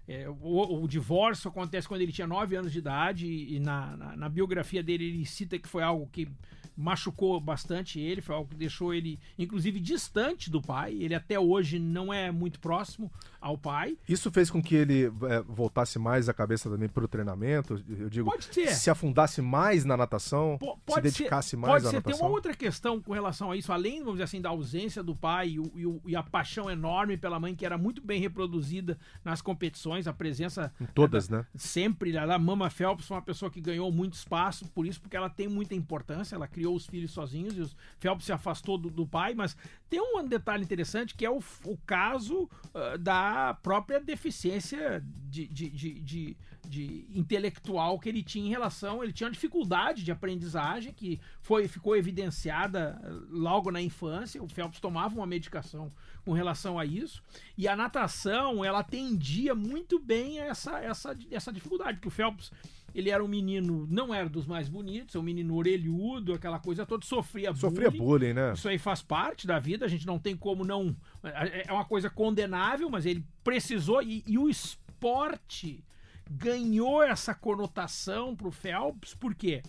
É, 0.07 0.29
o, 0.29 0.83
o, 0.85 0.87
divórcio 0.87 1.49
acontece 1.49 1.89
quando 1.89 2.01
ele 2.01 2.13
tinha 2.13 2.29
9 2.29 2.55
anos 2.55 2.71
de 2.71 2.79
idade 2.79 3.27
e, 3.27 3.57
e 3.57 3.61
na, 3.61 3.97
na, 3.97 4.17
na 4.17 4.29
biografia 4.29 4.81
dele 4.81 5.05
ele 5.05 5.27
cita 5.27 5.59
que 5.59 5.69
foi 5.69 5.83
algo 5.83 6.09
que 6.13 6.29
machucou 6.77 7.41
bastante 7.41 7.99
ele, 7.99 8.21
foi 8.21 8.35
algo 8.35 8.51
que 8.51 8.57
deixou 8.57 8.93
ele, 8.93 9.19
inclusive, 9.39 9.81
distante 9.81 10.51
do 10.51 10.61
pai. 10.61 10.95
Ele 10.95 11.15
até 11.15 11.39
hoje 11.39 11.79
não 11.79 12.13
é 12.13 12.31
muito 12.31 12.61
próximo 12.61 13.11
ao 13.41 13.57
pai. 13.57 13.97
Isso 14.09 14.31
fez 14.31 14.51
com 14.51 14.63
que 14.63 14.75
ele 14.75 15.05
é, 15.05 15.43
voltasse 15.43 15.99
mais 15.99 16.29
a 16.29 16.35
cabeça 16.35 16.69
também 16.69 16.89
para 16.89 17.05
o 17.05 17.09
treinamento? 17.09 17.83
Eu 17.89 18.11
digo, 18.11 18.31
pode 18.31 18.45
ser. 18.53 18.75
se 18.75 18.91
afundasse 18.91 19.41
mais 19.41 19.85
na 19.85 19.97
natação, 19.97 20.59
P 20.59 20.93
se 20.93 21.01
dedicasse 21.01 21.51
ser, 21.51 21.57
mais 21.57 21.87
à 21.87 21.91
ser. 21.91 21.97
natação? 21.97 22.19
Tem 22.19 22.27
uma 22.27 22.35
outra 22.35 22.55
questão 22.55 23.01
com 23.01 23.13
relação 23.13 23.51
a 23.51 23.57
isso, 23.57 23.73
além, 23.73 24.01
vamos 24.01 24.15
dizer 24.15 24.25
assim, 24.25 24.41
da 24.41 24.51
ausência 24.51 25.03
do 25.03 25.15
pai 25.15 25.51
e, 25.51 25.61
o, 25.61 26.01
e, 26.07 26.17
a 26.17 26.23
paixão 26.23 26.71
enorme 26.71 27.17
pela 27.17 27.39
mãe, 27.41 27.55
que 27.55 27.65
era 27.65 27.79
muito 27.79 28.03
bem 28.03 28.21
reproduzida 28.21 28.99
nas 29.25 29.41
competições, 29.41 30.07
a 30.07 30.13
presença... 30.13 30.73
Em 30.81 30.87
todas, 30.87 31.29
da, 31.29 31.39
né? 31.39 31.47
Sempre. 31.55 32.17
A 32.19 32.39
Mama 32.39 32.69
Phelps 32.69 33.07
foi 33.07 33.17
uma 33.17 33.23
pessoa 33.23 33.51
que 33.51 33.61
ganhou 33.61 33.91
muito 33.93 34.15
espaço, 34.15 34.67
por 34.69 34.87
isso, 34.87 35.01
porque 35.01 35.17
ela 35.17 35.31
tem 35.31 35.49
muita 35.49 35.75
importância, 35.75 36.35
ela 36.35 36.49
criou 36.49 36.66
os 36.75 36.87
filhos 36.87 37.11
sozinhos 37.11 37.57
e 37.57 37.61
o 37.61 37.71
Phelps 37.99 38.27
se 38.27 38.33
afastou 38.33 38.79
do, 38.79 38.91
do, 38.91 39.07
pai, 39.07 39.35
mas 39.35 39.57
tem 39.89 40.01
um 40.01 40.27
detalhe 40.27 40.63
interessante 40.63 41.15
que 41.15 41.25
é 41.25 41.31
o, 41.31 41.41
o 41.65 41.77
caso 41.87 42.49
uh, 42.75 42.99
da 42.99 43.55
própria 43.63 44.01
deficiência 44.01 45.03
de, 45.29 45.47
de, 45.47 45.71
de, 45.71 46.01
de, 46.01 46.37
de 46.67 47.07
intelectual 47.15 47.99
que 47.99 48.09
ele 48.09 48.23
tinha 48.23 48.47
em 48.47 48.51
relação, 48.51 49.03
ele 49.03 49.13
tinha 49.13 49.27
uma 49.27 49.33
dificuldade 49.33 50.03
de 50.03 50.11
aprendizagem 50.11 50.93
que 50.93 51.21
foi 51.41 51.69
ficou 51.69 51.97
evidenciada 51.97 53.01
logo 53.31 53.71
na 53.71 53.81
infância. 53.81 54.43
O 54.43 54.49
Phelps 54.49 54.81
tomava 54.81 55.15
uma 55.15 55.27
medicação 55.27 55.91
com 56.25 56.33
relação 56.33 56.79
a 56.79 56.85
isso 56.85 57.23
e 57.57 57.69
a 57.69 57.77
natação 57.77 58.65
ela 58.65 58.81
atendia 58.81 59.55
muito 59.55 59.99
bem 59.99 60.41
essa 60.41 60.81
essa 60.81 61.17
essa 61.31 61.53
dificuldade, 61.53 61.99
porque 61.99 62.09
o 62.09 62.11
Phelps 62.11 62.51
ele 62.97 63.11
era 63.11 63.23
um 63.23 63.29
menino, 63.29 63.87
não 63.91 64.15
era 64.15 64.27
dos 64.27 64.47
mais 64.47 64.71
bonitos, 64.71 65.15
é 65.15 65.19
um 65.19 65.23
menino 65.23 65.55
orelhudo, 65.55 66.33
aquela 66.33 66.59
coisa 66.59 66.87
toda, 66.87 67.05
sofria 67.05 67.53
bullying. 67.53 67.61
Sofria 67.61 67.91
bullying, 67.91 68.33
né? 68.33 68.55
Isso 68.55 68.67
aí 68.67 68.79
faz 68.79 69.03
parte 69.03 69.47
da 69.47 69.59
vida, 69.59 69.85
a 69.85 69.89
gente 69.89 70.07
não 70.07 70.19
tem 70.19 70.35
como 70.35 70.65
não. 70.65 70.97
É, 71.23 71.69
é 71.69 71.73
uma 71.73 71.85
coisa 71.85 72.09
condenável, 72.09 72.89
mas 72.89 73.05
ele 73.05 73.23
precisou, 73.45 74.03
e, 74.03 74.25
e 74.27 74.39
o 74.39 74.49
esporte 74.49 75.85
ganhou 76.31 77.03
essa 77.03 77.35
conotação 77.35 78.35
pro 78.35 78.51
Phelps, 78.51 79.15
por 79.15 79.35
quê? 79.35 79.63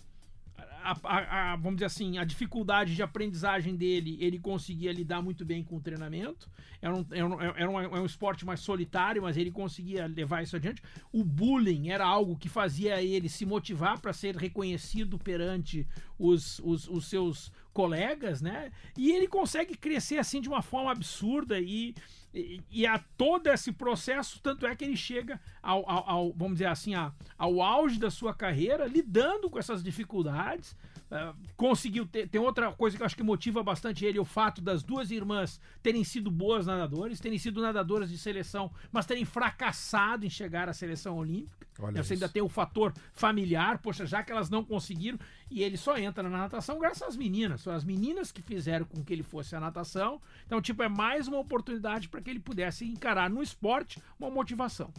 A, 0.88 0.96
a, 1.02 1.52
a, 1.52 1.56
vamos 1.56 1.76
dizer 1.76 1.86
assim, 1.86 2.18
a 2.18 2.24
dificuldade 2.24 2.94
de 2.94 3.02
aprendizagem 3.02 3.76
dele, 3.76 4.16
ele 4.20 4.38
conseguia 4.38 4.92
lidar 4.92 5.20
muito 5.20 5.44
bem 5.44 5.62
com 5.62 5.76
o 5.76 5.80
treinamento. 5.80 6.48
Era 6.80 6.94
um, 6.94 7.04
era 7.10 7.26
um, 7.26 7.40
era 7.40 7.70
um, 7.70 7.80
era 7.80 8.00
um 8.00 8.06
esporte 8.06 8.46
mais 8.46 8.60
solitário, 8.60 9.22
mas 9.22 9.36
ele 9.36 9.50
conseguia 9.50 10.06
levar 10.06 10.42
isso 10.42 10.56
adiante. 10.56 10.82
O 11.12 11.22
bullying 11.22 11.90
era 11.90 12.06
algo 12.06 12.36
que 12.36 12.48
fazia 12.48 13.02
ele 13.02 13.28
se 13.28 13.44
motivar 13.44 14.00
para 14.00 14.12
ser 14.12 14.36
reconhecido 14.36 15.18
perante 15.18 15.86
os, 16.18 16.58
os, 16.60 16.88
os 16.88 17.06
seus 17.06 17.52
colegas, 17.72 18.40
né? 18.40 18.72
E 18.96 19.12
ele 19.12 19.28
consegue 19.28 19.76
crescer 19.76 20.18
assim 20.18 20.40
de 20.40 20.48
uma 20.48 20.62
forma 20.62 20.90
absurda 20.90 21.60
e 21.60 21.94
e, 22.32 22.60
e, 22.70 22.86
a 22.86 22.98
todo 23.16 23.46
esse 23.46 23.72
processo, 23.72 24.38
tanto 24.42 24.66
é 24.66 24.76
que 24.76 24.84
ele 24.84 24.96
chega 24.96 25.40
ao, 25.62 25.88
ao, 25.90 26.10
ao 26.10 26.32
vamos 26.32 26.54
dizer 26.54 26.66
assim, 26.66 26.94
a, 26.94 27.10
ao 27.38 27.62
auge 27.62 27.98
da 27.98 28.10
sua 28.10 28.34
carreira, 28.34 28.86
lidando 28.86 29.48
com 29.48 29.58
essas 29.58 29.82
dificuldades, 29.82 30.76
Uh, 31.10 31.34
conseguiu 31.56 32.06
ter. 32.06 32.28
Tem 32.28 32.38
outra 32.38 32.70
coisa 32.70 32.94
que 32.94 33.02
eu 33.02 33.06
acho 33.06 33.16
que 33.16 33.22
motiva 33.22 33.62
bastante 33.62 34.04
ele: 34.04 34.18
o 34.18 34.26
fato 34.26 34.60
das 34.60 34.82
duas 34.82 35.10
irmãs 35.10 35.58
terem 35.82 36.04
sido 36.04 36.30
boas 36.30 36.66
nadadores, 36.66 37.18
terem 37.18 37.38
sido 37.38 37.62
nadadoras 37.62 38.10
de 38.10 38.18
seleção, 38.18 38.70
mas 38.92 39.06
terem 39.06 39.24
fracassado 39.24 40.26
em 40.26 40.30
chegar 40.30 40.68
à 40.68 40.74
seleção 40.74 41.16
olímpica. 41.16 41.66
Olha 41.80 42.02
Você 42.02 42.12
isso. 42.12 42.24
ainda 42.24 42.28
tem 42.28 42.42
o 42.42 42.48
fator 42.48 42.92
familiar, 43.14 43.78
poxa, 43.78 44.04
já 44.04 44.22
que 44.22 44.30
elas 44.30 44.50
não 44.50 44.62
conseguiram, 44.62 45.18
e 45.50 45.62
ele 45.62 45.78
só 45.78 45.96
entra 45.96 46.22
na 46.22 46.36
natação 46.36 46.78
graças 46.78 47.02
às 47.02 47.16
meninas. 47.16 47.62
São 47.62 47.72
as 47.72 47.84
meninas 47.84 48.30
que 48.30 48.42
fizeram 48.42 48.84
com 48.84 49.02
que 49.02 49.12
ele 49.12 49.22
fosse 49.22 49.56
a 49.56 49.60
natação. 49.60 50.20
Então, 50.44 50.60
tipo, 50.60 50.82
é 50.82 50.88
mais 50.90 51.26
uma 51.26 51.38
oportunidade 51.38 52.08
para 52.10 52.20
que 52.20 52.28
ele 52.28 52.40
pudesse 52.40 52.84
encarar 52.84 53.30
no 53.30 53.42
esporte 53.42 54.02
uma 54.20 54.28
motivação. 54.28 54.92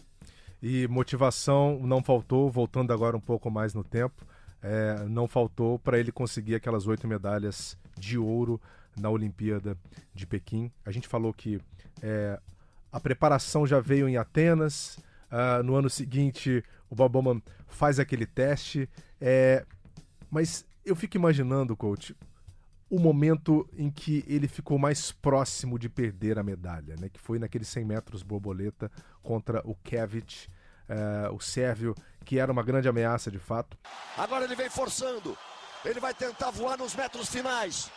E 0.61 0.87
motivação 0.87 1.79
não 1.83 2.01
faltou, 2.01 2.49
voltando 2.49 2.91
agora 2.91 3.15
um 3.15 3.21
pouco 3.21 3.51
mais 3.51 3.75
no 3.75 3.83
tempo 3.83 4.25
é, 4.61 5.05
não 5.07 5.27
faltou 5.27 5.79
para 5.79 5.99
ele 5.99 6.11
conseguir 6.11 6.55
aquelas 6.55 6.87
oito 6.87 7.07
medalhas 7.07 7.77
de 7.97 8.17
ouro 8.17 8.59
na 8.99 9.09
Olimpíada 9.09 9.77
de 10.13 10.25
Pequim. 10.27 10.71
A 10.85 10.91
gente 10.91 11.07
falou 11.07 11.33
que 11.33 11.59
é, 12.01 12.39
a 12.91 12.99
preparação 12.99 13.65
já 13.65 13.79
veio 13.79 14.07
em 14.07 14.17
Atenas. 14.17 14.97
Uh, 15.31 15.61
no 15.63 15.75
ano 15.75 15.89
seguinte, 15.89 16.63
o 16.89 16.95
Bob 16.95 17.41
faz 17.67 17.99
aquele 17.99 18.25
teste. 18.25 18.89
É, 19.21 19.65
mas 20.29 20.65
eu 20.83 20.95
fico 20.95 21.15
imaginando, 21.17 21.77
coach, 21.77 22.15
o 22.89 22.99
momento 22.99 23.69
em 23.77 23.91
que 23.91 24.25
ele 24.27 24.47
ficou 24.47 24.79
mais 24.79 25.11
próximo 25.11 25.77
de 25.77 25.87
perder 25.87 26.39
a 26.39 26.43
medalha, 26.43 26.95
né? 26.99 27.09
Que 27.09 27.19
foi 27.19 27.37
naqueles 27.37 27.67
100 27.67 27.85
metros 27.85 28.23
borboleta 28.23 28.91
contra 29.21 29.61
o 29.63 29.75
Kevich, 29.75 30.49
uh, 30.89 31.33
o 31.33 31.39
sérvio 31.39 31.95
que 32.25 32.37
era 32.37 32.51
uma 32.51 32.63
grande 32.63 32.87
ameaça 32.87 33.31
de 33.31 33.39
fato. 33.39 33.77
Agora 34.17 34.45
ele 34.45 34.55
vem 34.55 34.69
forçando. 34.69 35.37
Ele 35.83 35.99
vai 35.99 36.13
tentar 36.13 36.51
voar 36.51 36.77
nos 36.77 36.93
metros 36.93 37.29
finais. 37.29 37.89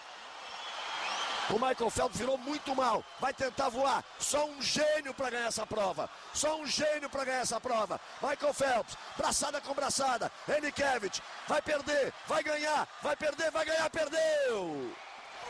O 1.50 1.54
Michael 1.54 1.90
Phelps 1.90 2.18
virou 2.18 2.38
muito 2.38 2.74
mal. 2.74 3.04
Vai 3.20 3.34
tentar 3.34 3.68
voar. 3.68 4.02
Só 4.18 4.46
um 4.46 4.62
gênio 4.62 5.12
para 5.12 5.30
ganhar 5.30 5.48
essa 5.48 5.66
prova. 5.66 6.08
Só 6.32 6.58
um 6.58 6.66
gênio 6.66 7.10
para 7.10 7.24
ganhar 7.24 7.40
essa 7.40 7.60
prova. 7.60 8.00
Michael 8.22 8.54
Phelps, 8.54 8.96
braçada 9.18 9.60
com 9.60 9.74
braçada. 9.74 10.30
Enikevich 10.48 11.20
vai 11.48 11.60
perder, 11.60 12.12
vai 12.26 12.42
ganhar, 12.42 12.88
vai 13.02 13.16
perder, 13.16 13.50
vai 13.50 13.64
ganhar, 13.66 13.90
perdeu. 13.90 14.92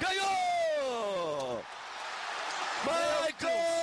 Ganhou! 0.01 1.62
Michael 2.84 3.82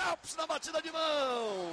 Phelps 0.00 0.34
na 0.34 0.46
batida 0.46 0.80
de 0.80 0.90
mão. 0.90 1.72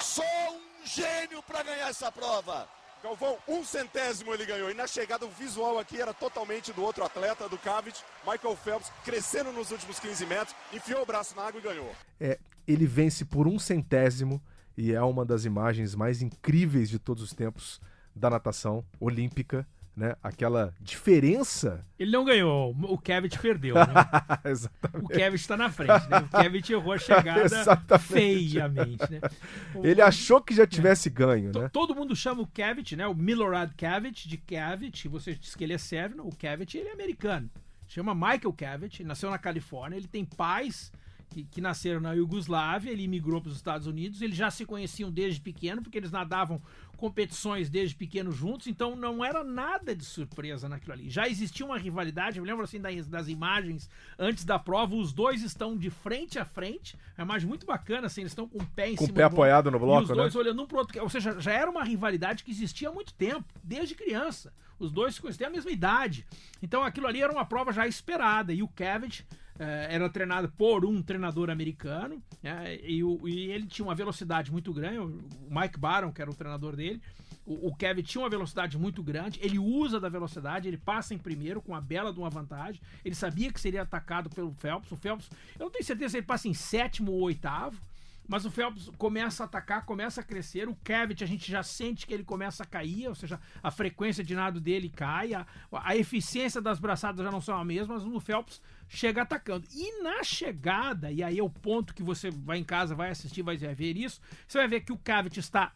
Só 0.00 0.22
um 0.22 0.86
gênio 0.86 1.42
para 1.42 1.62
ganhar 1.62 1.88
essa 1.90 2.10
prova. 2.10 2.66
Galvão, 3.02 3.36
um 3.46 3.62
centésimo 3.62 4.32
ele 4.32 4.46
ganhou. 4.46 4.70
E 4.70 4.74
na 4.74 4.86
chegada, 4.86 5.26
o 5.26 5.30
visual 5.30 5.78
aqui 5.78 6.00
era 6.00 6.14
totalmente 6.14 6.72
do 6.72 6.82
outro 6.82 7.04
atleta, 7.04 7.48
do 7.48 7.58
Cavit, 7.58 8.02
Michael 8.26 8.56
Phelps, 8.56 8.90
crescendo 9.04 9.52
nos 9.52 9.70
últimos 9.70 10.00
15 10.00 10.26
metros, 10.26 10.56
enfiou 10.72 11.02
o 11.02 11.06
braço 11.06 11.36
na 11.36 11.42
água 11.42 11.60
e 11.60 11.62
ganhou. 11.62 11.94
É, 12.18 12.38
ele 12.66 12.86
vence 12.86 13.24
por 13.24 13.46
um 13.46 13.58
centésimo 13.58 14.42
e 14.76 14.92
é 14.92 15.02
uma 15.02 15.24
das 15.24 15.44
imagens 15.44 15.94
mais 15.94 16.22
incríveis 16.22 16.88
de 16.88 16.98
todos 16.98 17.22
os 17.22 17.34
tempos 17.34 17.80
da 18.16 18.30
natação 18.30 18.84
olímpica 18.98 19.66
né? 19.98 20.14
Aquela 20.22 20.72
diferença. 20.80 21.84
Ele 21.98 22.12
não 22.12 22.24
ganhou, 22.24 22.74
o 22.82 22.96
Kevin 22.96 23.28
perdeu. 23.28 23.74
Né? 23.74 23.84
Exatamente. 24.44 25.04
O 25.04 25.08
Kevin 25.08 25.34
está 25.34 25.56
na 25.56 25.70
frente, 25.70 26.08
né? 26.08 26.18
O 26.18 26.28
Kevin 26.28 26.72
errou 26.72 26.92
a 26.92 26.98
chegada 26.98 27.98
feiamente, 27.98 29.10
né? 29.10 29.20
Ele 29.82 30.00
achou 30.00 30.40
que 30.40 30.54
já 30.54 30.66
tivesse 30.66 31.08
é. 31.08 31.12
ganho, 31.12 31.52
né? 31.52 31.68
Todo 31.70 31.94
mundo 31.94 32.14
chama 32.14 32.42
o 32.42 32.46
Kevin, 32.46 32.96
né? 32.96 33.06
O 33.06 33.14
Milorad 33.14 33.72
Kevin 33.76 34.12
de 34.12 34.36
Kevin. 34.36 34.90
Você 35.10 35.34
diz 35.34 35.54
que 35.54 35.64
ele 35.64 35.74
é 35.74 35.78
sérvio, 35.78 36.26
o 36.26 36.34
Kevin 36.34 36.66
ele 36.74 36.88
é 36.88 36.92
americano. 36.92 37.50
Chama 37.86 38.14
Michael 38.14 38.52
Kevin, 38.52 39.04
nasceu 39.04 39.30
na 39.30 39.38
Califórnia, 39.38 39.96
ele 39.96 40.06
tem 40.06 40.24
pais 40.24 40.92
que, 41.30 41.44
que, 41.44 41.60
nasceram 41.60 42.00
na 42.00 42.12
Iugoslávia, 42.12 42.90
ele 42.90 43.02
imigrou 43.02 43.40
para 43.40 43.50
os 43.50 43.56
Estados 43.56 43.86
Unidos, 43.86 44.22
eles 44.22 44.36
já 44.36 44.50
se 44.50 44.64
conheciam 44.64 45.10
desde 45.10 45.40
pequeno, 45.40 45.82
porque 45.82 45.98
eles 45.98 46.10
nadavam 46.10 46.60
competições 46.96 47.70
desde 47.70 47.94
pequeno 47.94 48.32
juntos, 48.32 48.66
então 48.66 48.96
não 48.96 49.24
era 49.24 49.44
nada 49.44 49.94
de 49.94 50.04
surpresa 50.04 50.68
naquilo 50.68 50.92
ali. 50.92 51.08
Já 51.08 51.28
existia 51.28 51.64
uma 51.64 51.78
rivalidade, 51.78 52.38
eu 52.38 52.42
me 52.42 52.50
lembro 52.50 52.64
assim 52.64 52.80
das, 52.80 53.06
das 53.06 53.28
imagens 53.28 53.88
antes 54.18 54.44
da 54.44 54.58
prova, 54.58 54.96
os 54.96 55.12
dois 55.12 55.42
estão 55.42 55.76
de 55.76 55.90
frente 55.90 56.38
a 56.38 56.44
frente, 56.44 56.96
é 57.16 57.22
uma 57.22 57.26
imagem 57.26 57.48
muito 57.48 57.64
bacana, 57.64 58.08
assim, 58.08 58.22
eles 58.22 58.32
estão 58.32 58.48
com 58.48 58.58
o 58.58 58.66
pé 58.66 58.90
em 58.90 58.96
com 58.96 59.04
cima 59.04 59.12
o 59.12 59.16
pé 59.16 59.22
apoiado 59.22 59.70
no 59.70 59.78
bloco, 59.78 60.02
e 60.02 60.04
os 60.04 60.08
dois 60.08 60.34
né? 60.34 60.40
olhando 60.40 60.62
um 60.62 60.66
pro 60.66 60.78
outro, 60.78 61.00
ou 61.00 61.08
seja, 61.08 61.40
já 61.40 61.52
era 61.52 61.70
uma 61.70 61.84
rivalidade 61.84 62.42
que 62.42 62.50
existia 62.50 62.88
há 62.88 62.92
muito 62.92 63.14
tempo, 63.14 63.44
desde 63.62 63.94
criança. 63.94 64.52
Os 64.78 64.92
dois 64.92 65.14
se 65.14 65.20
conheciam 65.20 65.48
a 65.48 65.52
mesma 65.52 65.70
idade. 65.70 66.24
Então 66.62 66.82
aquilo 66.84 67.06
ali 67.06 67.20
era 67.20 67.32
uma 67.32 67.44
prova 67.44 67.72
já 67.72 67.86
esperada. 67.86 68.52
E 68.52 68.62
o 68.62 68.68
Cavitt 68.68 69.26
eh, 69.30 69.38
era 69.58 70.08
treinado 70.08 70.48
por 70.50 70.84
um 70.84 71.02
treinador 71.02 71.50
americano. 71.50 72.22
Né, 72.42 72.78
e, 72.82 73.02
o, 73.02 73.28
e, 73.28 73.50
ele 73.50 73.66
tinha 73.66 73.86
uma 73.86 73.94
velocidade 73.94 74.52
muito 74.52 74.72
grande. 74.72 74.98
O 74.98 75.20
Mike 75.50 75.78
Baron, 75.78 76.12
que 76.12 76.22
era 76.22 76.30
o 76.30 76.34
treinador 76.34 76.76
dele. 76.76 77.02
O, 77.44 77.68
o 77.68 77.74
Kevin 77.74 78.02
tinha 78.02 78.22
uma 78.22 78.30
velocidade 78.30 78.78
muito 78.78 79.02
grande. 79.02 79.40
Ele 79.42 79.58
usa 79.58 79.98
da 79.98 80.08
velocidade, 80.08 80.68
ele 80.68 80.76
passa 80.76 81.14
em 81.14 81.18
primeiro 81.18 81.60
com 81.60 81.74
a 81.74 81.80
bela 81.80 82.12
de 82.12 82.18
uma 82.18 82.30
vantagem. 82.30 82.80
Ele 83.04 83.14
sabia 83.14 83.52
que 83.52 83.60
seria 83.60 83.82
atacado 83.82 84.30
pelo 84.30 84.52
Phelps. 84.52 84.92
O 84.92 84.96
Phelps, 84.96 85.30
eu 85.58 85.64
não 85.64 85.70
tenho 85.70 85.84
certeza 85.84 86.12
se 86.12 86.16
ele 86.18 86.26
passa 86.26 86.46
em 86.46 86.54
sétimo 86.54 87.12
ou 87.12 87.22
oitavo. 87.22 87.80
Mas 88.28 88.44
o 88.44 88.50
Phelps 88.50 88.90
começa 88.98 89.42
a 89.42 89.46
atacar, 89.46 89.86
começa 89.86 90.20
a 90.20 90.24
crescer. 90.24 90.68
O 90.68 90.76
Kevin, 90.84 91.14
a 91.18 91.26
gente 91.26 91.50
já 91.50 91.62
sente 91.62 92.06
que 92.06 92.12
ele 92.12 92.22
começa 92.22 92.62
a 92.62 92.66
cair, 92.66 93.08
ou 93.08 93.14
seja, 93.14 93.40
a 93.62 93.70
frequência 93.70 94.22
de 94.22 94.34
nado 94.34 94.60
dele 94.60 94.90
cai, 94.90 95.32
a, 95.32 95.46
a 95.72 95.96
eficiência 95.96 96.60
das 96.60 96.78
braçadas 96.78 97.24
já 97.24 97.32
não 97.32 97.40
são 97.40 97.56
a 97.56 97.64
mesma, 97.64 97.94
mas 97.94 98.04
o 98.04 98.20
Phelps 98.20 98.60
chega 98.88 99.22
atacando. 99.22 99.66
E 99.72 100.02
na 100.02 100.22
chegada, 100.22 101.10
e 101.12 101.22
aí 101.22 101.38
é 101.38 101.42
o 101.42 101.50
ponto 101.50 101.94
que 101.94 102.02
você 102.02 102.30
vai 102.30 102.58
em 102.58 102.64
casa, 102.64 102.94
vai 102.94 103.10
assistir, 103.10 103.42
vai 103.42 103.56
ver 103.56 103.96
isso, 103.96 104.20
você 104.46 104.58
vai 104.58 104.68
ver 104.68 104.80
que 104.80 104.92
o 104.92 104.98
Kevin 104.98 105.30
está, 105.38 105.72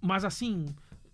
mas 0.00 0.24
assim, 0.24 0.66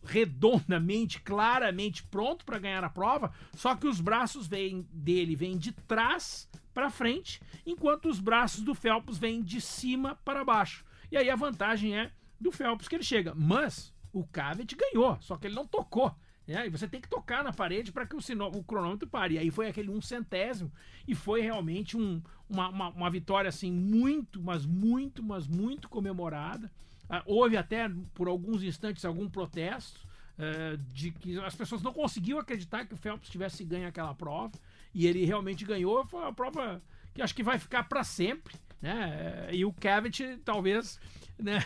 redondamente, 0.02 1.20
claramente 1.20 2.02
pronto 2.04 2.44
para 2.44 2.58
ganhar 2.58 2.84
a 2.84 2.90
prova, 2.90 3.32
só 3.54 3.74
que 3.74 3.86
os 3.86 4.00
braços 4.00 4.46
vêm 4.46 4.86
dele 4.92 5.36
vêm 5.36 5.58
de 5.58 5.72
trás 5.72 6.48
para 6.72 6.90
frente, 6.90 7.40
enquanto 7.66 8.08
os 8.08 8.20
braços 8.20 8.62
do 8.62 8.74
Phelps 8.74 9.18
vêm 9.18 9.42
de 9.42 9.60
cima 9.60 10.18
para 10.24 10.44
baixo. 10.44 10.84
E 11.10 11.16
aí 11.16 11.28
a 11.28 11.36
vantagem 11.36 11.98
é 11.98 12.12
do 12.40 12.52
Phelps 12.52 12.88
que 12.88 12.94
ele 12.94 13.02
chega. 13.02 13.34
Mas 13.34 13.92
o 14.12 14.24
Cavet 14.24 14.74
ganhou, 14.76 15.18
só 15.20 15.36
que 15.36 15.46
ele 15.46 15.54
não 15.54 15.66
tocou. 15.66 16.14
É, 16.50 16.66
e 16.66 16.70
você 16.70 16.88
tem 16.88 17.00
que 17.00 17.08
tocar 17.08 17.44
na 17.44 17.52
parede 17.52 17.92
para 17.92 18.04
que 18.04 18.16
o, 18.16 18.20
sino, 18.20 18.46
o, 18.46 18.64
cronômetro 18.64 19.08
pare. 19.08 19.34
E 19.34 19.38
aí 19.38 19.50
foi 19.50 19.68
aquele 19.68 19.88
um 19.88 20.00
centésimo 20.00 20.70
e 21.06 21.14
foi 21.14 21.40
realmente 21.40 21.96
um, 21.96 22.20
uma, 22.48 22.68
uma, 22.68 22.88
uma, 22.88 23.10
vitória 23.10 23.48
assim 23.48 23.70
muito, 23.70 24.42
mas 24.42 24.66
muito, 24.66 25.22
mas 25.22 25.46
muito 25.46 25.88
comemorada. 25.88 26.70
Ah, 27.08 27.22
houve 27.24 27.56
até 27.56 27.88
por 28.14 28.26
alguns 28.26 28.64
instantes 28.64 29.04
algum 29.04 29.28
protesto 29.28 30.00
uh, 30.38 30.76
de 30.92 31.12
que 31.12 31.38
as 31.38 31.54
pessoas 31.54 31.82
não 31.82 31.92
conseguiam 31.92 32.38
acreditar 32.38 32.84
que 32.84 32.94
o 32.94 32.96
Phelps 32.96 33.30
tivesse 33.30 33.64
ganho 33.64 33.86
aquela 33.86 34.14
prova 34.14 34.52
e 34.92 35.06
ele 35.06 35.24
realmente 35.24 35.64
ganhou. 35.64 36.04
Foi 36.06 36.20
uma 36.20 36.32
prova 36.32 36.82
que 37.14 37.22
acho 37.22 37.34
que 37.34 37.44
vai 37.44 37.60
ficar 37.60 37.84
para 37.84 38.02
sempre. 38.02 38.56
Né? 38.80 39.48
E 39.52 39.64
o 39.64 39.72
Cavett 39.72 40.38
talvez, 40.44 40.98
né? 41.38 41.60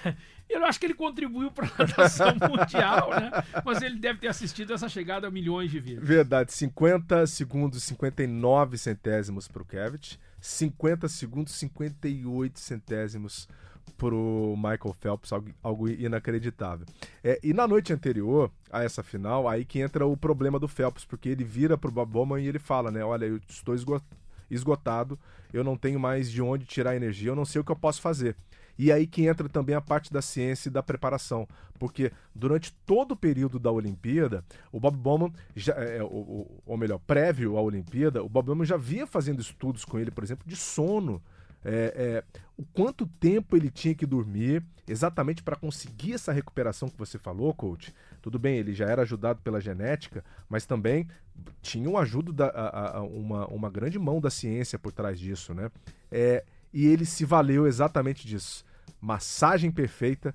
Eu 0.49 0.65
acho 0.65 0.79
que 0.79 0.87
ele 0.87 0.95
contribuiu 0.95 1.51
para 1.51 1.67
a 1.67 1.87
natação 1.87 2.35
mundial, 2.49 3.11
né? 3.11 3.31
Mas 3.65 3.83
ele 3.83 3.99
deve 3.99 4.21
ter 4.21 4.29
assistido 4.29 4.73
essa 4.73 4.89
chegada 4.89 5.27
a 5.27 5.31
milhões 5.31 5.71
de 5.71 5.81
vezes. 5.81 6.07
Verdade, 6.07 6.53
50 6.53 7.27
segundos 7.27 7.83
59 7.85 8.77
centésimos 8.77 9.49
para 9.49 9.62
o 9.62 9.65
Cavett, 9.65 10.21
50 10.41 11.09
segundos 11.09 11.55
58 11.55 12.61
centésimos 12.61 13.49
pro 13.97 14.55
Michael 14.57 14.95
Phelps, 15.01 15.33
algo, 15.33 15.51
algo 15.62 15.89
inacreditável. 15.89 16.87
É, 17.23 17.39
e 17.43 17.53
na 17.53 17.67
noite 17.67 17.93
anterior 17.93 18.51
a 18.71 18.83
essa 18.83 19.03
final, 19.03 19.49
aí 19.49 19.65
que 19.65 19.81
entra 19.81 20.07
o 20.07 20.17
problema 20.17 20.59
do 20.59 20.69
Phelps, 20.69 21.05
porque 21.05 21.29
ele 21.29 21.45
vira 21.45 21.79
pro 21.79 21.91
Bob 21.91 22.11
Bowman 22.11 22.43
e 22.43 22.49
ele 22.49 22.59
fala, 22.59 22.91
né, 22.91 23.05
olha, 23.05 23.27
eu 23.27 23.41
estou 23.49 23.75
esgotado, 23.75 24.24
eu 25.53 25.64
não 25.64 25.76
tenho 25.76 26.01
mais 26.01 26.30
de 26.30 26.42
onde 26.42 26.64
tirar 26.64 26.97
energia, 26.97 27.30
eu 27.30 27.36
não 27.36 27.45
sei 27.45 27.61
o 27.61 27.64
que 27.64 27.72
eu 27.72 27.76
posso 27.76 28.01
fazer. 28.01 28.36
E 28.76 28.90
aí 28.90 29.07
que 29.07 29.24
entra 29.26 29.49
também 29.49 29.74
a 29.74 29.80
parte 29.80 30.12
da 30.12 30.20
ciência 30.20 30.68
e 30.68 30.72
da 30.72 30.82
preparação, 30.82 31.47
porque 31.78 32.11
durante 32.34 32.72
todo 32.84 33.12
o 33.12 33.16
período 33.16 33.59
da 33.59 33.70
Olimpíada, 33.70 34.45
o 34.72 34.80
Bob 34.80 34.97
Bowman, 34.97 35.32
já, 35.55 35.74
é, 35.74 36.03
ou, 36.03 36.61
ou 36.66 36.76
melhor, 36.76 36.99
prévio 36.99 37.57
à 37.57 37.62
Olimpíada, 37.62 38.22
o 38.22 38.28
Bob 38.28 38.47
Bowman 38.47 38.64
já 38.64 38.76
via 38.76 39.07
fazendo 39.07 39.40
estudos 39.40 39.84
com 39.84 39.99
ele, 39.99 40.11
por 40.11 40.24
exemplo, 40.24 40.45
de 40.47 40.57
sono, 40.57 41.22
é, 41.65 41.95
é, 41.97 42.25
o 42.57 42.65
quanto 42.65 43.07
tempo 43.07 43.57
ele 43.57 43.71
tinha 43.71 43.95
que 43.95 44.07
dormir 44.07 44.62
exatamente 44.87 45.43
para 45.43 45.57
conseguir 45.57 46.12
essa 46.12 46.33
recuperação 46.33 46.89
que 46.89 46.99
você 46.99 47.19
falou, 47.19 47.55
coach. 47.55 47.95
Tudo 48.21 48.39
bem, 48.39 48.59
ele 48.59 48.75
já 48.75 48.87
era 48.87 49.03
ajudado 49.03 49.41
pela 49.43 49.61
genética, 49.61 50.23
mas 50.49 50.67
também 50.67 51.09
tinha 51.62 51.89
um 51.89 51.97
ajudo 51.97 52.33
da, 52.33 52.47
a, 52.47 52.99
a, 52.99 53.03
uma, 53.03 53.47
uma 53.47 53.71
grande 53.71 53.99
mão 53.99 54.21
da 54.21 54.31
ciência 54.31 54.79
por 54.79 54.93
trás 54.93 55.19
disso, 55.19 55.55
né? 55.55 55.71
É, 56.12 56.45
e 56.73 56.87
ele 56.87 57.07
se 57.07 57.25
valeu 57.25 57.67
exatamente 57.67 58.27
disso. 58.27 58.65
Massagem 59.01 59.71
perfeita, 59.71 60.35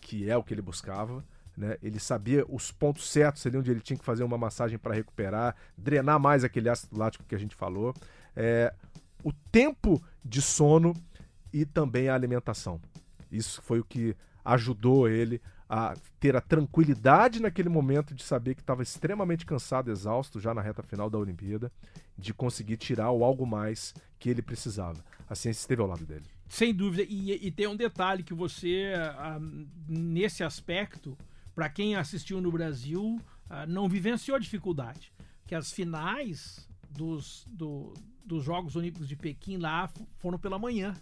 que 0.00 0.28
é 0.28 0.36
o 0.36 0.42
que 0.42 0.54
ele 0.54 0.62
buscava, 0.62 1.24
Né? 1.56 1.76
Ele 1.82 2.00
sabia 2.00 2.44
os 2.48 2.72
pontos 2.72 3.08
certos 3.08 3.46
ali 3.46 3.56
onde 3.56 3.70
ele 3.70 3.80
tinha 3.80 3.98
que 3.98 4.04
fazer 4.04 4.24
uma 4.24 4.38
massagem 4.38 4.78
para 4.78 4.94
recuperar, 4.94 5.54
drenar 5.76 6.18
mais 6.18 6.44
aquele 6.44 6.68
ácido 6.68 6.98
lático 6.98 7.24
que 7.24 7.34
a 7.34 7.38
gente 7.38 7.54
falou. 7.54 7.94
É, 8.34 8.72
o 9.22 9.32
tempo 9.50 10.02
de 10.24 10.40
sono 10.40 10.94
e 11.52 11.64
também 11.64 12.08
a 12.08 12.14
alimentação. 12.14 12.80
Isso 13.30 13.62
foi 13.62 13.80
o 13.80 13.84
que 13.84 14.16
ajudou 14.44 15.08
ele 15.08 15.40
a 15.68 15.94
ter 16.20 16.36
a 16.36 16.40
tranquilidade 16.40 17.40
naquele 17.40 17.70
momento 17.70 18.14
de 18.14 18.22
saber 18.22 18.54
que 18.54 18.60
estava 18.60 18.82
extremamente 18.82 19.46
cansado, 19.46 19.90
exausto 19.90 20.38
já 20.38 20.52
na 20.52 20.60
reta 20.60 20.82
final 20.82 21.08
da 21.08 21.16
Olimpíada, 21.16 21.72
de 22.18 22.34
conseguir 22.34 22.76
tirar 22.76 23.10
o 23.10 23.24
algo 23.24 23.46
mais 23.46 23.94
que 24.18 24.28
ele 24.28 24.42
precisava. 24.42 25.02
A 25.28 25.34
ciência 25.34 25.60
esteve 25.60 25.80
ao 25.80 25.88
lado 25.88 26.04
dele. 26.04 26.26
Sem 26.46 26.74
dúvida. 26.74 27.02
E, 27.08 27.46
e 27.46 27.50
tem 27.50 27.66
um 27.66 27.74
detalhe 27.74 28.22
que 28.22 28.34
você, 28.34 28.92
ah, 29.16 29.38
nesse 29.88 30.44
aspecto, 30.44 31.16
para 31.54 31.70
quem 31.70 31.96
assistiu 31.96 32.38
no 32.42 32.52
Brasil, 32.52 33.18
ah, 33.48 33.66
não 33.66 33.88
vivenciou 33.88 34.38
dificuldade. 34.38 35.10
Que 35.46 35.54
as 35.54 35.72
finais 35.72 36.68
dos, 36.90 37.46
do, 37.48 37.94
dos 38.24 38.44
Jogos 38.44 38.76
Olímpicos 38.76 39.08
de 39.08 39.16
Pequim 39.16 39.56
lá 39.56 39.90
foram 40.18 40.38
pela 40.38 40.58
manhã. 40.58 40.94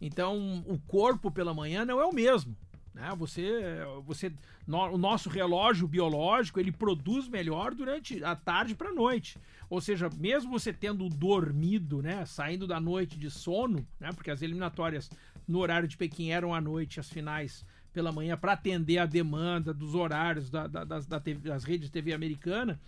Então, 0.00 0.64
o 0.66 0.78
corpo 0.86 1.30
pela 1.30 1.52
manhã 1.52 1.84
não 1.84 2.00
é 2.00 2.04
o 2.04 2.14
mesmo. 2.14 2.56
Né? 2.94 3.14
Você, 3.16 3.78
você, 4.04 4.32
no, 4.66 4.78
o 4.92 4.98
nosso 4.98 5.28
relógio 5.28 5.86
biológico 5.86 6.58
ele 6.58 6.72
produz 6.72 7.28
melhor 7.28 7.74
durante 7.74 8.22
a 8.24 8.34
tarde 8.34 8.74
para 8.74 8.90
a 8.90 8.94
noite. 8.94 9.38
Ou 9.70 9.80
seja, 9.80 10.08
mesmo 10.18 10.50
você 10.50 10.72
tendo 10.72 11.08
dormido, 11.08 12.02
né, 12.02 12.24
saindo 12.24 12.66
da 12.66 12.80
noite 12.80 13.18
de 13.18 13.30
sono, 13.30 13.86
né, 14.00 14.10
porque 14.12 14.30
as 14.30 14.42
eliminatórias 14.42 15.10
no 15.46 15.58
horário 15.58 15.86
de 15.86 15.96
Pequim 15.96 16.30
eram 16.30 16.54
à 16.54 16.60
noite, 16.60 16.98
as 16.98 17.08
finais 17.08 17.64
pela 17.92 18.12
manhã 18.12 18.36
para 18.36 18.52
atender 18.52 18.98
a 18.98 19.06
demanda 19.06 19.72
dos 19.72 19.94
horários 19.94 20.50
da, 20.50 20.66
da, 20.66 20.84
das, 20.84 21.06
da 21.06 21.20
TV, 21.20 21.48
das 21.48 21.64
redes 21.64 21.86
de 21.86 21.92
TV 21.92 22.12
americana. 22.12 22.80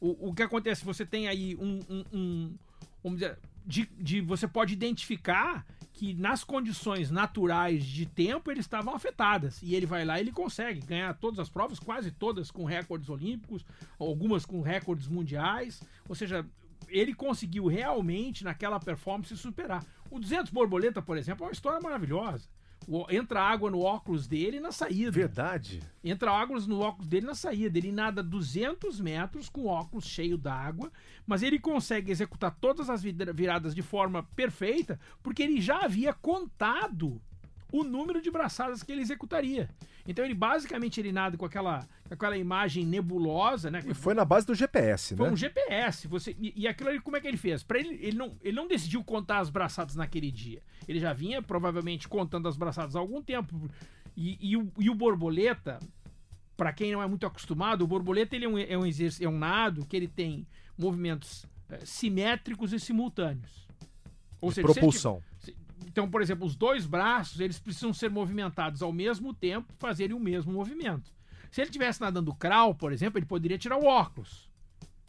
O, 0.00 0.28
o 0.28 0.34
que 0.34 0.42
acontece? 0.42 0.84
Você 0.84 1.04
tem 1.04 1.28
aí 1.28 1.56
um, 1.56 1.80
um, 1.88 2.04
um 2.12 2.54
dizer, 3.14 3.38
de, 3.66 3.86
de, 3.98 4.20
você 4.20 4.48
pode 4.48 4.72
identificar 4.72 5.66
que 5.92 6.14
nas 6.14 6.44
condições 6.44 7.10
naturais 7.10 7.84
de 7.84 8.06
tempo 8.06 8.50
eles 8.50 8.64
estavam 8.64 8.94
afetadas. 8.94 9.60
E 9.62 9.74
ele 9.74 9.86
vai 9.86 10.04
lá 10.04 10.18
e 10.18 10.22
ele 10.22 10.32
consegue 10.32 10.80
ganhar 10.80 11.12
todas 11.14 11.40
as 11.40 11.48
provas, 11.48 11.78
quase 11.78 12.10
todas 12.10 12.50
com 12.50 12.64
recordes 12.64 13.08
olímpicos, 13.08 13.64
algumas 13.98 14.46
com 14.46 14.60
recordes 14.60 15.08
mundiais. 15.08 15.82
Ou 16.08 16.14
seja, 16.14 16.46
ele 16.88 17.12
conseguiu 17.14 17.66
realmente 17.66 18.44
naquela 18.44 18.78
performance 18.78 19.36
superar. 19.36 19.84
O 20.10 20.18
200 20.18 20.52
borboleta, 20.52 21.02
por 21.02 21.18
exemplo, 21.18 21.44
é 21.44 21.48
uma 21.48 21.52
história 21.52 21.80
maravilhosa 21.80 22.48
entra 23.10 23.42
água 23.42 23.70
no 23.70 23.80
óculos 23.80 24.26
dele 24.26 24.60
na 24.60 24.72
saída. 24.72 25.10
Verdade. 25.10 25.82
Entra 26.02 26.32
água 26.32 26.58
no 26.60 26.80
óculos 26.80 27.06
dele 27.06 27.26
na 27.26 27.34
saída. 27.34 27.76
Ele 27.76 27.92
nada 27.92 28.22
200 28.22 29.00
metros 29.00 29.48
com 29.48 29.62
o 29.62 29.66
óculos 29.66 30.06
cheio 30.06 30.38
d'água, 30.38 30.90
mas 31.26 31.42
ele 31.42 31.58
consegue 31.58 32.10
executar 32.10 32.56
todas 32.60 32.88
as 32.88 33.02
viradas 33.02 33.74
de 33.74 33.82
forma 33.82 34.22
perfeita, 34.34 34.98
porque 35.22 35.42
ele 35.42 35.60
já 35.60 35.84
havia 35.84 36.12
contado 36.12 37.20
o 37.72 37.84
número 37.84 38.20
de 38.20 38.30
braçadas 38.30 38.82
que 38.82 38.90
ele 38.90 39.02
executaria. 39.02 39.68
Então 40.06 40.24
ele 40.24 40.34
basicamente 40.34 40.98
ele 40.98 41.12
nada 41.12 41.36
com 41.36 41.44
aquela, 41.44 41.86
com 42.06 42.14
aquela 42.14 42.36
imagem 42.36 42.86
nebulosa, 42.86 43.70
né? 43.70 43.82
E 43.86 43.92
foi 43.92 44.14
na 44.14 44.24
base 44.24 44.46
do 44.46 44.54
GPS, 44.54 45.14
foi 45.14 45.24
né? 45.24 45.28
Foi 45.28 45.34
um 45.34 45.36
GPS. 45.36 46.08
Você, 46.08 46.34
e, 46.38 46.54
e 46.56 46.66
aquilo 46.66 46.88
ali, 46.88 47.00
como 47.00 47.16
é 47.16 47.20
que 47.20 47.28
ele 47.28 47.36
fez? 47.36 47.62
Para 47.62 47.78
ele, 47.78 47.98
ele 48.00 48.16
não, 48.16 48.34
ele 48.42 48.56
não 48.56 48.66
decidiu 48.66 49.04
contar 49.04 49.38
as 49.38 49.50
braçadas 49.50 49.94
naquele 49.96 50.30
dia. 50.30 50.62
Ele 50.86 50.98
já 50.98 51.12
vinha 51.12 51.42
provavelmente 51.42 52.08
contando 52.08 52.48
as 52.48 52.56
braçadas 52.56 52.96
há 52.96 52.98
algum 52.98 53.22
tempo. 53.22 53.70
E, 54.16 54.38
e, 54.40 54.56
o, 54.56 54.72
e 54.78 54.88
o 54.88 54.94
borboleta, 54.94 55.78
para 56.56 56.72
quem 56.72 56.90
não 56.90 57.02
é 57.02 57.06
muito 57.06 57.26
acostumado, 57.26 57.82
o 57.82 57.86
borboleta 57.86 58.34
ele 58.34 58.46
é 58.46 58.48
um, 58.48 58.58
é 58.58 58.78
um, 58.78 58.84
é 58.84 59.28
um 59.28 59.38
nado 59.38 59.84
que 59.84 59.96
ele 59.96 60.08
tem 60.08 60.46
movimentos 60.76 61.44
é, 61.68 61.84
simétricos 61.84 62.72
e 62.72 62.80
simultâneos. 62.80 63.68
Ou 64.40 64.50
seja, 64.50 64.66
propulsão. 64.66 65.22
Então, 65.98 66.08
por 66.08 66.22
exemplo, 66.22 66.46
os 66.46 66.54
dois 66.54 66.86
braços, 66.86 67.40
eles 67.40 67.58
precisam 67.58 67.92
ser 67.92 68.08
movimentados 68.08 68.82
ao 68.82 68.92
mesmo 68.92 69.34
tempo, 69.34 69.74
fazerem 69.80 70.14
o 70.14 70.20
mesmo 70.20 70.52
movimento. 70.52 71.12
Se 71.50 71.60
ele 71.60 71.70
estivesse 71.70 72.00
nadando 72.00 72.32
crawl, 72.32 72.72
por 72.72 72.92
exemplo, 72.92 73.18
ele 73.18 73.26
poderia 73.26 73.58
tirar 73.58 73.76
o 73.76 73.84
óculos. 73.84 74.48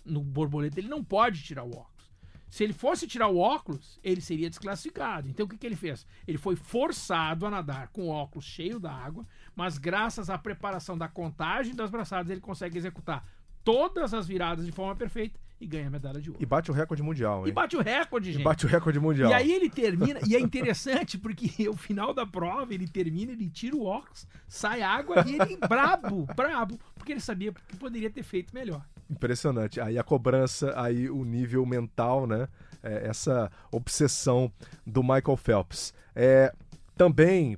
No 0.03 0.23
borboleta, 0.23 0.79
ele 0.79 0.87
não 0.87 1.03
pode 1.03 1.43
tirar 1.43 1.63
o 1.63 1.77
óculos. 1.77 2.11
Se 2.49 2.63
ele 2.63 2.73
fosse 2.73 3.05
tirar 3.05 3.27
o 3.27 3.37
óculos, 3.37 3.99
ele 4.03 4.19
seria 4.19 4.49
desclassificado. 4.49 5.29
Então 5.29 5.45
o 5.45 5.49
que, 5.49 5.59
que 5.59 5.67
ele 5.67 5.75
fez? 5.75 6.07
Ele 6.27 6.39
foi 6.39 6.55
forçado 6.55 7.45
a 7.45 7.51
nadar 7.51 7.89
com 7.89 8.07
o 8.07 8.09
óculos 8.09 8.45
cheio 8.45 8.79
d'água, 8.79 9.27
mas 9.55 9.77
graças 9.77 10.27
à 10.27 10.39
preparação 10.39 10.97
da 10.97 11.07
contagem 11.07 11.75
das 11.75 11.91
braçadas, 11.91 12.31
ele 12.31 12.41
consegue 12.41 12.79
executar 12.79 13.23
todas 13.63 14.11
as 14.11 14.27
viradas 14.27 14.65
de 14.65 14.71
forma 14.71 14.95
perfeita 14.95 15.39
e 15.59 15.67
ganha 15.67 15.87
a 15.87 15.89
medalha 15.89 16.21
de 16.21 16.29
ouro. 16.29 16.41
E 16.41 16.45
bate 16.45 16.71
o 16.71 16.73
recorde 16.73 17.03
mundial, 17.03 17.45
hein? 17.45 17.49
E 17.49 17.51
bate 17.51 17.75
o 17.75 17.81
recorde, 17.81 18.31
gente. 18.31 18.41
E 18.41 18.43
bate 18.43 18.65
o 18.65 18.69
recorde 18.69 18.99
mundial. 18.99 19.29
E 19.29 19.33
aí 19.33 19.51
ele 19.51 19.69
termina, 19.69 20.19
e 20.25 20.35
é 20.35 20.39
interessante 20.39 21.17
porque 21.17 21.67
o 21.67 21.75
final 21.75 22.13
da 22.13 22.25
prova, 22.25 22.73
ele 22.73 22.87
termina, 22.87 23.31
ele 23.33 23.49
tira 23.49 23.75
o 23.75 23.83
óculos, 23.83 24.25
sai 24.47 24.81
água 24.81 25.23
e 25.27 25.35
ele 25.35 25.57
brabo, 25.57 26.25
brabo, 26.35 26.79
porque 26.95 27.11
ele 27.11 27.19
sabia 27.19 27.51
que 27.51 27.75
poderia 27.75 28.09
ter 28.09 28.23
feito 28.23 28.53
melhor. 28.53 28.85
Impressionante. 29.09 29.81
Aí 29.81 29.97
a 29.97 30.03
cobrança, 30.03 30.73
aí 30.79 31.09
o 31.09 31.25
nível 31.25 31.65
mental, 31.65 32.25
né? 32.25 32.47
É, 32.81 33.07
essa 33.07 33.51
obsessão 33.71 34.49
do 34.85 35.03
Michael 35.03 35.35
Phelps. 35.35 35.93
É, 36.15 36.53
também, 36.95 37.57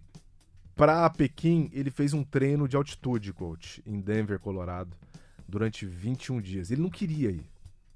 para 0.76 1.08
Pequim, 1.12 1.70
ele 1.74 1.92
fez 1.92 2.14
um 2.14 2.24
treino 2.24 2.68
de 2.68 2.76
altitude, 2.76 3.32
coach, 3.32 3.84
em 3.86 4.00
Denver, 4.00 4.40
Colorado, 4.40 4.98
durante 5.48 5.86
21 5.86 6.42
dias. 6.42 6.72
Ele 6.72 6.82
não 6.82 6.90
queria 6.90 7.30
ir. 7.30 7.52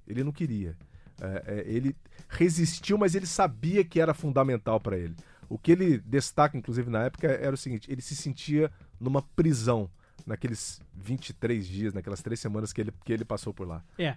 Ele 0.07 0.23
não 0.23 0.31
queria. 0.31 0.75
É, 1.21 1.43
é, 1.47 1.63
ele 1.67 1.95
resistiu, 2.27 2.97
mas 2.97 3.15
ele 3.15 3.25
sabia 3.25 3.83
que 3.83 3.99
era 3.99 4.13
fundamental 4.13 4.79
para 4.79 4.97
ele. 4.97 5.15
O 5.47 5.57
que 5.57 5.71
ele 5.71 5.99
destaca, 5.99 6.57
inclusive, 6.57 6.89
na 6.89 7.03
época, 7.03 7.27
era 7.27 7.53
o 7.53 7.57
seguinte: 7.57 7.91
ele 7.91 8.01
se 8.01 8.15
sentia 8.15 8.71
numa 8.99 9.21
prisão 9.21 9.89
naqueles 10.25 10.81
23 10.95 11.67
dias, 11.67 11.93
naquelas 11.93 12.21
três 12.21 12.39
semanas 12.39 12.73
que 12.73 12.81
ele, 12.81 12.93
que 13.03 13.13
ele 13.13 13.23
passou 13.23 13.53
por 13.53 13.67
lá. 13.67 13.83
É, 13.97 14.15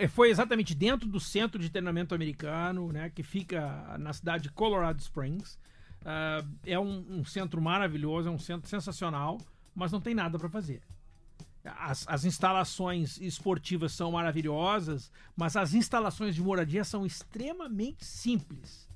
é, 0.00 0.08
foi 0.08 0.30
exatamente 0.30 0.74
dentro 0.74 1.08
do 1.08 1.20
centro 1.20 1.60
de 1.60 1.70
treinamento 1.70 2.14
americano, 2.14 2.92
né, 2.92 3.10
que 3.10 3.22
fica 3.22 3.96
na 3.98 4.12
cidade 4.12 4.44
de 4.44 4.50
Colorado 4.50 5.00
Springs. 5.00 5.58
Uh, 6.02 6.46
é 6.64 6.78
um, 6.78 7.04
um, 7.18 7.24
centro 7.24 7.60
maravilhoso, 7.60 8.28
é 8.28 8.30
um 8.30 8.38
centro 8.38 8.68
sensacional, 8.68 9.38
mas 9.74 9.90
não 9.90 10.00
tem 10.00 10.14
nada 10.14 10.38
para 10.38 10.48
fazer. 10.48 10.80
As, 11.78 12.06
as, 12.08 12.24
instalações 12.24 13.20
esportivas 13.20 13.92
são 13.92 14.12
maravilhosas, 14.12 15.10
mas 15.36 15.56
as 15.56 15.74
instalações 15.74 16.34
de 16.34 16.42
moradia 16.42 16.84
são 16.84 17.04
extremamente 17.04 18.04
simples. 18.04 18.88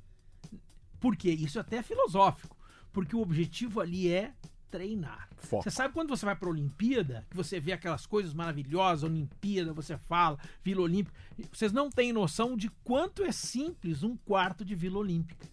Por 1.01 1.17
quê? 1.17 1.31
Isso 1.31 1.59
é 1.59 1.61
até 1.63 1.83
filosófico. 1.83 2.57
Porque 2.93 3.17
o 3.17 3.21
objetivo 3.21 3.81
ali 3.81 4.13
é 4.13 4.35
treinar. 4.71 5.29
Foco. 5.37 5.63
Você 5.63 5.71
sabe 5.71 5.93
quando 5.93 6.11
você 6.11 6.25
vai 6.25 6.37
para 6.37 6.49
a 6.49 6.53
Olimpíada, 6.53 7.27
que 7.29 7.37
você 7.37 7.59
vê 7.59 7.73
aquelas 7.73 8.07
coisas 8.07 8.33
maravilhosas, 8.33 9.03
Olimpíada, 9.03 9.73
você 9.73 9.99
fala, 9.99 10.39
Vila 10.63 10.83
Olímpica. 10.83 11.17
Vocês 11.53 11.73
não 11.73 11.91
têm 11.91 12.13
noção 12.13 12.57
de 12.57 12.69
quanto 12.85 13.25
é 13.25 13.33
simples 13.33 14.03
um 14.03 14.17
quarto 14.17 14.65
de 14.65 14.75
Vila 14.75 14.99
Olímpica. 14.99 15.49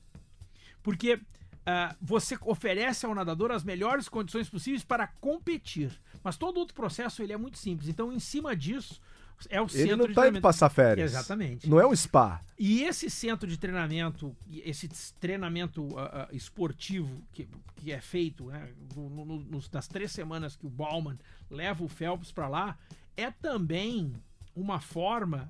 Porque 0.83 1.19
uh, 1.67 1.95
você 2.01 2.37
oferece 2.41 3.05
ao 3.05 3.13
nadador 3.13 3.51
as 3.51 3.63
melhores 3.63 4.07
condições 4.07 4.49
possíveis 4.49 4.83
para 4.83 5.07
competir. 5.07 5.91
Mas 6.23 6.37
todo 6.37 6.57
outro 6.57 6.73
processo 6.73 7.21
ele 7.21 7.33
é 7.33 7.37
muito 7.37 7.57
simples. 7.57 7.89
Então, 7.89 8.11
em 8.11 8.19
cima 8.19 8.55
disso, 8.55 9.01
é 9.49 9.61
o 9.61 9.67
Ele 9.73 9.95
não 9.95 10.05
está 10.05 10.27
indo 10.27 10.41
passar 10.41 10.69
férias. 10.69 11.11
Exatamente. 11.11 11.69
Não 11.69 11.79
é 11.79 11.85
um 11.85 11.95
spa. 11.95 12.41
E 12.57 12.83
esse 12.83 13.09
centro 13.09 13.47
de 13.47 13.57
treinamento, 13.57 14.35
esse 14.49 14.89
treinamento 15.19 15.83
uh, 15.83 15.95
uh, 15.95 16.35
esportivo 16.35 17.21
que, 17.33 17.47
que 17.75 17.91
é 17.91 18.01
feito 18.01 18.45
né, 18.45 18.69
no, 18.95 19.25
no, 19.25 19.63
nas 19.71 19.87
três 19.87 20.11
semanas 20.11 20.55
que 20.55 20.65
o 20.65 20.69
Bauman 20.69 21.17
leva 21.51 21.83
o 21.83 21.87
Phelps 21.87 22.31
para 22.31 22.47
lá, 22.47 22.77
é 23.15 23.29
também 23.29 24.13
uma 24.55 24.79
forma 24.79 25.49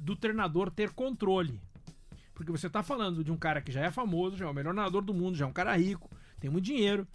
do 0.00 0.14
treinador 0.14 0.70
ter 0.70 0.90
controle. 0.90 1.60
Porque 2.34 2.50
você 2.50 2.66
está 2.66 2.82
falando 2.82 3.22
de 3.22 3.30
um 3.30 3.36
cara 3.36 3.60
que 3.60 3.70
já 3.72 3.82
é 3.82 3.90
famoso, 3.90 4.36
já 4.36 4.46
é 4.46 4.48
o 4.48 4.54
melhor 4.54 4.74
nadador 4.74 5.02
do 5.02 5.14
mundo, 5.14 5.36
já 5.36 5.44
é 5.44 5.48
um 5.48 5.52
cara 5.52 5.76
rico, 5.76 6.10
tem 6.40 6.50
muito 6.50 6.64
dinheiro 6.64 7.06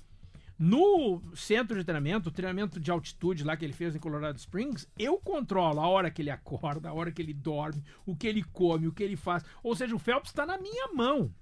no 0.60 1.22
centro 1.34 1.78
de 1.78 1.86
treinamento, 1.86 2.28
o 2.28 2.32
treinamento 2.34 2.82
de 2.82 2.92
altitude 2.92 3.46
lá 3.46 3.56
que 3.56 3.64
ele 3.64 3.72
fez 3.72 3.96
em 3.96 4.00
Colorado 4.00 4.38
Springs, 4.38 4.90
eu 5.00 5.18
controlo 5.18 5.80
a 5.80 5.88
hora 5.88 6.12
que 6.12 6.22
ele 6.22 6.30
acorda, 6.30 6.90
a 6.90 6.94
hora 6.94 7.14
que 7.14 7.22
ele 7.22 7.34
dorme, 7.34 7.82
o 8.06 8.14
que 8.14 8.28
ele 8.28 8.44
come, 8.44 8.86
o 8.86 8.92
que 8.92 9.02
ele 9.02 9.16
faz. 9.16 9.46
Ou 9.64 9.74
seja, 9.74 9.96
o 9.96 10.00
Phelps 10.00 10.32
está 10.32 10.46
na 10.46 10.58
minha 10.58 10.90
mão. 10.94 11.34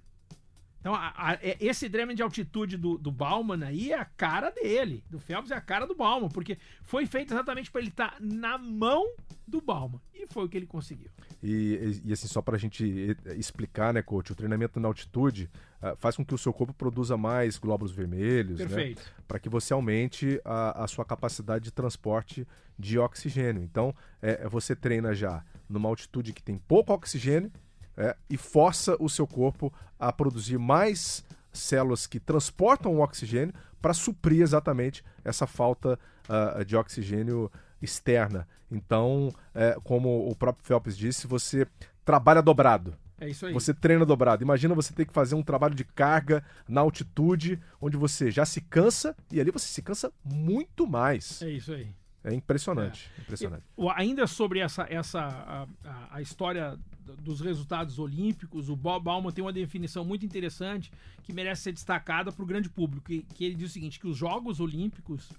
Então, 0.88 0.96
a, 0.96 1.14
a, 1.18 1.34
é, 1.42 1.58
esse 1.60 1.90
drama 1.90 2.16
de 2.16 2.24
altitude 2.24 2.78
do, 2.78 2.98
do 2.98 3.12
Bauman 3.12 3.62
aí 3.66 3.92
é 3.92 4.00
a 4.00 4.06
cara 4.06 4.50
dele. 4.50 5.04
Do 5.10 5.20
Phelps 5.20 5.52
é 5.52 5.56
a 5.56 5.60
cara 5.60 5.86
do 5.86 5.94
Bauman, 5.94 6.30
porque 6.30 6.58
foi 6.82 7.06
feito 7.06 7.34
exatamente 7.34 7.70
para 7.70 7.82
ele 7.82 7.90
estar 7.90 8.12
tá 8.12 8.18
na 8.22 8.58
mão 8.58 9.06
do 9.46 9.60
Bauman. 9.60 10.00
E 10.16 10.26
foi 10.28 10.46
o 10.46 10.50
que 10.50 10.56
ele 10.56 10.66
conseguiu. 10.66 11.10
E, 11.44 12.00
e, 12.06 12.14
assim, 12.14 12.30
só 12.30 12.42
para 12.42 12.56
a 12.56 12.58
gente 12.58 13.18
explicar, 13.36 13.94
né, 13.94 14.02
coach, 14.02 14.32
o 14.32 14.36
treinamento 14.36 14.80
na 14.80 14.88
altitude 14.88 15.50
uh, 15.82 15.94
faz 15.98 16.16
com 16.16 16.24
que 16.24 16.34
o 16.34 16.38
seu 16.38 16.54
corpo 16.54 16.74
produza 16.74 17.18
mais 17.18 17.58
glóbulos 17.58 17.92
vermelhos, 17.92 18.58
Perfeito. 18.58 19.00
né? 19.00 19.24
Para 19.28 19.40
que 19.40 19.50
você 19.50 19.74
aumente 19.74 20.40
a, 20.46 20.86
a, 20.86 20.88
sua 20.88 21.04
capacidade 21.04 21.66
de 21.66 21.72
transporte 21.72 22.48
de 22.80 22.98
oxigênio. 22.98 23.62
Então, 23.62 23.94
é, 24.22 24.48
você 24.48 24.74
treina 24.74 25.14
já 25.14 25.44
numa 25.68 25.90
altitude 25.90 26.32
que 26.32 26.42
tem 26.42 26.58
pouco 26.58 26.94
oxigênio 26.94 27.52
é, 27.98 28.16
e 28.30 28.38
força 28.38 28.96
o 29.00 29.10
seu 29.10 29.26
corpo 29.26 29.74
a 30.00 30.14
produzir 30.14 30.58
mais 30.58 31.26
células 31.52 32.06
que 32.06 32.20
transportam 32.20 32.96
o 32.96 33.02
oxigênio 33.02 33.54
para 33.82 33.94
suprir 33.94 34.42
exatamente 34.42 35.04
essa 35.24 35.48
falta 35.48 36.00
uh, 36.30 36.64
de 36.64 36.76
oxigênio 36.76 37.52
externa. 37.82 38.48
Então, 38.70 39.34
é, 39.54 39.78
como 39.84 40.30
o 40.30 40.36
próprio 40.36 40.66
Phelps 40.66 40.98
disse, 40.98 41.26
você 41.26 41.68
trabalha 42.04 42.42
dobrado. 42.42 42.96
É 43.20 43.30
isso 43.30 43.46
aí. 43.48 43.54
Você 43.54 43.74
treina 43.74 44.06
dobrado. 44.06 44.44
Imagina 44.44 44.76
você 44.76 44.94
ter 44.94 45.06
que 45.06 45.14
fazer 45.14 45.36
um 45.36 45.42
trabalho 45.42 45.74
de 45.74 45.84
carga 45.84 46.44
na 46.68 46.82
altitude, 46.82 47.60
onde 47.82 47.98
você 47.98 48.30
já 48.30 48.46
se 48.46 48.62
cansa 48.62 49.16
e 49.32 49.42
ali 49.42 49.50
você 49.50 49.68
se 49.68 49.82
cansa 49.82 50.12
muito 50.24 50.86
mais. 50.86 51.42
É 51.42 51.50
isso 51.50 51.74
aí. 51.74 51.90
É 52.24 52.34
impressionante. 52.34 53.10
É. 53.18 53.22
impressionante. 53.22 53.64
E, 53.78 53.90
ainda 53.96 54.28
sobre 54.28 54.60
essa, 54.60 54.86
essa 54.90 55.20
a, 55.20 55.68
a, 55.84 56.18
a, 56.18 56.22
história 56.22 56.78
dos 57.16 57.42
resultados 57.42 58.00
olímpicos, 58.00 58.70
o 58.70 58.76
Bob 58.76 59.04
Bauman 59.04 59.32
tem 59.32 59.44
uma 59.44 59.54
definição 59.54 60.04
muito 60.04 60.26
interessante 60.26 60.92
que 61.24 61.34
merece 61.34 61.64
ser 61.64 61.72
destacada 61.72 62.32
para 62.32 62.44
o 62.44 62.46
grande 62.46 62.70
público, 62.70 63.06
que, 63.06 63.24
que, 63.24 63.46
ele 63.46 63.56
diz 63.56 63.70
o 63.72 63.74
seguinte, 63.74 64.00
que 64.00 64.08
os 64.08 64.18
Jogos 64.18 64.60
Olímpicos, 64.60 65.32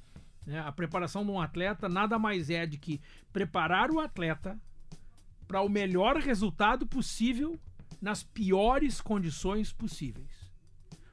né, 0.46 0.60
a 0.60 0.72
preparação 0.72 1.24
de 1.24 1.30
um 1.30 1.40
atleta 1.40 1.88
nada 1.88 2.18
mais 2.18 2.50
é 2.50 2.66
de 2.66 2.78
que 2.78 3.00
preparar 3.32 3.90
o 3.90 4.00
atleta 4.00 4.58
para 5.46 5.62
o 5.62 5.68
melhor 5.68 6.16
resultado 6.16 6.86
possível 6.86 7.58
nas 8.00 8.22
piores 8.22 9.00
condições 9.00 9.72
possíveis. 9.72 10.48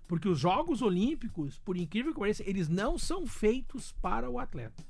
Porque 0.07 0.27
os 0.27 0.39
Jogos 0.39 0.81
Olímpicos, 0.81 1.57
por 1.59 1.77
incrível 1.77 2.13
que 2.13 2.19
pareça, 2.19 2.43
eles 2.45 2.69
não 2.69 2.97
são 2.97 3.25
feitos 3.25 3.91
para 3.93 4.29
o 4.29 4.37
atleta. 4.37 4.83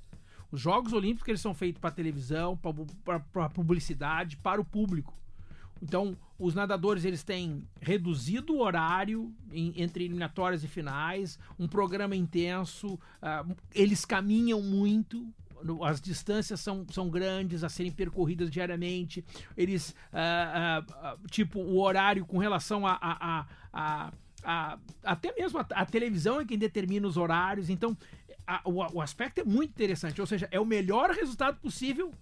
Os 0.51 0.59
Jogos 0.59 0.93
Olímpicos 0.93 1.29
eles 1.29 1.41
são 1.41 1.53
feitos 1.53 1.79
para 1.79 1.91
televisão, 1.91 2.57
para 2.57 3.49
publicidade, 3.49 4.37
para 4.37 4.59
o 4.59 4.65
público. 4.65 5.13
Então, 5.81 6.17
os 6.37 6.53
nadadores 6.53 7.05
eles 7.05 7.23
têm 7.23 7.67
reduzido 7.79 8.53
o 8.53 8.61
horário 8.61 9.33
em, 9.51 9.73
entre 9.75 10.03
eliminatórias 10.05 10.63
e 10.63 10.67
finais, 10.67 11.39
um 11.57 11.67
programa 11.67 12.15
intenso, 12.15 12.95
uh, 12.95 13.55
eles 13.73 14.05
caminham 14.05 14.61
muito, 14.61 15.27
as 15.83 16.01
distâncias 16.01 16.59
são, 16.59 16.85
são 16.91 17.09
grandes 17.09 17.63
a 17.63 17.69
serem 17.69 17.91
percorridas 17.91 18.49
diariamente, 18.49 19.23
eles, 19.55 19.95
uh, 20.11 21.15
uh, 21.23 21.27
tipo, 21.27 21.59
o 21.59 21.81
horário 21.81 22.25
com 22.25 22.37
relação 22.37 22.85
a, 22.85 22.97
a, 23.01 23.45
a, 23.71 24.13
a, 24.43 24.79
até 25.03 25.33
mesmo 25.33 25.59
a, 25.59 25.85
televisão 25.85 26.41
é 26.41 26.45
quem 26.45 26.57
determina 26.57 27.07
os 27.07 27.17
horários, 27.17 27.69
então 27.69 27.97
o, 28.63 28.97
o 28.97 29.01
aspecto 29.01 29.39
é 29.39 29.43
muito 29.43 29.71
interessante, 29.71 30.21
ou 30.21 30.27
seja, 30.27 30.47
é 30.51 30.59
o 30.59 30.65
melhor 30.65 31.11
resultado 31.11 31.59
possível 31.59 32.13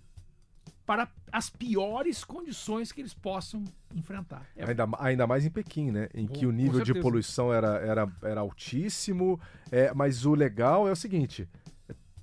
para 0.85 1.07
as 1.31 1.49
piores 1.49 2.23
condições 2.23 2.91
que 2.91 3.01
eles 3.01 3.13
possam 3.13 3.63
enfrentar. 3.95 4.45
É... 4.55 4.65
Ainda, 4.65 4.87
ainda 4.99 5.27
mais 5.27 5.45
em 5.45 5.49
Pequim, 5.49 5.91
né? 5.91 6.09
Em 6.13 6.27
que 6.27 6.45
o 6.45 6.51
nível 6.51 6.81
de 6.81 6.93
poluição 6.93 7.53
era, 7.53 7.77
era, 7.77 8.11
era 8.21 8.41
altíssimo. 8.41 9.39
É, 9.71 9.93
mas 9.93 10.25
o 10.25 10.33
legal 10.33 10.87
é 10.87 10.91
o 10.91 10.95
seguinte: 10.95 11.47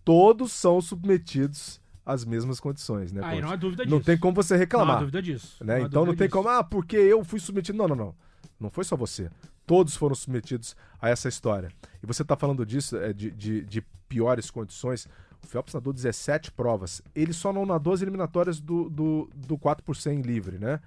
todos 0.04 0.52
são 0.52 0.80
submetidos 0.80 1.80
às 2.04 2.24
mesmas 2.24 2.60
condições, 2.60 3.12
né? 3.12 3.20
Ah, 3.24 3.40
não 3.40 3.50
há 3.50 3.56
dúvida 3.56 3.84
disso. 3.84 3.94
Não 3.94 4.02
tem 4.02 4.18
como 4.18 4.34
você 4.34 4.56
reclamar. 4.56 4.88
Não 4.88 4.94
há 4.96 5.00
dúvida 5.00 5.22
disso. 5.22 5.64
Né? 5.64 5.78
Não 5.78 5.86
então 5.86 6.04
não 6.04 6.14
tem 6.14 6.26
disso. 6.26 6.36
como, 6.36 6.48
ah, 6.48 6.62
porque 6.62 6.96
eu 6.96 7.24
fui 7.24 7.40
submetido. 7.40 7.78
Não, 7.78 7.88
não, 7.88 7.96
não. 7.96 8.14
Não 8.58 8.70
foi 8.70 8.84
só 8.84 8.96
você. 8.96 9.30
Todos 9.66 9.96
foram 9.96 10.14
submetidos 10.14 10.76
a 11.00 11.08
essa 11.08 11.28
história. 11.28 11.70
E 12.02 12.06
você 12.06 12.22
está 12.22 12.36
falando 12.36 12.66
disso, 12.66 12.96
é, 12.96 13.12
de, 13.12 13.30
de, 13.30 13.64
de 13.64 13.82
piores 14.08 14.50
condições. 14.50 15.08
O 15.42 15.46
Phelps 15.46 15.74
nadou 15.74 15.92
17 15.92 16.52
provas. 16.52 17.02
Ele 17.14 17.32
só 17.32 17.52
não 17.52 17.64
nadou 17.64 17.92
as 17.92 18.02
eliminatórias 18.02 18.60
do, 18.60 18.88
do, 18.88 19.30
do 19.34 19.58
4 19.58 19.84
por 19.84 19.96
100 19.96 20.22
livre, 20.22 20.58
né? 20.58 20.80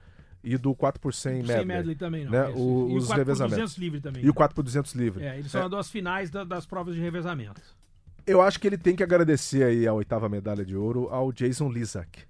E 0.43 0.57
do 0.57 0.75
4 0.75 1.01
por 1.01 1.13
100 1.13 1.43
medley. 1.43 1.65
medley 1.65 1.95
também, 1.95 2.25
não. 2.25 2.31
Né? 2.31 2.47
O, 2.49 2.89
e 2.89 2.97
os 2.97 3.05
o 3.05 3.07
4 3.07 3.17
revezamentos. 3.17 3.55
por 3.55 3.61
200 3.61 3.77
livre 3.77 4.01
também. 4.01 4.23
E 4.23 4.29
o 4.29 4.33
4 4.33 4.55
por 4.55 4.63
200 4.63 4.93
livre. 4.93 5.23
É, 5.23 5.39
ele 5.39 5.49
só 5.49 5.59
é. 5.59 5.61
nadou 5.61 5.79
as 5.79 5.89
finais 5.89 6.29
da, 6.29 6.43
das 6.43 6.65
provas 6.65 6.95
de 6.95 7.01
revezamento. 7.01 7.61
Eu 8.25 8.41
acho 8.41 8.59
que 8.59 8.67
ele 8.67 8.77
tem 8.77 8.95
que 8.95 9.03
agradecer 9.03 9.63
aí 9.63 9.87
a 9.87 9.93
oitava 9.93 10.29
medalha 10.29 10.65
de 10.65 10.75
ouro 10.75 11.09
ao 11.09 11.31
Jason 11.31 11.69
Lizak, 11.69 12.23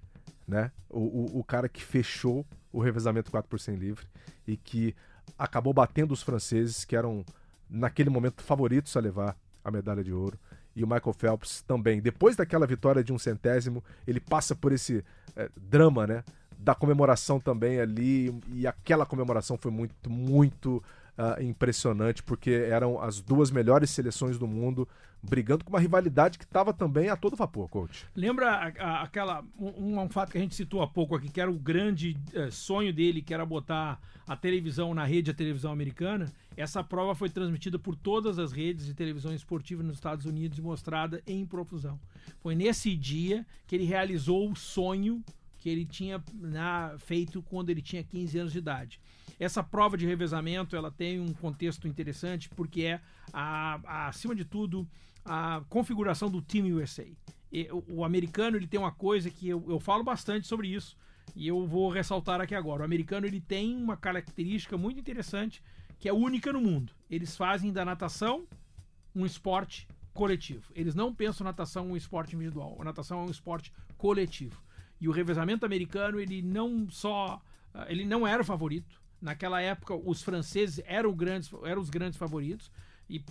né? 0.46 0.70
O, 0.88 1.00
o, 1.00 1.40
o 1.40 1.44
cara 1.44 1.68
que 1.68 1.82
fechou 1.82 2.44
o 2.72 2.80
revezamento 2.80 3.30
4 3.30 3.48
por 3.48 3.60
100 3.60 3.76
livre 3.76 4.06
e 4.46 4.56
que 4.56 4.94
acabou 5.38 5.72
batendo 5.72 6.12
os 6.12 6.22
franceses, 6.22 6.84
que 6.84 6.96
eram, 6.96 7.24
naquele 7.68 8.10
momento, 8.10 8.42
favoritos 8.42 8.96
a 8.96 9.00
levar 9.00 9.36
a 9.64 9.70
medalha 9.70 10.02
de 10.02 10.12
ouro 10.12 10.38
e 10.76 10.82
o 10.82 10.86
Michael 10.86 11.12
Phelps 11.12 11.62
também. 11.62 12.00
Depois 12.00 12.36
daquela 12.36 12.66
vitória 12.66 13.02
de 13.02 13.12
um 13.12 13.18
centésimo, 13.18 13.82
ele 14.06 14.20
passa 14.20 14.54
por 14.54 14.72
esse 14.72 15.04
é, 15.36 15.48
drama, 15.56 16.06
né? 16.06 16.24
Da 16.58 16.74
comemoração 16.74 17.38
também 17.38 17.78
ali, 17.78 18.34
e 18.52 18.66
aquela 18.66 19.04
comemoração 19.04 19.58
foi 19.58 19.70
muito, 19.70 20.08
muito 20.08 20.82
uh, 21.18 21.42
impressionante, 21.42 22.22
porque 22.22 22.50
eram 22.50 23.00
as 23.02 23.20
duas 23.20 23.50
melhores 23.50 23.90
seleções 23.90 24.38
do 24.38 24.46
mundo 24.46 24.88
brigando 25.28 25.64
com 25.64 25.70
uma 25.70 25.80
rivalidade 25.80 26.38
que 26.38 26.44
estava 26.44 26.72
também 26.72 27.08
a 27.08 27.16
todo 27.16 27.36
vapor, 27.36 27.68
coach. 27.68 28.06
Lembra 28.14 28.72
aquela 29.02 29.44
um, 29.58 29.98
um, 30.00 30.08
fato 30.08 30.32
que 30.32 30.38
a 30.38 30.40
gente 30.40 30.54
citou 30.54 30.82
há 30.82 30.86
pouco 30.86 31.14
aqui, 31.14 31.28
que 31.28 31.40
era 31.40 31.50
o 31.50 31.58
grande 31.58 32.16
uh, 32.34 32.50
sonho 32.52 32.92
dele, 32.92 33.22
que 33.22 33.32
era 33.32 33.44
botar 33.44 34.00
a 34.26 34.36
televisão 34.36 34.94
na 34.94 35.04
rede, 35.04 35.30
a 35.30 35.34
televisão 35.34 35.72
americana? 35.72 36.32
Essa 36.56 36.84
prova 36.84 37.14
foi 37.14 37.28
transmitida 37.28 37.78
por 37.78 37.96
todas 37.96 38.38
as 38.38 38.52
redes 38.52 38.86
de 38.86 38.94
televisão 38.94 39.34
esportiva 39.34 39.82
nos 39.82 39.96
Estados 39.96 40.26
Unidos 40.26 40.58
e 40.58 40.62
mostrada 40.62 41.22
em 41.26 41.44
profusão. 41.44 41.98
Foi 42.40 42.54
nesse 42.54 42.94
dia 42.96 43.46
que 43.66 43.74
ele 43.74 43.84
realizou 43.84 44.50
o 44.50 44.54
sonho 44.56 45.22
que 45.58 45.70
ele 45.70 45.86
tinha 45.86 46.22
né, 46.34 46.94
feito 46.98 47.42
quando 47.42 47.70
ele 47.70 47.80
tinha 47.80 48.04
15 48.04 48.38
anos 48.38 48.52
de 48.52 48.58
idade. 48.58 49.00
Essa 49.40 49.62
prova 49.62 49.96
de 49.96 50.06
revezamento 50.06 50.76
ela 50.76 50.90
tem 50.90 51.18
um 51.18 51.32
contexto 51.32 51.88
interessante 51.88 52.50
porque 52.50 52.82
é, 52.82 53.00
a, 53.32 53.80
a, 53.84 54.08
acima 54.08 54.34
de 54.34 54.44
tudo, 54.44 54.86
a 55.24 55.62
configuração 55.68 56.30
do 56.30 56.42
Team 56.42 56.66
USA. 56.66 57.06
E, 57.50 57.68
o, 57.70 57.84
o, 57.88 58.04
americano 58.04 58.56
ele 58.56 58.66
tem 58.66 58.78
uma 58.78 58.92
coisa 58.92 59.30
que 59.30 59.48
eu, 59.48 59.64
eu 59.68 59.78
falo 59.78 60.02
bastante 60.02 60.46
sobre 60.46 60.68
isso 60.68 60.96
e 61.34 61.46
eu 61.48 61.66
vou 61.66 61.88
ressaltar 61.88 62.40
aqui 62.40 62.54
agora. 62.54 62.82
O 62.82 62.84
americano 62.84 63.26
ele 63.26 63.40
tem 63.40 63.76
uma 63.76 63.96
característica 63.96 64.76
muito 64.76 65.00
interessante 65.00 65.62
que 65.98 66.08
é 66.08 66.12
única 66.12 66.52
no 66.52 66.60
mundo. 66.60 66.92
Eles 67.10 67.36
fazem 67.36 67.72
da 67.72 67.84
natação 67.84 68.46
um 69.14 69.24
esporte 69.24 69.88
coletivo. 70.12 70.70
Eles 70.74 70.94
não 70.94 71.14
pensam 71.14 71.44
natação 71.44 71.88
um 71.88 71.96
esporte 71.96 72.34
individual. 72.34 72.76
A 72.80 72.84
natação 72.84 73.20
é 73.20 73.22
um 73.22 73.30
esporte 73.30 73.72
coletivo. 73.96 74.60
E 75.00 75.08
o 75.08 75.12
revezamento 75.12 75.64
americano, 75.64 76.20
ele 76.20 76.42
não 76.42 76.88
só. 76.90 77.40
Ah, 77.72 77.86
ele 77.88 78.04
não 78.04 78.26
era 78.26 78.42
o 78.42 78.44
favorito. 78.44 79.00
Naquela 79.20 79.60
época, 79.60 79.94
os 79.94 80.22
franceses 80.22 80.82
eram, 80.86 81.12
grandes, 81.12 81.50
eram 81.64 81.80
os 81.80 81.90
grandes 81.90 82.18
favoritos. 82.18 82.70
E 83.08 83.22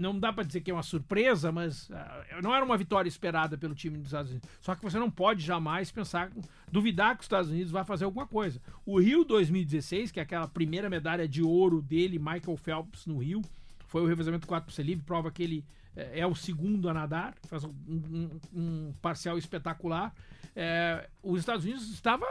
não 0.00 0.18
dá 0.18 0.32
para 0.32 0.44
dizer 0.44 0.62
que 0.62 0.70
é 0.70 0.74
uma 0.74 0.82
surpresa, 0.82 1.52
mas 1.52 1.88
uh, 1.90 2.42
não 2.42 2.54
era 2.54 2.64
uma 2.64 2.76
vitória 2.76 3.08
esperada 3.08 3.58
pelo 3.58 3.74
time 3.74 3.98
dos 3.98 4.06
Estados 4.06 4.30
Unidos. 4.30 4.48
Só 4.60 4.74
que 4.74 4.82
você 4.82 4.98
não 4.98 5.10
pode 5.10 5.44
jamais 5.44 5.92
pensar, 5.92 6.32
duvidar 6.72 7.14
que 7.14 7.20
os 7.20 7.26
Estados 7.26 7.50
Unidos 7.50 7.70
vai 7.70 7.84
fazer 7.84 8.06
alguma 8.06 8.26
coisa. 8.26 8.60
O 8.86 8.98
Rio 8.98 9.24
2016, 9.24 10.10
que 10.10 10.18
é 10.18 10.22
aquela 10.22 10.48
primeira 10.48 10.88
medalha 10.88 11.28
de 11.28 11.42
ouro 11.42 11.82
dele, 11.82 12.18
Michael 12.18 12.56
Phelps, 12.56 13.06
no 13.06 13.18
Rio, 13.18 13.42
foi 13.86 14.02
o 14.02 14.06
revezamento 14.06 14.46
4 14.46 14.74
por 14.74 14.82
livre, 14.82 15.04
prova 15.04 15.30
que 15.30 15.42
ele 15.42 15.64
é, 15.94 16.20
é 16.20 16.26
o 16.26 16.34
segundo 16.34 16.88
a 16.88 16.94
nadar, 16.94 17.34
faz 17.44 17.64
um, 17.64 17.74
um, 17.88 18.40
um 18.54 18.94
parcial 19.02 19.36
espetacular. 19.36 20.14
É, 20.54 21.08
os 21.22 21.40
Estados 21.40 21.64
Unidos 21.64 21.88
estava 21.90 22.26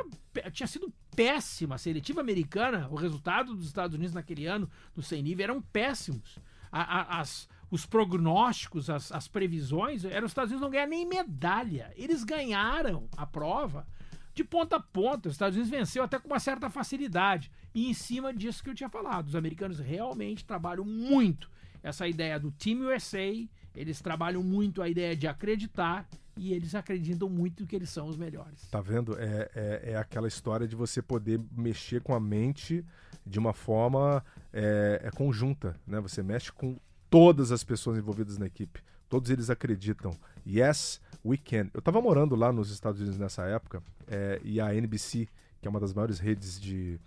tinha 0.51 0.67
sido 0.67 0.91
péssima 1.15 1.75
a 1.75 1.77
seletiva 1.77 2.21
americana, 2.21 2.87
o 2.89 2.95
resultado 2.95 3.53
dos 3.53 3.67
Estados 3.67 3.95
Unidos 3.95 4.13
naquele 4.13 4.45
ano 4.45 4.69
no 4.95 5.03
100 5.03 5.23
nível 5.23 5.43
eram 5.43 5.61
péssimos. 5.61 6.39
A, 6.71 6.81
a, 6.81 7.19
as, 7.19 7.49
os 7.71 7.85
prognósticos, 7.85 8.89
as, 8.89 9.11
as 9.11 9.27
previsões, 9.27 10.03
eram 10.03 10.25
os 10.25 10.31
Estados 10.31 10.51
Unidos 10.51 10.61
não 10.61 10.71
ganhar 10.71 10.87
nem 10.87 11.07
medalha. 11.07 11.93
Eles 11.95 12.23
ganharam 12.23 13.07
a 13.15 13.25
prova 13.25 13.85
de 14.33 14.43
ponta 14.43 14.77
a 14.77 14.79
ponta. 14.79 15.29
Os 15.29 15.35
Estados 15.35 15.55
Unidos 15.55 15.69
venceu 15.69 16.03
até 16.03 16.17
com 16.17 16.27
uma 16.27 16.39
certa 16.39 16.69
facilidade. 16.69 17.51
E 17.73 17.89
em 17.89 17.93
cima 17.93 18.33
disso 18.33 18.63
que 18.63 18.69
eu 18.69 18.75
tinha 18.75 18.89
falado, 18.89 19.27
os 19.27 19.35
americanos 19.35 19.79
realmente 19.79 20.45
trabalham 20.45 20.85
muito 20.85 21.49
essa 21.83 22.07
ideia 22.07 22.39
do 22.39 22.51
Team 22.51 22.81
USA, 22.81 23.47
eles 23.75 24.01
trabalham 24.01 24.43
muito 24.43 24.81
a 24.81 24.89
ideia 24.89 25.15
de 25.15 25.27
acreditar 25.27 26.07
e 26.35 26.53
eles 26.53 26.75
acreditam 26.75 27.29
muito 27.29 27.65
que 27.65 27.75
eles 27.75 27.89
são 27.89 28.07
os 28.07 28.17
melhores. 28.17 28.67
Tá 28.69 28.81
vendo? 28.81 29.17
É, 29.17 29.49
é, 29.55 29.91
é 29.91 29.97
aquela 29.97 30.27
história 30.27 30.67
de 30.67 30.75
você 30.75 31.01
poder 31.01 31.39
mexer 31.51 32.01
com 32.01 32.13
a 32.13 32.19
mente 32.19 32.85
de 33.25 33.39
uma 33.39 33.53
forma 33.53 34.23
é, 34.51 35.01
é 35.03 35.11
conjunta, 35.11 35.75
né? 35.85 35.99
Você 35.99 36.23
mexe 36.23 36.51
com 36.51 36.77
todas 37.09 37.51
as 37.51 37.63
pessoas 37.63 37.97
envolvidas 37.97 38.37
na 38.37 38.45
equipe. 38.45 38.81
Todos 39.07 39.29
eles 39.29 39.49
acreditam. 39.49 40.11
Yes, 40.45 41.01
we 41.25 41.37
can. 41.37 41.69
Eu 41.73 41.79
estava 41.79 42.01
morando 42.01 42.35
lá 42.35 42.51
nos 42.51 42.69
Estados 42.71 42.99
Unidos 43.01 43.17
nessa 43.17 43.43
época 43.43 43.81
é, 44.07 44.39
e 44.43 44.61
a 44.61 44.73
NBC, 44.73 45.27
que 45.61 45.67
é 45.67 45.69
uma 45.69 45.79
das 45.79 45.93
maiores 45.93 46.19
redes 46.19 46.59
de, 46.59 46.99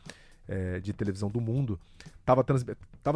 é, 0.48 0.80
de 0.80 0.92
televisão 0.92 1.30
do 1.30 1.40
mundo, 1.40 1.78
estava 2.20 2.42
trans, 2.42 2.64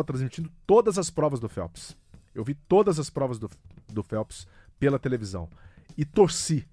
transmitindo 0.06 0.50
todas 0.66 0.98
as 0.98 1.10
provas 1.10 1.40
do 1.40 1.48
Phelps. 1.48 1.96
Eu 2.34 2.44
vi 2.44 2.54
todas 2.54 2.98
as 2.98 3.10
provas 3.10 3.38
do, 3.38 3.50
do 3.88 4.02
Phelps 4.02 4.46
pela 4.78 4.98
televisão 4.98 5.48
e 5.96 6.04
torci 6.04 6.66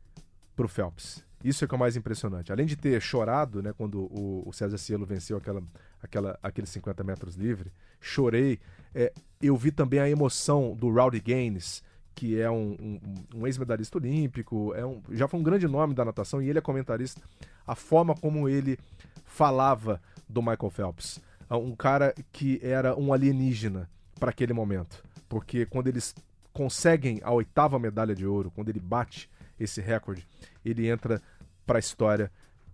pro 0.55 0.67
Phelps. 0.67 1.23
Isso 1.43 1.65
é 1.65 1.67
que 1.67 1.73
é 1.73 1.77
o 1.77 1.79
mais 1.79 1.95
impressionante. 1.95 2.51
Além 2.51 2.65
de 2.65 2.75
ter 2.75 3.01
chorado, 3.01 3.61
né, 3.61 3.73
quando 3.77 4.01
o, 4.03 4.43
o 4.47 4.53
César 4.53 4.77
Cielo 4.77 5.05
venceu 5.05 5.37
aquela, 5.37 5.61
aquela, 6.01 6.39
aqueles 6.41 6.69
50 6.69 7.03
metros 7.03 7.35
livre, 7.35 7.71
chorei. 7.99 8.59
É, 8.95 9.11
eu 9.41 9.57
vi 9.57 9.71
também 9.71 9.99
a 9.99 10.09
emoção 10.09 10.75
do 10.75 10.89
Rowdy 10.89 11.19
Gaines, 11.19 11.83
que 12.15 12.39
é 12.39 12.49
um, 12.49 12.77
um, 12.79 13.39
um 13.39 13.47
ex-medalhista 13.47 13.97
olímpico, 13.97 14.73
é 14.75 14.85
um, 14.85 15.01
já 15.11 15.27
foi 15.27 15.39
um 15.39 15.43
grande 15.43 15.67
nome 15.67 15.93
da 15.93 16.05
natação 16.05 16.41
e 16.41 16.49
ele 16.49 16.59
é 16.59 16.61
comentarista. 16.61 17.21
A 17.65 17.75
forma 17.75 18.15
como 18.15 18.47
ele 18.47 18.77
falava 19.25 20.01
do 20.29 20.41
Michael 20.41 20.69
Phelps, 20.69 21.19
um 21.49 21.75
cara 21.75 22.13
que 22.31 22.59
era 22.63 22.95
um 22.95 23.13
alienígena 23.13 23.89
para 24.19 24.29
aquele 24.29 24.53
momento, 24.53 25.03
porque 25.27 25.65
quando 25.65 25.87
eles 25.87 26.15
conseguem 26.53 27.19
a 27.23 27.31
oitava 27.31 27.79
medalha 27.79 28.15
de 28.15 28.25
ouro, 28.25 28.51
quando 28.51 28.69
ele 28.69 28.79
bate 28.79 29.29
esse 29.59 29.81
recorde, 29.81 30.25
ele 30.63 30.87
entra 30.87 31.21
para 31.65 31.77
a 31.77 31.79
história 31.79 32.31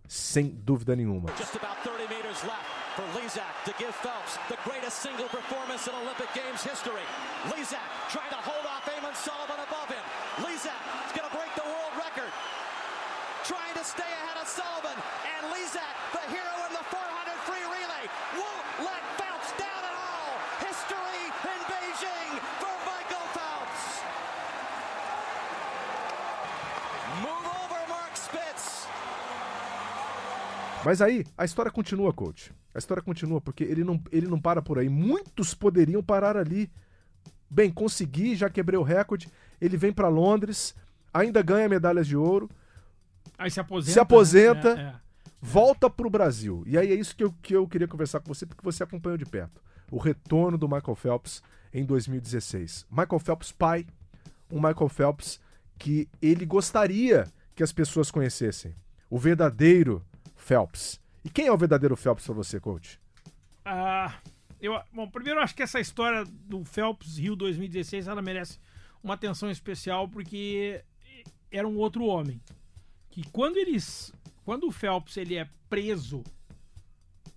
sem 0.07 0.49
dúvida 0.49 0.95
nenhuma. 0.95 1.29
Just 1.37 1.55
about 1.55 1.77
30 1.83 2.09
Mas 30.85 31.01
aí, 31.01 31.25
a 31.37 31.45
história 31.45 31.71
continua, 31.71 32.13
coach. 32.13 32.51
A 32.73 32.77
história 32.77 33.01
continua, 33.03 33.41
porque 33.41 33.63
ele 33.63 33.83
não, 33.83 34.01
ele 34.11 34.27
não 34.27 34.39
para 34.39 34.61
por 34.61 34.79
aí. 34.79 34.89
Muitos 34.89 35.53
poderiam 35.53 36.01
parar 36.01 36.37
ali. 36.37 36.71
Bem, 37.49 37.71
consegui, 37.71 38.35
já 38.35 38.49
quebrei 38.49 38.79
o 38.79 38.83
recorde. 38.83 39.27
Ele 39.59 39.75
vem 39.75 39.91
para 39.91 40.07
Londres, 40.07 40.75
ainda 41.13 41.41
ganha 41.41 41.67
medalhas 41.67 42.07
de 42.07 42.15
ouro. 42.15 42.49
Aí 43.37 43.49
se 43.49 43.59
aposenta. 43.59 43.93
Se 43.93 43.99
aposenta, 43.99 44.75
né? 44.75 44.81
é, 44.81 44.85
é. 44.87 44.95
volta 45.41 45.89
pro 45.89 46.09
Brasil. 46.09 46.63
E 46.65 46.77
aí 46.77 46.91
é 46.91 46.95
isso 46.95 47.15
que 47.15 47.23
eu, 47.23 47.33
que 47.41 47.55
eu 47.55 47.67
queria 47.67 47.87
conversar 47.87 48.19
com 48.19 48.33
você, 48.33 48.45
porque 48.45 48.63
você 48.63 48.83
acompanhou 48.83 49.17
de 49.17 49.25
perto. 49.25 49.61
O 49.91 49.97
retorno 49.97 50.57
do 50.57 50.67
Michael 50.67 50.95
Phelps 50.95 51.41
em 51.73 51.83
2016. 51.83 52.85
Michael 52.89 53.19
Phelps 53.19 53.51
pai, 53.51 53.85
um 54.51 54.57
Michael 54.57 54.89
Phelps 54.89 55.39
que 55.77 56.09
ele 56.21 56.45
gostaria 56.45 57.25
que 57.55 57.63
as 57.63 57.71
pessoas 57.71 58.11
conhecessem. 58.11 58.75
O 59.09 59.17
verdadeiro 59.17 60.05
Phelps. 60.49 60.99
E 61.23 61.29
quem 61.29 61.45
é 61.45 61.51
o 61.51 61.57
verdadeiro 61.57 61.95
Phelps 61.95 62.25
para 62.25 62.33
você, 62.33 62.59
coach? 62.59 62.99
Ah, 63.63 64.19
eu, 64.59 64.81
bom, 64.91 65.07
primeiro 65.07 65.39
eu 65.39 65.43
acho 65.43 65.53
que 65.53 65.61
essa 65.61 65.79
história 65.79 66.25
do 66.25 66.65
Phelps 66.65 67.19
Rio 67.19 67.35
2016 67.35 68.07
ela 68.07 68.19
merece 68.19 68.57
uma 69.03 69.13
atenção 69.13 69.51
especial 69.51 70.09
porque 70.09 70.83
era 71.51 71.67
um 71.67 71.77
outro 71.77 72.03
homem 72.03 72.41
que 73.11 73.21
quando 73.29 73.57
eles 73.57 74.11
quando 74.43 74.67
o 74.67 74.71
Phelps 74.71 75.17
ele 75.17 75.35
é 75.35 75.47
preso 75.69 76.23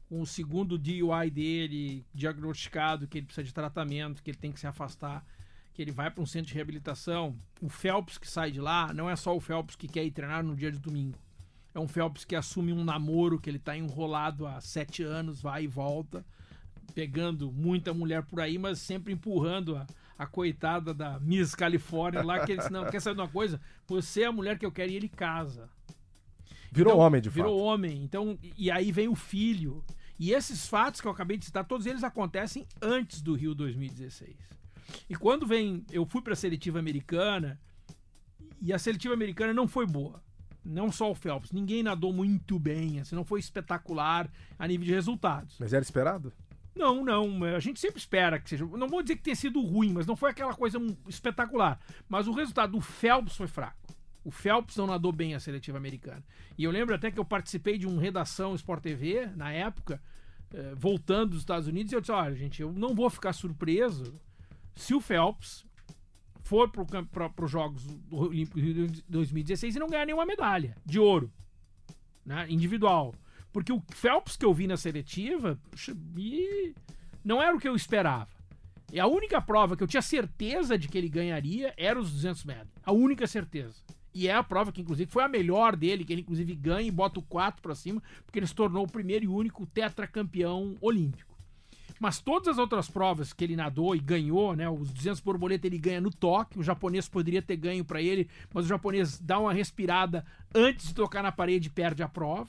com 0.08 0.22
o 0.22 0.26
segundo 0.26 0.78
DUI 0.78 1.30
dele 1.30 2.06
diagnosticado 2.14 3.06
que 3.06 3.18
ele 3.18 3.26
precisa 3.26 3.44
de 3.44 3.52
tratamento 3.52 4.22
que 4.22 4.30
ele 4.30 4.38
tem 4.38 4.52
que 4.52 4.58
se 4.58 4.66
afastar 4.66 5.22
que 5.74 5.82
ele 5.82 5.92
vai 5.92 6.10
para 6.10 6.22
um 6.22 6.26
centro 6.26 6.48
de 6.48 6.54
reabilitação 6.54 7.38
o 7.60 7.68
Phelps 7.68 8.16
que 8.16 8.26
sai 8.26 8.50
de 8.50 8.60
lá 8.60 8.90
não 8.94 9.08
é 9.08 9.16
só 9.16 9.36
o 9.36 9.40
Phelps 9.40 9.76
que 9.76 9.86
quer 9.86 10.02
ir 10.02 10.12
treinar 10.12 10.42
no 10.42 10.56
dia 10.56 10.72
de 10.72 10.78
domingo 10.78 11.18
é 11.74 11.80
um 11.80 11.88
Phelps 11.88 12.24
que 12.24 12.36
assume 12.36 12.72
um 12.72 12.84
namoro 12.84 13.38
que 13.38 13.48
ele 13.48 13.56
está 13.56 13.76
enrolado 13.76 14.46
há 14.46 14.60
sete 14.60 15.02
anos, 15.02 15.40
vai 15.40 15.64
e 15.64 15.66
volta, 15.66 16.24
pegando 16.94 17.50
muita 17.50 17.94
mulher 17.94 18.22
por 18.22 18.40
aí, 18.40 18.58
mas 18.58 18.78
sempre 18.78 19.12
empurrando 19.12 19.76
a, 19.76 19.86
a 20.18 20.26
coitada 20.26 20.92
da 20.92 21.18
Miss 21.18 21.54
Califórnia 21.54 22.22
lá, 22.22 22.44
que 22.44 22.52
ele 22.52 22.58
disse, 22.58 22.72
não, 22.72 22.90
quer 22.90 23.00
saber 23.00 23.16
de 23.16 23.22
uma 23.22 23.28
coisa? 23.28 23.60
Você 23.86 24.22
é 24.22 24.26
a 24.26 24.32
mulher 24.32 24.58
que 24.58 24.66
eu 24.66 24.72
quero 24.72 24.92
e 24.92 24.96
ele 24.96 25.08
casa. 25.08 25.70
Virou 26.70 26.92
então, 26.92 27.04
homem, 27.04 27.20
de 27.20 27.30
virou 27.30 27.50
fato. 27.50 27.56
Virou 27.56 27.72
homem. 27.72 28.04
Então, 28.04 28.38
e 28.56 28.70
aí 28.70 28.92
vem 28.92 29.08
o 29.08 29.14
filho. 29.14 29.82
E 30.18 30.32
esses 30.32 30.66
fatos 30.66 31.00
que 31.00 31.06
eu 31.06 31.12
acabei 31.12 31.38
de 31.38 31.46
citar, 31.46 31.64
todos 31.64 31.86
eles 31.86 32.04
acontecem 32.04 32.66
antes 32.80 33.22
do 33.22 33.34
Rio 33.34 33.54
2016. 33.54 34.36
E 35.08 35.16
quando 35.16 35.46
vem, 35.46 35.84
eu 35.90 36.04
fui 36.04 36.20
para 36.20 36.34
a 36.34 36.36
seletiva 36.36 36.78
americana 36.78 37.58
e 38.60 38.72
a 38.72 38.78
seletiva 38.78 39.14
americana 39.14 39.54
não 39.54 39.66
foi 39.66 39.86
boa 39.86 40.22
não 40.64 40.92
só 40.92 41.10
o 41.10 41.14
Phelps, 41.14 41.52
ninguém 41.52 41.82
nadou 41.82 42.12
muito 42.12 42.58
bem, 42.58 43.00
assim, 43.00 43.14
não 43.14 43.24
foi 43.24 43.40
espetacular 43.40 44.30
a 44.58 44.66
nível 44.66 44.86
de 44.86 44.92
resultados. 44.92 45.56
Mas 45.58 45.72
era 45.72 45.82
esperado? 45.82 46.32
Não, 46.74 47.04
não. 47.04 47.44
A 47.44 47.60
gente 47.60 47.78
sempre 47.78 47.98
espera 47.98 48.38
que 48.38 48.48
seja. 48.48 48.64
Não 48.64 48.88
vou 48.88 49.02
dizer 49.02 49.16
que 49.16 49.22
tenha 49.22 49.36
sido 49.36 49.60
ruim, 49.60 49.92
mas 49.92 50.06
não 50.06 50.16
foi 50.16 50.30
aquela 50.30 50.54
coisa 50.54 50.78
espetacular. 51.06 51.78
Mas 52.08 52.26
o 52.26 52.32
resultado 52.32 52.72
do 52.72 52.80
Phelps 52.80 53.36
foi 53.36 53.46
fraco. 53.46 53.94
O 54.24 54.30
Phelps 54.30 54.76
não 54.76 54.86
nadou 54.86 55.12
bem 55.12 55.34
a 55.34 55.40
seletiva 55.40 55.76
americana. 55.76 56.24
E 56.56 56.64
eu 56.64 56.70
lembro 56.70 56.94
até 56.94 57.10
que 57.10 57.18
eu 57.18 57.24
participei 57.24 57.76
de 57.76 57.86
um 57.86 57.98
redação 57.98 58.54
Sport 58.54 58.82
TV, 58.82 59.26
na 59.36 59.52
época, 59.52 60.00
eh, 60.54 60.74
voltando 60.76 61.30
dos 61.30 61.40
Estados 61.40 61.66
Unidos, 61.66 61.92
e 61.92 61.96
eu 61.96 62.00
disse: 62.00 62.12
olha, 62.12 62.34
gente, 62.34 62.62
eu 62.62 62.72
não 62.72 62.94
vou 62.94 63.10
ficar 63.10 63.32
surpreso 63.32 64.14
se 64.74 64.94
o 64.94 65.00
Phelps 65.00 65.64
for 66.52 66.68
para 66.68 67.44
os 67.44 67.50
Jogos 67.50 67.86
Olímpicos 68.10 68.62
de 68.62 69.02
2016 69.08 69.74
e 69.74 69.78
não 69.78 69.88
ganhar 69.88 70.04
nenhuma 70.04 70.26
medalha 70.26 70.76
de 70.84 70.98
ouro 70.98 71.32
né, 72.26 72.44
individual. 72.50 73.14
Porque 73.50 73.72
o 73.72 73.82
Phelps 73.94 74.36
que 74.36 74.44
eu 74.44 74.52
vi 74.52 74.66
na 74.66 74.76
seletiva 74.76 75.58
puxa, 75.70 75.96
não 77.24 77.42
era 77.42 77.56
o 77.56 77.58
que 77.58 77.66
eu 77.66 77.74
esperava. 77.74 78.28
E 78.92 79.00
a 79.00 79.06
única 79.06 79.40
prova 79.40 79.74
que 79.74 79.82
eu 79.82 79.86
tinha 79.86 80.02
certeza 80.02 80.76
de 80.76 80.88
que 80.88 80.98
ele 80.98 81.08
ganharia 81.08 81.72
era 81.78 81.98
os 81.98 82.12
200 82.12 82.44
metros. 82.44 82.70
A 82.84 82.92
única 82.92 83.26
certeza. 83.26 83.76
E 84.14 84.28
é 84.28 84.34
a 84.34 84.42
prova 84.42 84.70
que, 84.70 84.82
inclusive, 84.82 85.10
foi 85.10 85.24
a 85.24 85.28
melhor 85.28 85.74
dele, 85.74 86.04
que 86.04 86.12
ele, 86.12 86.20
inclusive, 86.20 86.54
ganha 86.54 86.86
e 86.86 86.90
bota 86.90 87.18
o 87.18 87.22
4 87.22 87.62
para 87.62 87.74
cima, 87.74 88.02
porque 88.26 88.38
ele 88.38 88.46
se 88.46 88.54
tornou 88.54 88.84
o 88.84 88.90
primeiro 88.90 89.24
e 89.24 89.28
único 89.28 89.64
tetracampeão 89.64 90.76
olímpico. 90.82 91.31
Mas 92.02 92.20
todas 92.20 92.48
as 92.48 92.58
outras 92.58 92.88
provas 92.88 93.32
que 93.32 93.44
ele 93.44 93.54
nadou 93.54 93.94
e 93.94 94.00
ganhou, 94.00 94.56
né? 94.56 94.68
Os 94.68 94.92
200 94.92 95.20
borboleta 95.20 95.68
ele 95.68 95.78
ganha 95.78 96.00
no 96.00 96.10
toque. 96.10 96.58
O 96.58 96.62
japonês 96.62 97.08
poderia 97.08 97.40
ter 97.40 97.56
ganho 97.56 97.84
para 97.84 98.02
ele, 98.02 98.28
mas 98.52 98.64
o 98.64 98.68
japonês 98.68 99.20
dá 99.20 99.38
uma 99.38 99.52
respirada 99.52 100.26
antes 100.52 100.88
de 100.88 100.94
tocar 100.94 101.22
na 101.22 101.30
parede 101.30 101.68
e 101.68 101.70
perde 101.70 102.02
a 102.02 102.08
prova. 102.08 102.48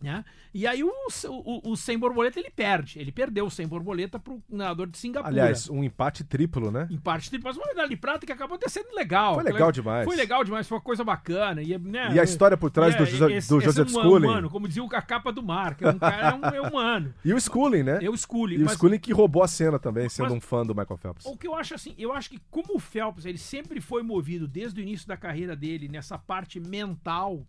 Né? 0.00 0.24
E 0.54 0.64
aí 0.64 0.84
o, 0.84 0.92
o, 1.28 1.72
o 1.72 1.76
sem 1.76 1.98
borboleta 1.98 2.38
ele 2.38 2.50
perde. 2.50 3.00
Ele 3.00 3.10
perdeu 3.10 3.46
o 3.46 3.50
sem 3.50 3.66
borboleta 3.66 4.18
pro 4.18 4.40
nadador 4.48 4.86
de 4.86 4.96
Singapura. 4.96 5.32
Aliás, 5.32 5.68
um 5.68 5.82
empate 5.82 6.22
triplo, 6.22 6.70
né? 6.70 6.86
Empate 6.88 7.28
triplo, 7.28 7.48
mas 7.48 7.56
uma 7.56 7.66
medalha 7.66 7.88
de 7.88 7.96
prata 7.96 8.24
que 8.24 8.32
acabou 8.32 8.58
sendo 8.68 8.94
legal. 8.94 9.34
Foi 9.34 9.42
legal 9.42 9.72
demais. 9.72 10.04
Foi 10.04 10.16
legal 10.16 10.44
demais, 10.44 10.68
foi 10.68 10.78
uma 10.78 10.84
coisa 10.84 11.02
bacana. 11.02 11.62
E, 11.62 11.76
né, 11.78 12.12
e 12.12 12.20
a 12.20 12.22
história 12.22 12.56
por 12.56 12.70
trás 12.70 12.94
do, 12.94 13.02
é, 13.02 13.36
esse, 13.36 13.48
do 13.48 13.60
Joseph 13.60 13.88
esse 13.88 13.94
Schooling. 13.94 14.26
Humano, 14.26 14.50
como 14.50 14.68
dizia 14.68 14.84
o 14.84 14.88
capa 14.88 15.32
do 15.32 15.42
mar, 15.42 15.74
que 15.74 15.84
é 15.84 15.90
um 15.90 15.98
cara 15.98 16.28
é, 16.28 16.34
um, 16.34 16.64
é 16.64 16.68
humano. 16.68 17.14
e 17.24 17.34
o 17.34 17.40
Schooling, 17.40 17.82
né? 17.82 17.98
E 18.00 18.08
o 18.08 18.16
Schooling. 18.16 18.56
E 18.56 18.58
mas, 18.58 18.74
o 18.74 18.78
Schooling 18.78 18.98
que 18.98 19.12
roubou 19.12 19.42
a 19.42 19.48
cena 19.48 19.78
também, 19.78 20.08
sendo 20.08 20.28
mas, 20.28 20.34
um 20.34 20.40
fã 20.40 20.64
do 20.64 20.74
Michael 20.74 20.96
Phelps. 20.96 21.26
O 21.26 21.36
que 21.36 21.48
eu 21.48 21.54
acho 21.54 21.74
assim, 21.74 21.94
eu 21.98 22.12
acho 22.12 22.30
que 22.30 22.40
como 22.50 22.76
o 22.76 22.78
Phelps, 22.78 23.24
ele 23.24 23.38
sempre 23.38 23.80
foi 23.80 24.02
movido 24.02 24.46
desde 24.46 24.80
o 24.80 24.82
início 24.82 25.08
da 25.08 25.16
carreira 25.16 25.56
dele 25.56 25.88
nessa 25.88 26.16
parte 26.16 26.60
mental 26.60 27.44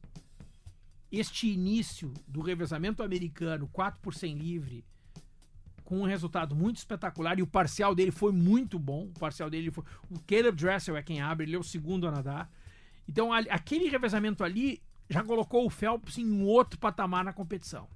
este 1.12 1.48
início 1.48 2.14
do 2.28 2.42
revezamento 2.42 3.02
americano 3.02 3.68
4 3.72 4.00
por 4.02 4.14
100 4.14 4.36
livre 4.36 4.86
com 5.90 6.02
um 6.02 6.06
resultado 6.06 6.56
muito 6.56 6.78
espetacular 6.78 7.40
e 7.40 7.42
o 7.42 7.48
parcial 7.48 7.96
dele 7.96 8.12
foi 8.12 8.32
muito 8.32 8.78
bom. 8.78 9.06
O 9.06 9.20
parcial 9.20 9.50
dele 9.50 9.72
foi. 9.72 9.84
O 10.08 10.20
Caleb 10.20 10.56
Dressel 10.56 10.96
é 10.96 11.02
quem 11.02 11.20
abre, 11.20 11.48
ele 11.48 11.56
é 11.56 11.60
o 11.60 11.64
segundo 11.64 12.08
a 12.08 12.12
nadar. 12.12 12.48
Então, 13.08 13.34
aquele 13.34 13.90
revezamento 13.90 14.44
ali 14.44 14.84
já 15.10 15.24
colocou 15.24 15.66
o 15.66 15.70
Phelps 15.70 16.20
em 16.20 16.26
um 16.30 16.46
outro 16.46 16.80
patamar 16.80 17.26
na 17.26 17.34
competição. 17.34 17.88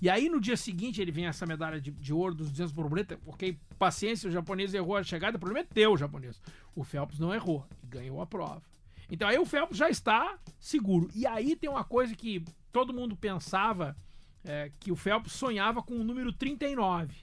E 0.00 0.08
aí, 0.08 0.30
no 0.30 0.40
dia 0.40 0.56
seguinte, 0.56 1.02
ele 1.02 1.12
vem 1.12 1.26
essa 1.26 1.44
medalha 1.44 1.78
de, 1.78 1.90
de 1.90 2.10
ouro 2.10 2.34
dos 2.34 2.50
200 2.50 2.72
borboleta. 2.72 3.20
Ok, 3.26 3.58
paciência, 3.78 4.26
o 4.26 4.32
japonês 4.32 4.72
errou 4.72 4.96
a 4.96 5.02
chegada, 5.02 5.36
o 5.36 5.40
problema 5.40 5.60
é 5.60 5.74
teu, 5.74 5.94
japonês. 5.98 6.40
O 6.74 6.82
Phelps 6.82 7.18
não 7.18 7.34
errou 7.34 7.66
e 7.82 7.86
ganhou 7.86 8.22
a 8.22 8.26
prova. 8.26 8.62
Então 9.10 9.28
aí 9.28 9.38
o 9.38 9.44
Phelps 9.44 9.76
já 9.76 9.90
está 9.90 10.38
seguro. 10.58 11.10
E 11.14 11.26
aí 11.26 11.56
tem 11.56 11.68
uma 11.68 11.84
coisa 11.84 12.14
que 12.14 12.44
todo 12.72 12.94
mundo 12.94 13.16
pensava 13.16 13.96
é, 14.44 14.70
que 14.78 14.92
o 14.92 14.96
Phelps 14.96 15.32
sonhava 15.32 15.82
com 15.82 15.94
o 15.94 16.04
número 16.04 16.32
39. 16.32 17.14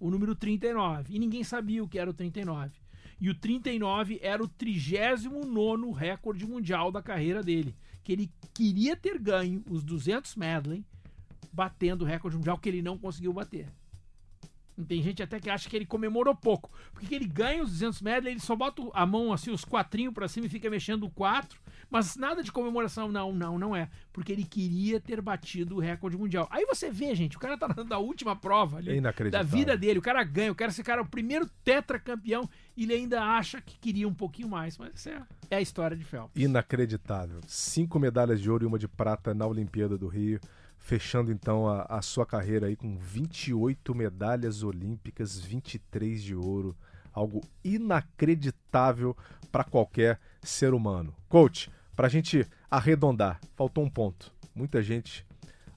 O 0.00 0.10
número 0.10 0.34
39. 0.34 1.14
E 1.14 1.18
ninguém 1.18 1.44
sabia 1.44 1.82
o 1.82 1.88
que 1.88 1.98
era 1.98 2.10
o 2.10 2.14
39. 2.14 2.72
E 3.20 3.30
o 3.30 3.34
39 3.34 4.18
era 4.22 4.42
o 4.42 4.48
39 4.48 5.92
recorde 5.92 6.46
mundial 6.46 6.90
da 6.90 7.02
carreira 7.02 7.42
dele. 7.42 7.74
Que 8.02 8.12
ele 8.12 8.30
queria 8.52 8.96
ter 8.96 9.18
ganho 9.18 9.64
os 9.70 9.82
200 9.82 10.36
medley, 10.36 10.84
batendo 11.52 12.02
o 12.02 12.06
recorde 12.06 12.36
mundial 12.36 12.58
que 12.58 12.68
ele 12.68 12.82
não 12.82 12.98
conseguiu 12.98 13.32
bater. 13.32 13.68
Tem 14.84 15.02
gente 15.02 15.22
até 15.22 15.40
que 15.40 15.48
acha 15.48 15.68
que 15.68 15.76
ele 15.76 15.86
comemorou 15.86 16.34
pouco. 16.34 16.70
Porque 16.92 17.14
ele 17.14 17.26
ganha 17.26 17.62
os 17.62 17.70
200 17.70 18.02
medley, 18.02 18.34
ele 18.34 18.40
só 18.40 18.54
bota 18.54 18.82
a 18.92 19.06
mão 19.06 19.32
assim, 19.32 19.50
os 19.50 19.64
quatrinhos 19.64 20.12
pra 20.12 20.28
cima 20.28 20.46
e 20.46 20.50
fica 20.50 20.68
mexendo 20.68 21.04
o 21.04 21.10
quatro. 21.10 21.58
Mas 21.88 22.16
nada 22.16 22.42
de 22.42 22.52
comemoração, 22.52 23.10
não, 23.10 23.32
não, 23.32 23.58
não 23.58 23.76
é. 23.76 23.88
Porque 24.12 24.32
ele 24.32 24.44
queria 24.44 25.00
ter 25.00 25.20
batido 25.20 25.76
o 25.76 25.80
recorde 25.80 26.16
mundial. 26.16 26.48
Aí 26.50 26.66
você 26.66 26.90
vê, 26.90 27.14
gente, 27.14 27.36
o 27.36 27.40
cara 27.40 27.56
tá 27.56 27.68
na 27.84 27.98
última 27.98 28.34
prova 28.34 28.78
ali, 28.78 28.98
é 28.98 29.30
da 29.30 29.42
vida 29.42 29.76
dele. 29.76 29.98
O 29.98 30.02
cara 30.02 30.22
ganha, 30.24 30.52
o 30.52 30.54
cara, 30.54 30.70
esse 30.70 30.82
cara 30.82 31.00
é 31.00 31.04
o 31.04 31.08
primeiro 31.08 31.48
tetracampeão 31.64 32.48
e 32.76 32.82
ele 32.82 32.94
ainda 32.94 33.22
acha 33.22 33.60
que 33.60 33.78
queria 33.78 34.06
um 34.06 34.14
pouquinho 34.14 34.48
mais. 34.48 34.76
Mas 34.76 34.92
essa 34.94 35.10
é, 35.10 35.22
é 35.50 35.56
a 35.56 35.60
história 35.60 35.96
de 35.96 36.04
Phelps. 36.04 36.32
Inacreditável. 36.34 37.40
Cinco 37.46 37.98
medalhas 37.98 38.40
de 38.40 38.50
ouro 38.50 38.64
e 38.64 38.66
uma 38.66 38.78
de 38.78 38.88
prata 38.88 39.32
na 39.32 39.46
Olimpíada 39.46 39.96
do 39.96 40.08
Rio 40.08 40.40
fechando 40.86 41.32
então 41.32 41.66
a, 41.66 41.82
a, 41.88 42.00
sua 42.00 42.24
carreira 42.24 42.68
aí 42.68 42.76
com 42.76 42.96
28 42.96 43.92
medalhas 43.92 44.62
olímpicas, 44.62 45.36
23 45.36 46.22
de 46.22 46.32
ouro, 46.32 46.76
algo 47.12 47.40
inacreditável 47.64 49.16
para 49.50 49.64
qualquer 49.64 50.20
ser 50.40 50.74
humano. 50.74 51.12
Coach, 51.28 51.72
para 51.96 52.06
a 52.06 52.08
gente 52.08 52.46
arredondar, 52.70 53.40
faltou 53.56 53.82
um 53.82 53.90
ponto. 53.90 54.32
Muita 54.54 54.80
gente 54.80 55.26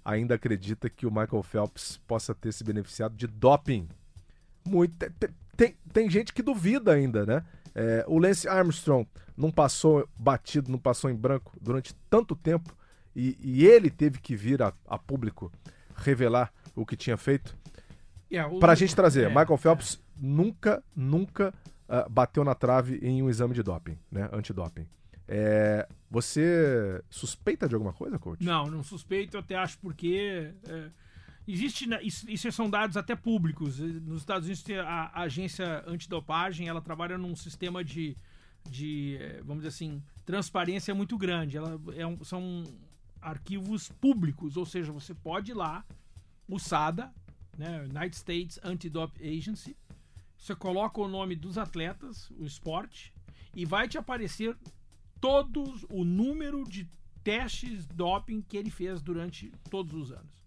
ainda 0.06 0.36
acredita 0.36 0.88
que 0.88 1.08
o 1.08 1.12
Michael 1.12 1.42
Phelps 1.42 2.00
possa 2.06 2.36
ter 2.36 2.54
se 2.54 2.64
beneficiado 2.64 3.16
de 3.16 3.26
doping. 3.26 3.90
Muito, 4.64 4.96
tem, 5.58 5.76
tem 5.92 6.08
gente 6.08 6.32
que 6.32 6.44
duvida 6.44 6.94
ainda, 6.94 7.26
né? 7.26 7.44
É, 7.74 8.06
o 8.08 8.20
Lance 8.20 8.48
Armstrong 8.48 9.10
não 9.36 9.50
passou 9.50 10.08
batido, 10.16 10.72
não 10.72 10.78
passou 10.78 11.10
em 11.10 11.16
branco 11.16 11.58
durante 11.60 11.96
tanto 12.12 12.36
tempo 12.36 12.78
e, 13.16 13.38
e 13.42 13.66
ele 13.66 13.90
teve 13.90 14.20
que 14.20 14.36
vir 14.36 14.62
a, 14.62 14.74
a, 14.88 14.98
público 14.98 15.52
revelar 15.96 16.52
o 16.76 16.86
que 16.86 16.96
tinha 16.96 17.18
feito. 17.18 17.58
Yeah, 18.32 18.60
Para 18.60 18.74
a 18.74 18.76
gente 18.76 18.96
trazer, 18.96 19.26
é, 19.26 19.28
Michael 19.28 19.58
Phelps 19.58 19.96
é. 19.96 20.00
nunca, 20.22 20.84
nunca 20.96 21.54
uh, 21.88 22.10
bateu 22.10 22.44
na 22.44 22.54
trave 22.54 23.00
em 23.02 23.24
um 23.24 23.30
exame 23.30 23.56
de 23.56 23.64
doping, 23.64 23.98
né? 24.12 24.30
Antidoping. 24.32 24.86
É, 25.32 25.88
você 26.10 27.04
suspeita 27.08 27.68
de 27.70 27.76
alguma 27.76 27.94
coisa, 27.94 28.18
coach? 28.18 28.44
Não, 28.44 28.66
não 28.66 28.82
suspeito, 28.82 29.38
eu 29.38 29.42
até 29.42 29.56
acho 29.56 29.78
porque. 29.80 30.52
É, 30.68 30.90
existe. 31.48 31.88
Isso, 32.02 32.30
isso, 32.30 32.52
são 32.52 32.68
dados 32.68 32.98
até 32.98 33.16
públicos. 33.16 33.80
Nos 33.80 34.22
Estados 34.22 34.48
Unidos, 34.48 34.66
a, 34.86 35.12
a 35.14 35.22
agência 35.22 35.84
antidopagem 35.86 36.68
ela 36.68 36.82
trabalha 36.82 37.16
num 37.16 37.36
sistema 37.36 37.84
de, 37.84 38.18
de 38.68 39.18
é, 39.20 39.42
vamos 39.44 39.58
dizer 39.58 39.68
assim, 39.68 40.02
transparência 40.26 40.96
muito 40.96 41.16
grande. 41.16 41.58
Ela 41.58 41.80
é 41.96 42.08
um, 42.08 42.24
são 42.24 42.64
arquivos 43.22 43.90
públicos, 43.90 44.58
ou 44.58 44.66
seja, 44.66 44.92
você 44.92 45.14
pode 45.14 45.52
ir 45.52 45.56
lá, 45.56 45.86
o 46.48 46.60
SADA, 46.60 47.14
né, 47.58 47.82
United 47.84 48.16
States 48.16 48.60
Anti-Doping 48.64 49.38
Agency, 49.38 49.76
você 50.38 50.56
coloca 50.56 51.02
o 51.02 51.08
nome 51.08 51.36
dos 51.36 51.58
atletas, 51.58 52.30
o 52.32 52.46
esporte, 52.46 53.14
e 53.54 53.66
vai 53.66 53.88
te 53.88 53.98
aparecer 53.98 54.56
todos 55.20 55.86
o 55.90 56.04
número 56.06 56.64
de 56.64 56.88
testes 57.24 57.86
doping 57.86 58.42
que 58.42 58.56
ele 58.56 58.70
fez 58.70 59.02
durante 59.02 59.52
todos 59.70 59.94
os 59.94 60.12
anos. 60.12 60.40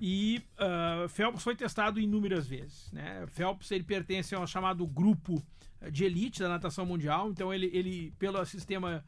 E 0.00 0.42
uh, 0.54 1.08
Phelps 1.08 1.42
foi 1.42 1.54
testado 1.54 2.00
inúmeras 2.00 2.46
vezes. 2.46 2.90
Né? 2.92 3.26
Phelps 3.26 3.70
ele 3.70 3.84
pertence 3.84 4.34
ao 4.34 4.46
chamado 4.46 4.86
grupo 4.86 5.42
de 5.90 6.04
elite 6.04 6.40
da 6.40 6.48
natação 6.48 6.86
mundial, 6.86 7.30
então 7.30 7.52
ele, 7.52 7.70
ele 7.72 8.12
pelo 8.18 8.44
sistema 8.44 9.04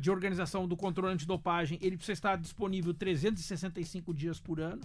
de 0.00 0.10
organização 0.10 0.66
do 0.66 0.76
controle 0.76 1.14
antidopagem, 1.14 1.78
ele 1.80 1.96
precisa 1.96 2.14
estar 2.14 2.36
disponível 2.36 2.92
365 2.92 4.12
dias 4.12 4.40
por 4.40 4.60
ano, 4.60 4.80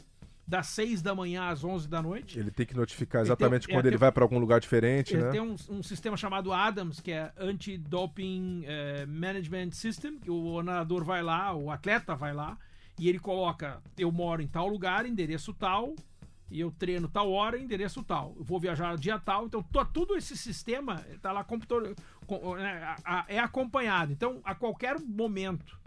das 0.47 0.67
6 0.67 1.01
da 1.01 1.15
manhã 1.15 1.47
às 1.47 1.63
11 1.63 1.87
da 1.87 2.01
noite. 2.01 2.37
Ele 2.37 2.51
tem 2.51 2.65
que 2.65 2.75
notificar 2.75 3.21
exatamente 3.21 3.67
tem, 3.67 3.75
quando 3.75 3.85
é, 3.85 3.89
ele 3.89 3.97
vai 3.97 4.11
para 4.11 4.23
algum 4.23 4.37
lugar 4.37 4.59
diferente, 4.59 5.13
ele 5.13 5.23
né? 5.23 5.31
tem 5.31 5.39
um, 5.39 5.55
um, 5.69 5.81
sistema 5.81 6.17
chamado 6.17 6.51
ADAMS, 6.51 6.99
que 6.99 7.11
é 7.11 7.31
Anti-Doping 7.37 8.65
uh, 8.65 9.07
Management 9.07 9.71
System, 9.71 10.19
que 10.19 10.29
o 10.29 10.61
nadador 10.61 11.05
vai 11.05 11.23
lá, 11.23 11.55
o 11.55 11.71
atleta 11.71 12.15
vai 12.15 12.33
lá, 12.33 12.57
e 12.99 13.07
ele 13.07 13.17
coloca, 13.17 13.81
eu 13.97 14.11
moro 14.11 14.41
em 14.41 14.47
tal 14.47 14.67
lugar, 14.67 15.05
endereço 15.05 15.53
tal, 15.53 15.95
e 16.51 16.59
eu 16.59 16.69
treino 16.69 17.07
tal 17.07 17.31
hora, 17.31 17.57
endereço 17.57 18.03
tal. 18.03 18.35
Eu 18.37 18.43
vou 18.43 18.59
viajar 18.59 18.97
dia 18.97 19.17
tal, 19.17 19.45
então 19.45 19.63
tudo 19.93 20.15
esse 20.17 20.35
sistema 20.35 21.03
está 21.09 21.31
lá 21.31 21.43
computador, 21.43 21.95
né, 22.57 22.95
é 23.27 23.39
acompanhado. 23.39 24.11
Então, 24.11 24.41
a 24.43 24.53
qualquer 24.53 24.99
momento, 24.99 25.79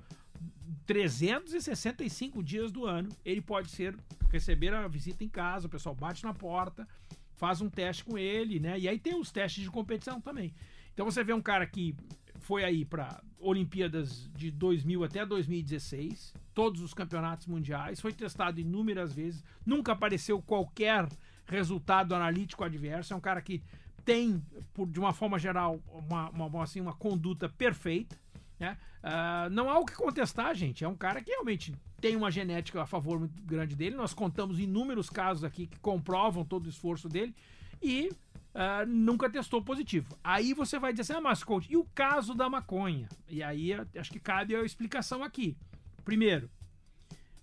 365 0.87 2.43
dias 2.43 2.73
do 2.73 2.87
ano, 2.87 3.11
ele 3.25 3.43
pode 3.43 3.71
ser 3.71 3.95
receber 4.31 4.73
a 4.75 4.89
visita 4.89 5.23
em 5.23 5.29
casa, 5.29 5.67
o 5.67 5.71
pessoal 5.71 5.95
bate 5.95 6.25
na 6.25 6.33
porta, 6.33 6.89
faz 7.35 7.61
um 7.61 7.69
teste 7.69 8.03
com 8.03 8.17
ele, 8.17 8.59
né? 8.59 8.79
E 8.79 8.89
aí 8.89 8.99
tem 8.99 9.15
os 9.15 9.31
testes 9.31 9.63
de 9.63 9.71
competição 9.71 10.21
também. 10.21 10.55
Então 10.93 11.05
você 11.05 11.23
vê 11.23 11.33
um 11.33 11.43
cara 11.43 11.67
que 11.67 11.95
foi 12.41 12.65
aí 12.65 12.85
para 12.85 13.23
Olimpíadas 13.45 14.31
de 14.35 14.51
2000 14.51 15.05
até 15.05 15.27
2016, 15.27 16.33
todos 16.55 16.81
os 16.81 16.95
campeonatos 16.95 17.47
mundiais, 17.47 18.01
foi 18.01 18.13
testado 18.13 18.59
inúmeras 18.59 19.13
vezes, 19.13 19.45
nunca 19.67 19.93
apareceu 19.93 20.41
qualquer 20.41 21.07
resultado 21.47 22.15
analítico 22.15 22.65
adverso. 22.65 23.13
É 23.13 23.17
um 23.17 23.21
cara 23.21 23.43
que 23.43 23.63
tem, 24.03 24.43
por, 24.73 24.89
de 24.89 24.99
uma 24.99 25.13
forma 25.13 25.39
geral, 25.39 25.79
uma, 25.93 26.31
uma, 26.31 26.63
assim, 26.63 26.81
uma 26.81 26.95
conduta 26.95 27.49
perfeita. 27.49 28.17
Né? 28.59 28.79
Uh, 29.03 29.51
não 29.51 29.69
há 29.69 29.79
o 29.79 29.85
que 29.85 29.95
contestar, 29.95 30.55
gente. 30.55 30.83
É 30.83 30.89
um 30.89 30.97
cara 30.97 31.21
que 31.21 31.31
realmente 31.31 31.75
tem 32.01 32.17
uma 32.17 32.31
genética 32.31 32.83
a 32.83 32.87
favor 32.87 33.19
muito 33.19 33.43
grande 33.43 33.77
dele. 33.77 33.95
Nós 33.95 34.15
contamos 34.15 34.59
inúmeros 34.59 35.11
casos 35.11 35.45
aqui 35.45 35.67
que 35.67 35.79
comprovam 35.81 36.45
todo 36.45 36.67
o 36.67 36.69
esforço 36.71 37.09
dele 37.09 37.35
e 37.83 38.11
uh, 38.55 38.87
nunca 38.87 39.29
testou 39.29 39.63
positivo. 39.63 40.17
Aí 40.23 40.55
você 40.55 40.79
vai 40.79 40.93
dizer 40.93 41.03
assim, 41.03 41.13
ah, 41.15 41.21
mas 41.21 41.43
coach, 41.43 41.71
e 41.71 41.77
o 41.77 41.85
caso 41.95 42.35
da 42.35 42.49
maconha? 42.49 43.09
E 43.29 43.43
aí 43.43 43.73
acho 43.97 44.11
que 44.11 44.21
cabe 44.21 44.55
a 44.55 44.63
explicação 44.63 45.23
aqui. 45.23 45.57
Primeiro, 46.05 46.51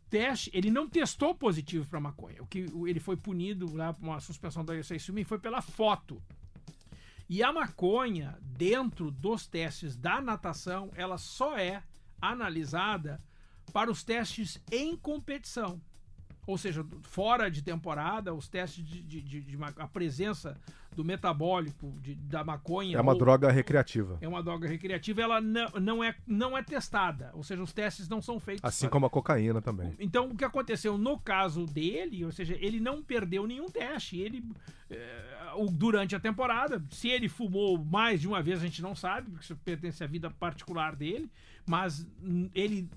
teste, 0.09 0.49
ele 0.53 0.71
não 0.71 0.87
testou 0.87 1.35
positivo 1.35 1.87
para 1.87 1.99
maconha. 1.99 2.41
O 2.41 2.47
que 2.47 2.65
ele 2.87 2.99
foi 2.99 3.17
punido 3.17 3.75
lá 3.75 3.93
por 3.93 4.03
uma 4.03 4.19
suspensão 4.19 4.63
da 4.63 4.73
Swimming 4.81 5.23
foi 5.23 5.39
pela 5.39 5.61
foto. 5.61 6.21
E 7.29 7.41
a 7.41 7.51
maconha, 7.51 8.37
dentro 8.41 9.09
dos 9.09 9.47
testes 9.47 9.95
da 9.95 10.19
natação, 10.19 10.91
ela 10.95 11.17
só 11.17 11.57
é 11.57 11.81
analisada 12.21 13.21
para 13.71 13.89
os 13.89 14.03
testes 14.03 14.61
em 14.69 14.97
competição 14.97 15.81
ou 16.45 16.57
seja, 16.57 16.85
fora 17.03 17.49
de 17.49 17.61
temporada, 17.61 18.33
os 18.33 18.47
testes 18.47 18.83
de, 18.83 19.01
de, 19.01 19.21
de, 19.21 19.41
de 19.41 19.57
a 19.77 19.87
presença 19.87 20.57
do 20.95 21.05
metabólico 21.05 21.93
da 22.23 22.43
maconha. 22.43 22.97
É 22.97 23.01
uma 23.01 23.15
droga 23.15 23.49
recreativa. 23.49 24.17
É 24.19 24.27
uma 24.27 24.43
droga 24.43 24.67
recreativa, 24.67 25.21
ela 25.21 25.39
não, 25.39 25.69
não, 25.79 26.03
é, 26.03 26.15
não 26.27 26.57
é 26.57 26.63
testada, 26.63 27.31
ou 27.33 27.43
seja, 27.43 27.63
os 27.63 27.71
testes 27.71 28.09
não 28.09 28.21
são 28.21 28.39
feitos. 28.39 28.63
Assim 28.63 28.85
para... 28.85 28.91
como 28.91 29.05
a 29.05 29.09
cocaína 29.09 29.61
também. 29.61 29.95
Então, 29.99 30.29
o 30.29 30.35
que 30.35 30.43
aconteceu 30.43 30.97
no 30.97 31.17
caso 31.19 31.65
dele, 31.65 32.25
ou 32.25 32.31
seja, 32.31 32.57
ele 32.59 32.79
não 32.79 33.01
perdeu 33.01 33.47
nenhum 33.47 33.69
teste. 33.69 34.19
Ele, 34.19 34.43
é, 34.89 35.53
durante 35.71 36.15
a 36.15 36.19
temporada, 36.19 36.83
se 36.89 37.07
ele 37.07 37.29
fumou 37.29 37.77
mais 37.77 38.19
de 38.19 38.27
uma 38.27 38.41
vez, 38.41 38.59
a 38.59 38.65
gente 38.65 38.81
não 38.81 38.95
sabe, 38.95 39.29
porque 39.29 39.45
isso 39.45 39.55
pertence 39.57 40.03
à 40.03 40.07
vida 40.07 40.29
particular 40.29 40.95
dele, 40.95 41.31
mas 41.65 42.05
ele 42.53 42.89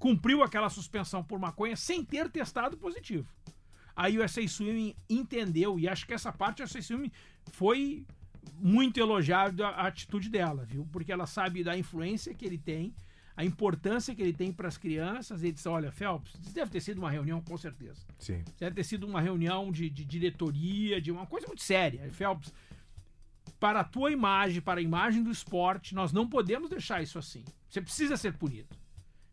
cumpriu 0.00 0.42
aquela 0.42 0.70
suspensão 0.70 1.22
por 1.22 1.38
maconha 1.38 1.76
sem 1.76 2.02
ter 2.02 2.28
testado 2.30 2.76
positivo. 2.76 3.28
Aí 3.94 4.18
o 4.18 4.26
SA 4.26 4.48
Swimming 4.48 4.96
entendeu, 5.08 5.78
e 5.78 5.86
acho 5.86 6.06
que 6.06 6.14
essa 6.14 6.32
parte 6.32 6.62
o 6.62 6.66
SA 6.66 6.80
Swimming 6.80 7.12
foi 7.52 8.06
muito 8.54 8.98
elogiado 8.98 9.62
a 9.62 9.86
atitude 9.86 10.30
dela, 10.30 10.64
viu? 10.64 10.88
Porque 10.90 11.12
ela 11.12 11.26
sabe 11.26 11.62
da 11.62 11.76
influência 11.76 12.34
que 12.34 12.46
ele 12.46 12.56
tem, 12.56 12.94
a 13.36 13.44
importância 13.44 14.14
que 14.14 14.22
ele 14.22 14.32
tem 14.32 14.50
para 14.50 14.68
as 14.68 14.78
crianças. 14.78 15.42
Ele 15.42 15.52
disse: 15.52 15.68
Olha, 15.68 15.92
Phelps, 15.92 16.34
isso 16.40 16.54
deve 16.54 16.70
ter 16.70 16.80
sido 16.80 16.98
uma 16.98 17.10
reunião, 17.10 17.42
com 17.42 17.56
certeza. 17.58 18.00
Sim. 18.18 18.42
Deve 18.58 18.76
ter 18.76 18.84
sido 18.84 19.06
uma 19.06 19.20
reunião 19.20 19.70
de, 19.70 19.90
de 19.90 20.04
diretoria, 20.04 21.00
de 21.00 21.12
uma 21.12 21.26
coisa 21.26 21.46
muito 21.46 21.62
séria. 21.62 22.10
Phelps, 22.10 22.52
para 23.58 23.80
a 23.80 23.84
tua 23.84 24.10
imagem, 24.10 24.62
para 24.62 24.80
a 24.80 24.82
imagem 24.82 25.22
do 25.22 25.30
esporte, 25.30 25.94
nós 25.94 26.10
não 26.10 26.26
podemos 26.26 26.70
deixar 26.70 27.02
isso 27.02 27.18
assim. 27.18 27.44
Você 27.68 27.82
precisa 27.82 28.16
ser 28.16 28.32
punido. 28.32 28.68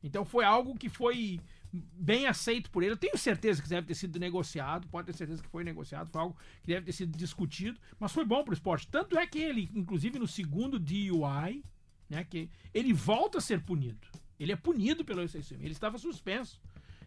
Então 0.04 0.24
foi 0.24 0.46
algo 0.46 0.76
que 0.76 0.90
foi 0.90 1.40
bem 1.72 2.28
aceito 2.28 2.70
por 2.72 2.84
ele. 2.84 2.94
Eu 2.94 2.98
tenho 2.98 3.18
certeza 3.18 3.62
que 3.62 3.70
deve 3.70 3.88
ter 3.88 3.96
sido 3.96 4.20
negociado, 4.20 4.88
pode 4.88 5.08
ter 5.08 5.14
certeza 5.14 5.42
que 5.42 5.50
foi 5.50 5.64
negociado, 5.64 6.10
foi 6.10 6.22
algo 6.22 6.38
que 6.62 6.68
deve 6.68 6.86
ter 6.86 6.92
sido 6.92 7.18
discutido, 7.18 7.80
mas 8.00 8.12
foi 8.12 8.26
bom 8.26 8.44
para 8.44 8.52
o 8.52 8.54
esporte. 8.54 8.88
Tanto 8.88 9.18
é 9.18 9.26
que 9.28 9.40
ele, 9.40 9.70
inclusive 9.74 10.20
no 10.20 10.28
segundo 10.28 10.80
DUI, 10.80 11.64
né, 12.10 12.24
que 12.24 12.50
ele 12.74 12.94
volta 12.94 13.40
a 13.40 13.42
ser 13.42 13.62
punido. 13.62 14.08
Ele 14.40 14.52
é 14.52 14.56
punido 14.56 15.04
pelo 15.04 15.24
SCM, 15.28 15.64
ele 15.64 15.72
estava 15.72 15.98
suspenso. 15.98 16.62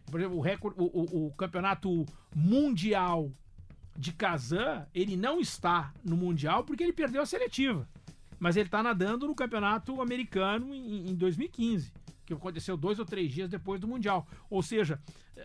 Por 0.05 0.19
exemplo, 0.19 0.37
o, 0.37 0.41
recorde, 0.41 0.79
o, 0.79 0.85
o, 0.85 1.27
o 1.27 1.33
campeonato 1.33 2.05
mundial 2.35 3.31
de 3.97 4.11
Kazan, 4.11 4.85
ele 4.93 5.15
não 5.15 5.39
está 5.39 5.93
no 6.03 6.17
mundial 6.17 6.63
porque 6.63 6.83
ele 6.83 6.93
perdeu 6.93 7.21
a 7.21 7.25
seletiva. 7.25 7.87
Mas 8.39 8.57
ele 8.57 8.67
está 8.67 8.81
nadando 8.81 9.27
no 9.27 9.35
campeonato 9.35 10.01
americano 10.01 10.73
em, 10.73 11.09
em 11.09 11.15
2015 11.15 11.91
que 12.37 12.41
aconteceu 12.41 12.77
dois 12.77 12.99
ou 12.99 13.05
três 13.05 13.31
dias 13.31 13.49
depois 13.49 13.79
do 13.79 13.87
Mundial. 13.87 14.27
Ou 14.49 14.61
seja, 14.61 14.99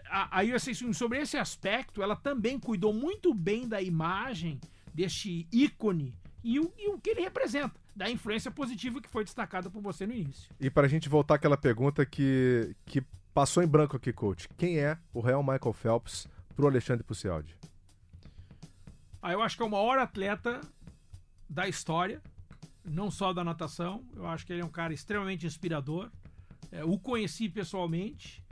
a, 0.07 0.41
a 0.41 0.43
USA 0.43 0.73
sobre 0.93 1.19
esse 1.19 1.37
aspecto, 1.37 2.03
ela 2.03 2.17
também 2.17 2.59
cuidou 2.59 2.93
muito 2.93 3.33
bem 3.35 3.69
da 3.69 3.81
imagem 3.81 4.61
deste 4.93 5.47
ícone 5.53 6.15
e 6.43 6.61
o, 6.61 6.73
e 6.79 6.89
o 6.89 6.99
que 6.99 7.11
ele 7.11 7.23
representa, 7.23 7.75
da 7.95 8.09
influência 8.09 8.51
positiva 8.51 9.01
que 9.01 9.09
foi 9.09 9.25
destacada 9.25 9.69
por 9.69 9.83
você 9.83 10.07
no 10.07 10.13
início. 10.13 10.51
E 10.61 10.71
para 10.71 10.87
a 10.87 10.89
gente 10.89 11.09
voltar 11.09 11.35
àquela 11.35 11.57
pergunta 11.57 12.07
que, 12.07 12.75
que 12.85 13.03
passou 13.35 13.63
em 13.63 13.67
branco 13.67 13.97
aqui, 13.97 14.13
coach, 14.13 14.49
quem 14.57 14.79
é 14.79 14.97
o 15.13 15.21
real 15.21 15.43
Michael 15.43 15.73
Phelps 15.73 16.29
para 16.55 16.65
o 16.65 16.69
Alexandre 16.69 17.05
Pucialdi? 17.05 17.57
Ah, 19.21 19.33
eu 19.33 19.43
acho 19.43 19.57
que 19.57 19.63
é 19.63 19.67
o 19.67 19.71
maior 19.71 19.99
atleta 19.99 20.61
da 21.51 21.69
história, 21.69 22.23
não 22.85 23.11
só 23.11 23.33
da 23.33 23.43
natação. 23.43 24.05
Eu 24.15 24.27
acho 24.27 24.47
que 24.47 24.53
ele 24.53 24.63
é 24.63 24.65
um 24.65 24.71
cara 24.71 24.95
extremamente 24.95 25.47
inspirador. 25.47 26.11
É, 26.71 26.85
o 26.85 26.99
conheci 26.99 27.49
pessoalmente, 27.49 28.43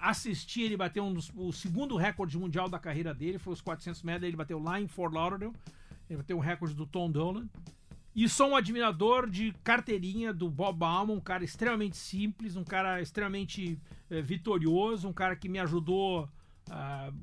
assisti 0.00 0.62
ele 0.62 0.76
bater 0.76 1.00
um 1.00 1.12
dos, 1.12 1.30
o 1.34 1.52
segundo 1.52 1.96
recorde 1.96 2.38
mundial 2.38 2.68
da 2.68 2.78
carreira 2.78 3.12
dele, 3.12 3.38
foi 3.38 3.52
os 3.52 3.60
400 3.60 4.02
metros, 4.02 4.24
ele 4.24 4.36
bateu 4.36 4.58
lá 4.58 4.80
em 4.80 4.86
Fort 4.86 5.12
Lauderdale, 5.12 5.52
ele 6.08 6.18
bateu 6.18 6.36
o 6.36 6.40
recorde 6.40 6.74
do 6.74 6.86
Tom 6.86 7.10
Dolan. 7.10 7.48
E 8.14 8.28
sou 8.28 8.50
um 8.50 8.56
admirador 8.56 9.30
de 9.30 9.52
carteirinha 9.62 10.32
do 10.32 10.50
Bob 10.50 10.78
Bauman, 10.78 11.14
um 11.14 11.20
cara 11.20 11.44
extremamente 11.44 11.96
simples, 11.96 12.56
um 12.56 12.64
cara 12.64 13.00
extremamente 13.00 13.78
é, 14.10 14.20
vitorioso, 14.20 15.08
um 15.08 15.12
cara 15.12 15.36
que 15.36 15.48
me 15.48 15.60
ajudou 15.60 16.24
uh, 16.68 17.14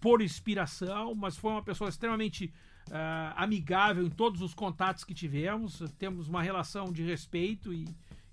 por 0.00 0.22
inspiração, 0.22 1.14
mas 1.16 1.36
foi 1.36 1.50
uma 1.50 1.62
pessoa 1.62 1.90
extremamente 1.90 2.52
uh, 2.88 3.34
amigável 3.34 4.06
em 4.06 4.10
todos 4.10 4.40
os 4.40 4.54
contatos 4.54 5.02
que 5.02 5.12
tivemos. 5.12 5.82
Temos 5.98 6.28
uma 6.28 6.40
relação 6.40 6.92
de 6.92 7.02
respeito 7.02 7.72
e, 7.72 7.88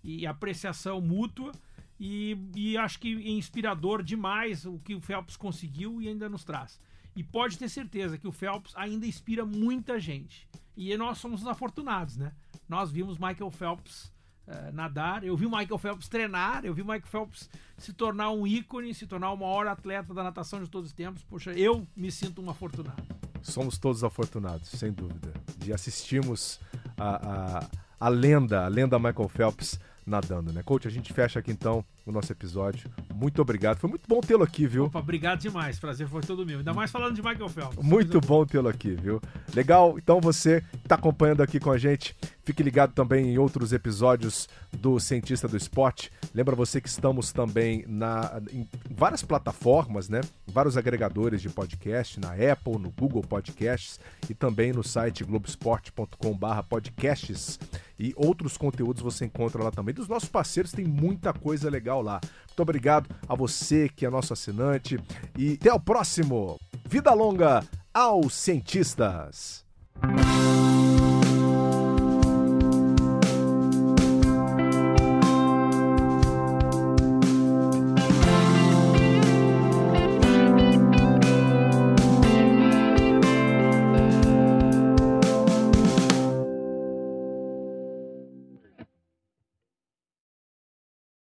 e 0.07 0.25
apreciação 0.25 1.01
mútua. 1.01 1.51
E, 1.99 2.37
e, 2.55 2.77
acho 2.77 2.99
que 2.99 3.13
é 3.13 3.31
inspirador 3.31 4.01
demais 4.01 4.65
o 4.65 4.79
que 4.79 4.95
o 4.95 5.01
Phelps 5.01 5.35
conseguiu 5.35 6.01
e 6.01 6.07
ainda 6.07 6.29
nos 6.29 6.43
traz. 6.43 6.79
E 7.15 7.23
pode 7.23 7.57
ter 7.57 7.67
certeza 7.67 8.17
que 8.17 8.27
o 8.27 8.31
Phelps 8.31 8.71
ainda 8.75 9.05
inspira 9.05 9.45
muita 9.45 9.99
gente. 9.99 10.47
E 10.75 10.95
nós 10.95 11.17
somos 11.17 11.41
os 11.41 11.47
afortunados, 11.47 12.15
né? 12.15 12.31
Nós 12.69 12.91
vimos 12.91 13.17
Michael 13.17 13.49
Phelps 13.49 14.13
uh, 14.45 14.71
nadar, 14.71 15.23
eu 15.23 15.35
vi 15.35 15.47
o 15.47 15.49
Michael 15.49 15.77
Phelps 15.79 16.07
treinar, 16.07 16.63
eu 16.63 16.73
vi 16.73 16.83
o 16.83 16.85
Michael 16.85 17.07
Phelps 17.07 17.49
se 17.77 17.91
tornar 17.91 18.29
um 18.29 18.45
ícone, 18.45 18.93
se 18.93 19.07
tornar 19.07 19.31
o 19.31 19.37
maior 19.37 19.65
atleta 19.67 20.13
da 20.13 20.23
natação 20.23 20.63
de 20.63 20.69
todos 20.69 20.91
os 20.91 20.95
tempos. 20.95 21.23
Poxa, 21.23 21.51
eu 21.53 21.85
me 21.95 22.11
sinto 22.11 22.41
um 22.41 22.49
afortunado. 22.49 23.03
Somos 23.41 23.79
todos 23.79 24.03
afortunados, 24.03 24.69
sem 24.69 24.91
dúvida, 24.91 25.33
de 25.57 25.73
assistirmos 25.73 26.59
a, 26.95 27.59
a, 27.59 27.67
a 27.99 28.09
lenda, 28.09 28.65
a 28.65 28.67
lenda 28.67 28.99
Michael 28.99 29.29
Phelps 29.29 29.79
nadando, 30.07 30.53
né? 30.53 30.63
Coach, 30.63 30.87
a 30.87 30.91
gente 30.91 31.13
fecha 31.13 31.39
aqui 31.39 31.51
então 31.51 31.83
o 32.07 32.11
nosso 32.11 32.31
episódio. 32.31 32.89
Muito 33.13 33.41
obrigado. 33.41 33.77
Foi 33.77 33.89
muito 33.89 34.07
bom 34.07 34.21
tê-lo 34.21 34.43
aqui, 34.43 34.65
viu? 34.65 34.85
Opa, 34.85 34.99
obrigado 34.99 35.39
demais. 35.39 35.77
Prazer 35.77 36.07
foi 36.07 36.21
todo 36.21 36.45
meu. 36.45 36.59
Ainda 36.59 36.73
mais 36.73 36.89
falando 36.89 37.15
de 37.15 37.21
Michael 37.21 37.49
Phelps. 37.49 37.83
Muito 37.83 38.21
bom 38.21 38.45
tê-lo 38.45 38.69
aqui, 38.69 38.95
viu? 38.95 39.21
Legal. 39.53 39.97
Então 39.97 40.21
você 40.21 40.61
que 40.61 40.77
está 40.77 40.95
acompanhando 40.95 41.41
aqui 41.41 41.59
com 41.59 41.71
a 41.71 41.77
gente, 41.77 42.15
fique 42.43 42.63
ligado 42.63 42.93
também 42.93 43.33
em 43.33 43.37
outros 43.37 43.73
episódios 43.73 44.47
do 44.71 44.97
Cientista 44.99 45.47
do 45.47 45.57
Esporte. 45.57 46.11
Lembra 46.33 46.55
você 46.55 46.79
que 46.79 46.87
estamos 46.87 47.33
também 47.33 47.83
na, 47.87 48.41
em 48.51 48.67
várias 48.89 49.23
plataformas, 49.23 50.07
né? 50.07 50.21
Vários 50.47 50.77
agregadores 50.77 51.41
de 51.41 51.49
podcast, 51.49 52.19
na 52.19 52.33
Apple, 52.33 52.77
no 52.79 52.91
Google 52.91 53.21
Podcasts 53.21 53.99
e 54.29 54.33
também 54.33 54.71
no 54.71 54.83
site 54.83 55.23
globesport.com/podcasts 55.23 57.59
e 57.99 58.13
outros 58.15 58.57
conteúdos 58.57 59.01
você 59.01 59.25
encontra 59.25 59.63
lá 59.63 59.71
também. 59.71 59.93
Dos 59.93 60.07
nossos 60.07 60.29
parceiros 60.29 60.71
tem 60.71 60.85
muita 60.85 61.33
coisa 61.33 61.67
legal 61.97 62.01
lá. 62.01 62.21
Muito 62.47 62.61
obrigado 62.61 63.07
a 63.27 63.35
você 63.35 63.89
que 63.89 64.05
é 64.05 64.09
nosso 64.09 64.33
assinante 64.33 64.99
e 65.37 65.53
até 65.53 65.71
o 65.73 65.79
próximo. 65.79 66.59
Vida 66.87 67.13
longa 67.13 67.63
aos 67.93 68.33
cientistas. 68.33 69.65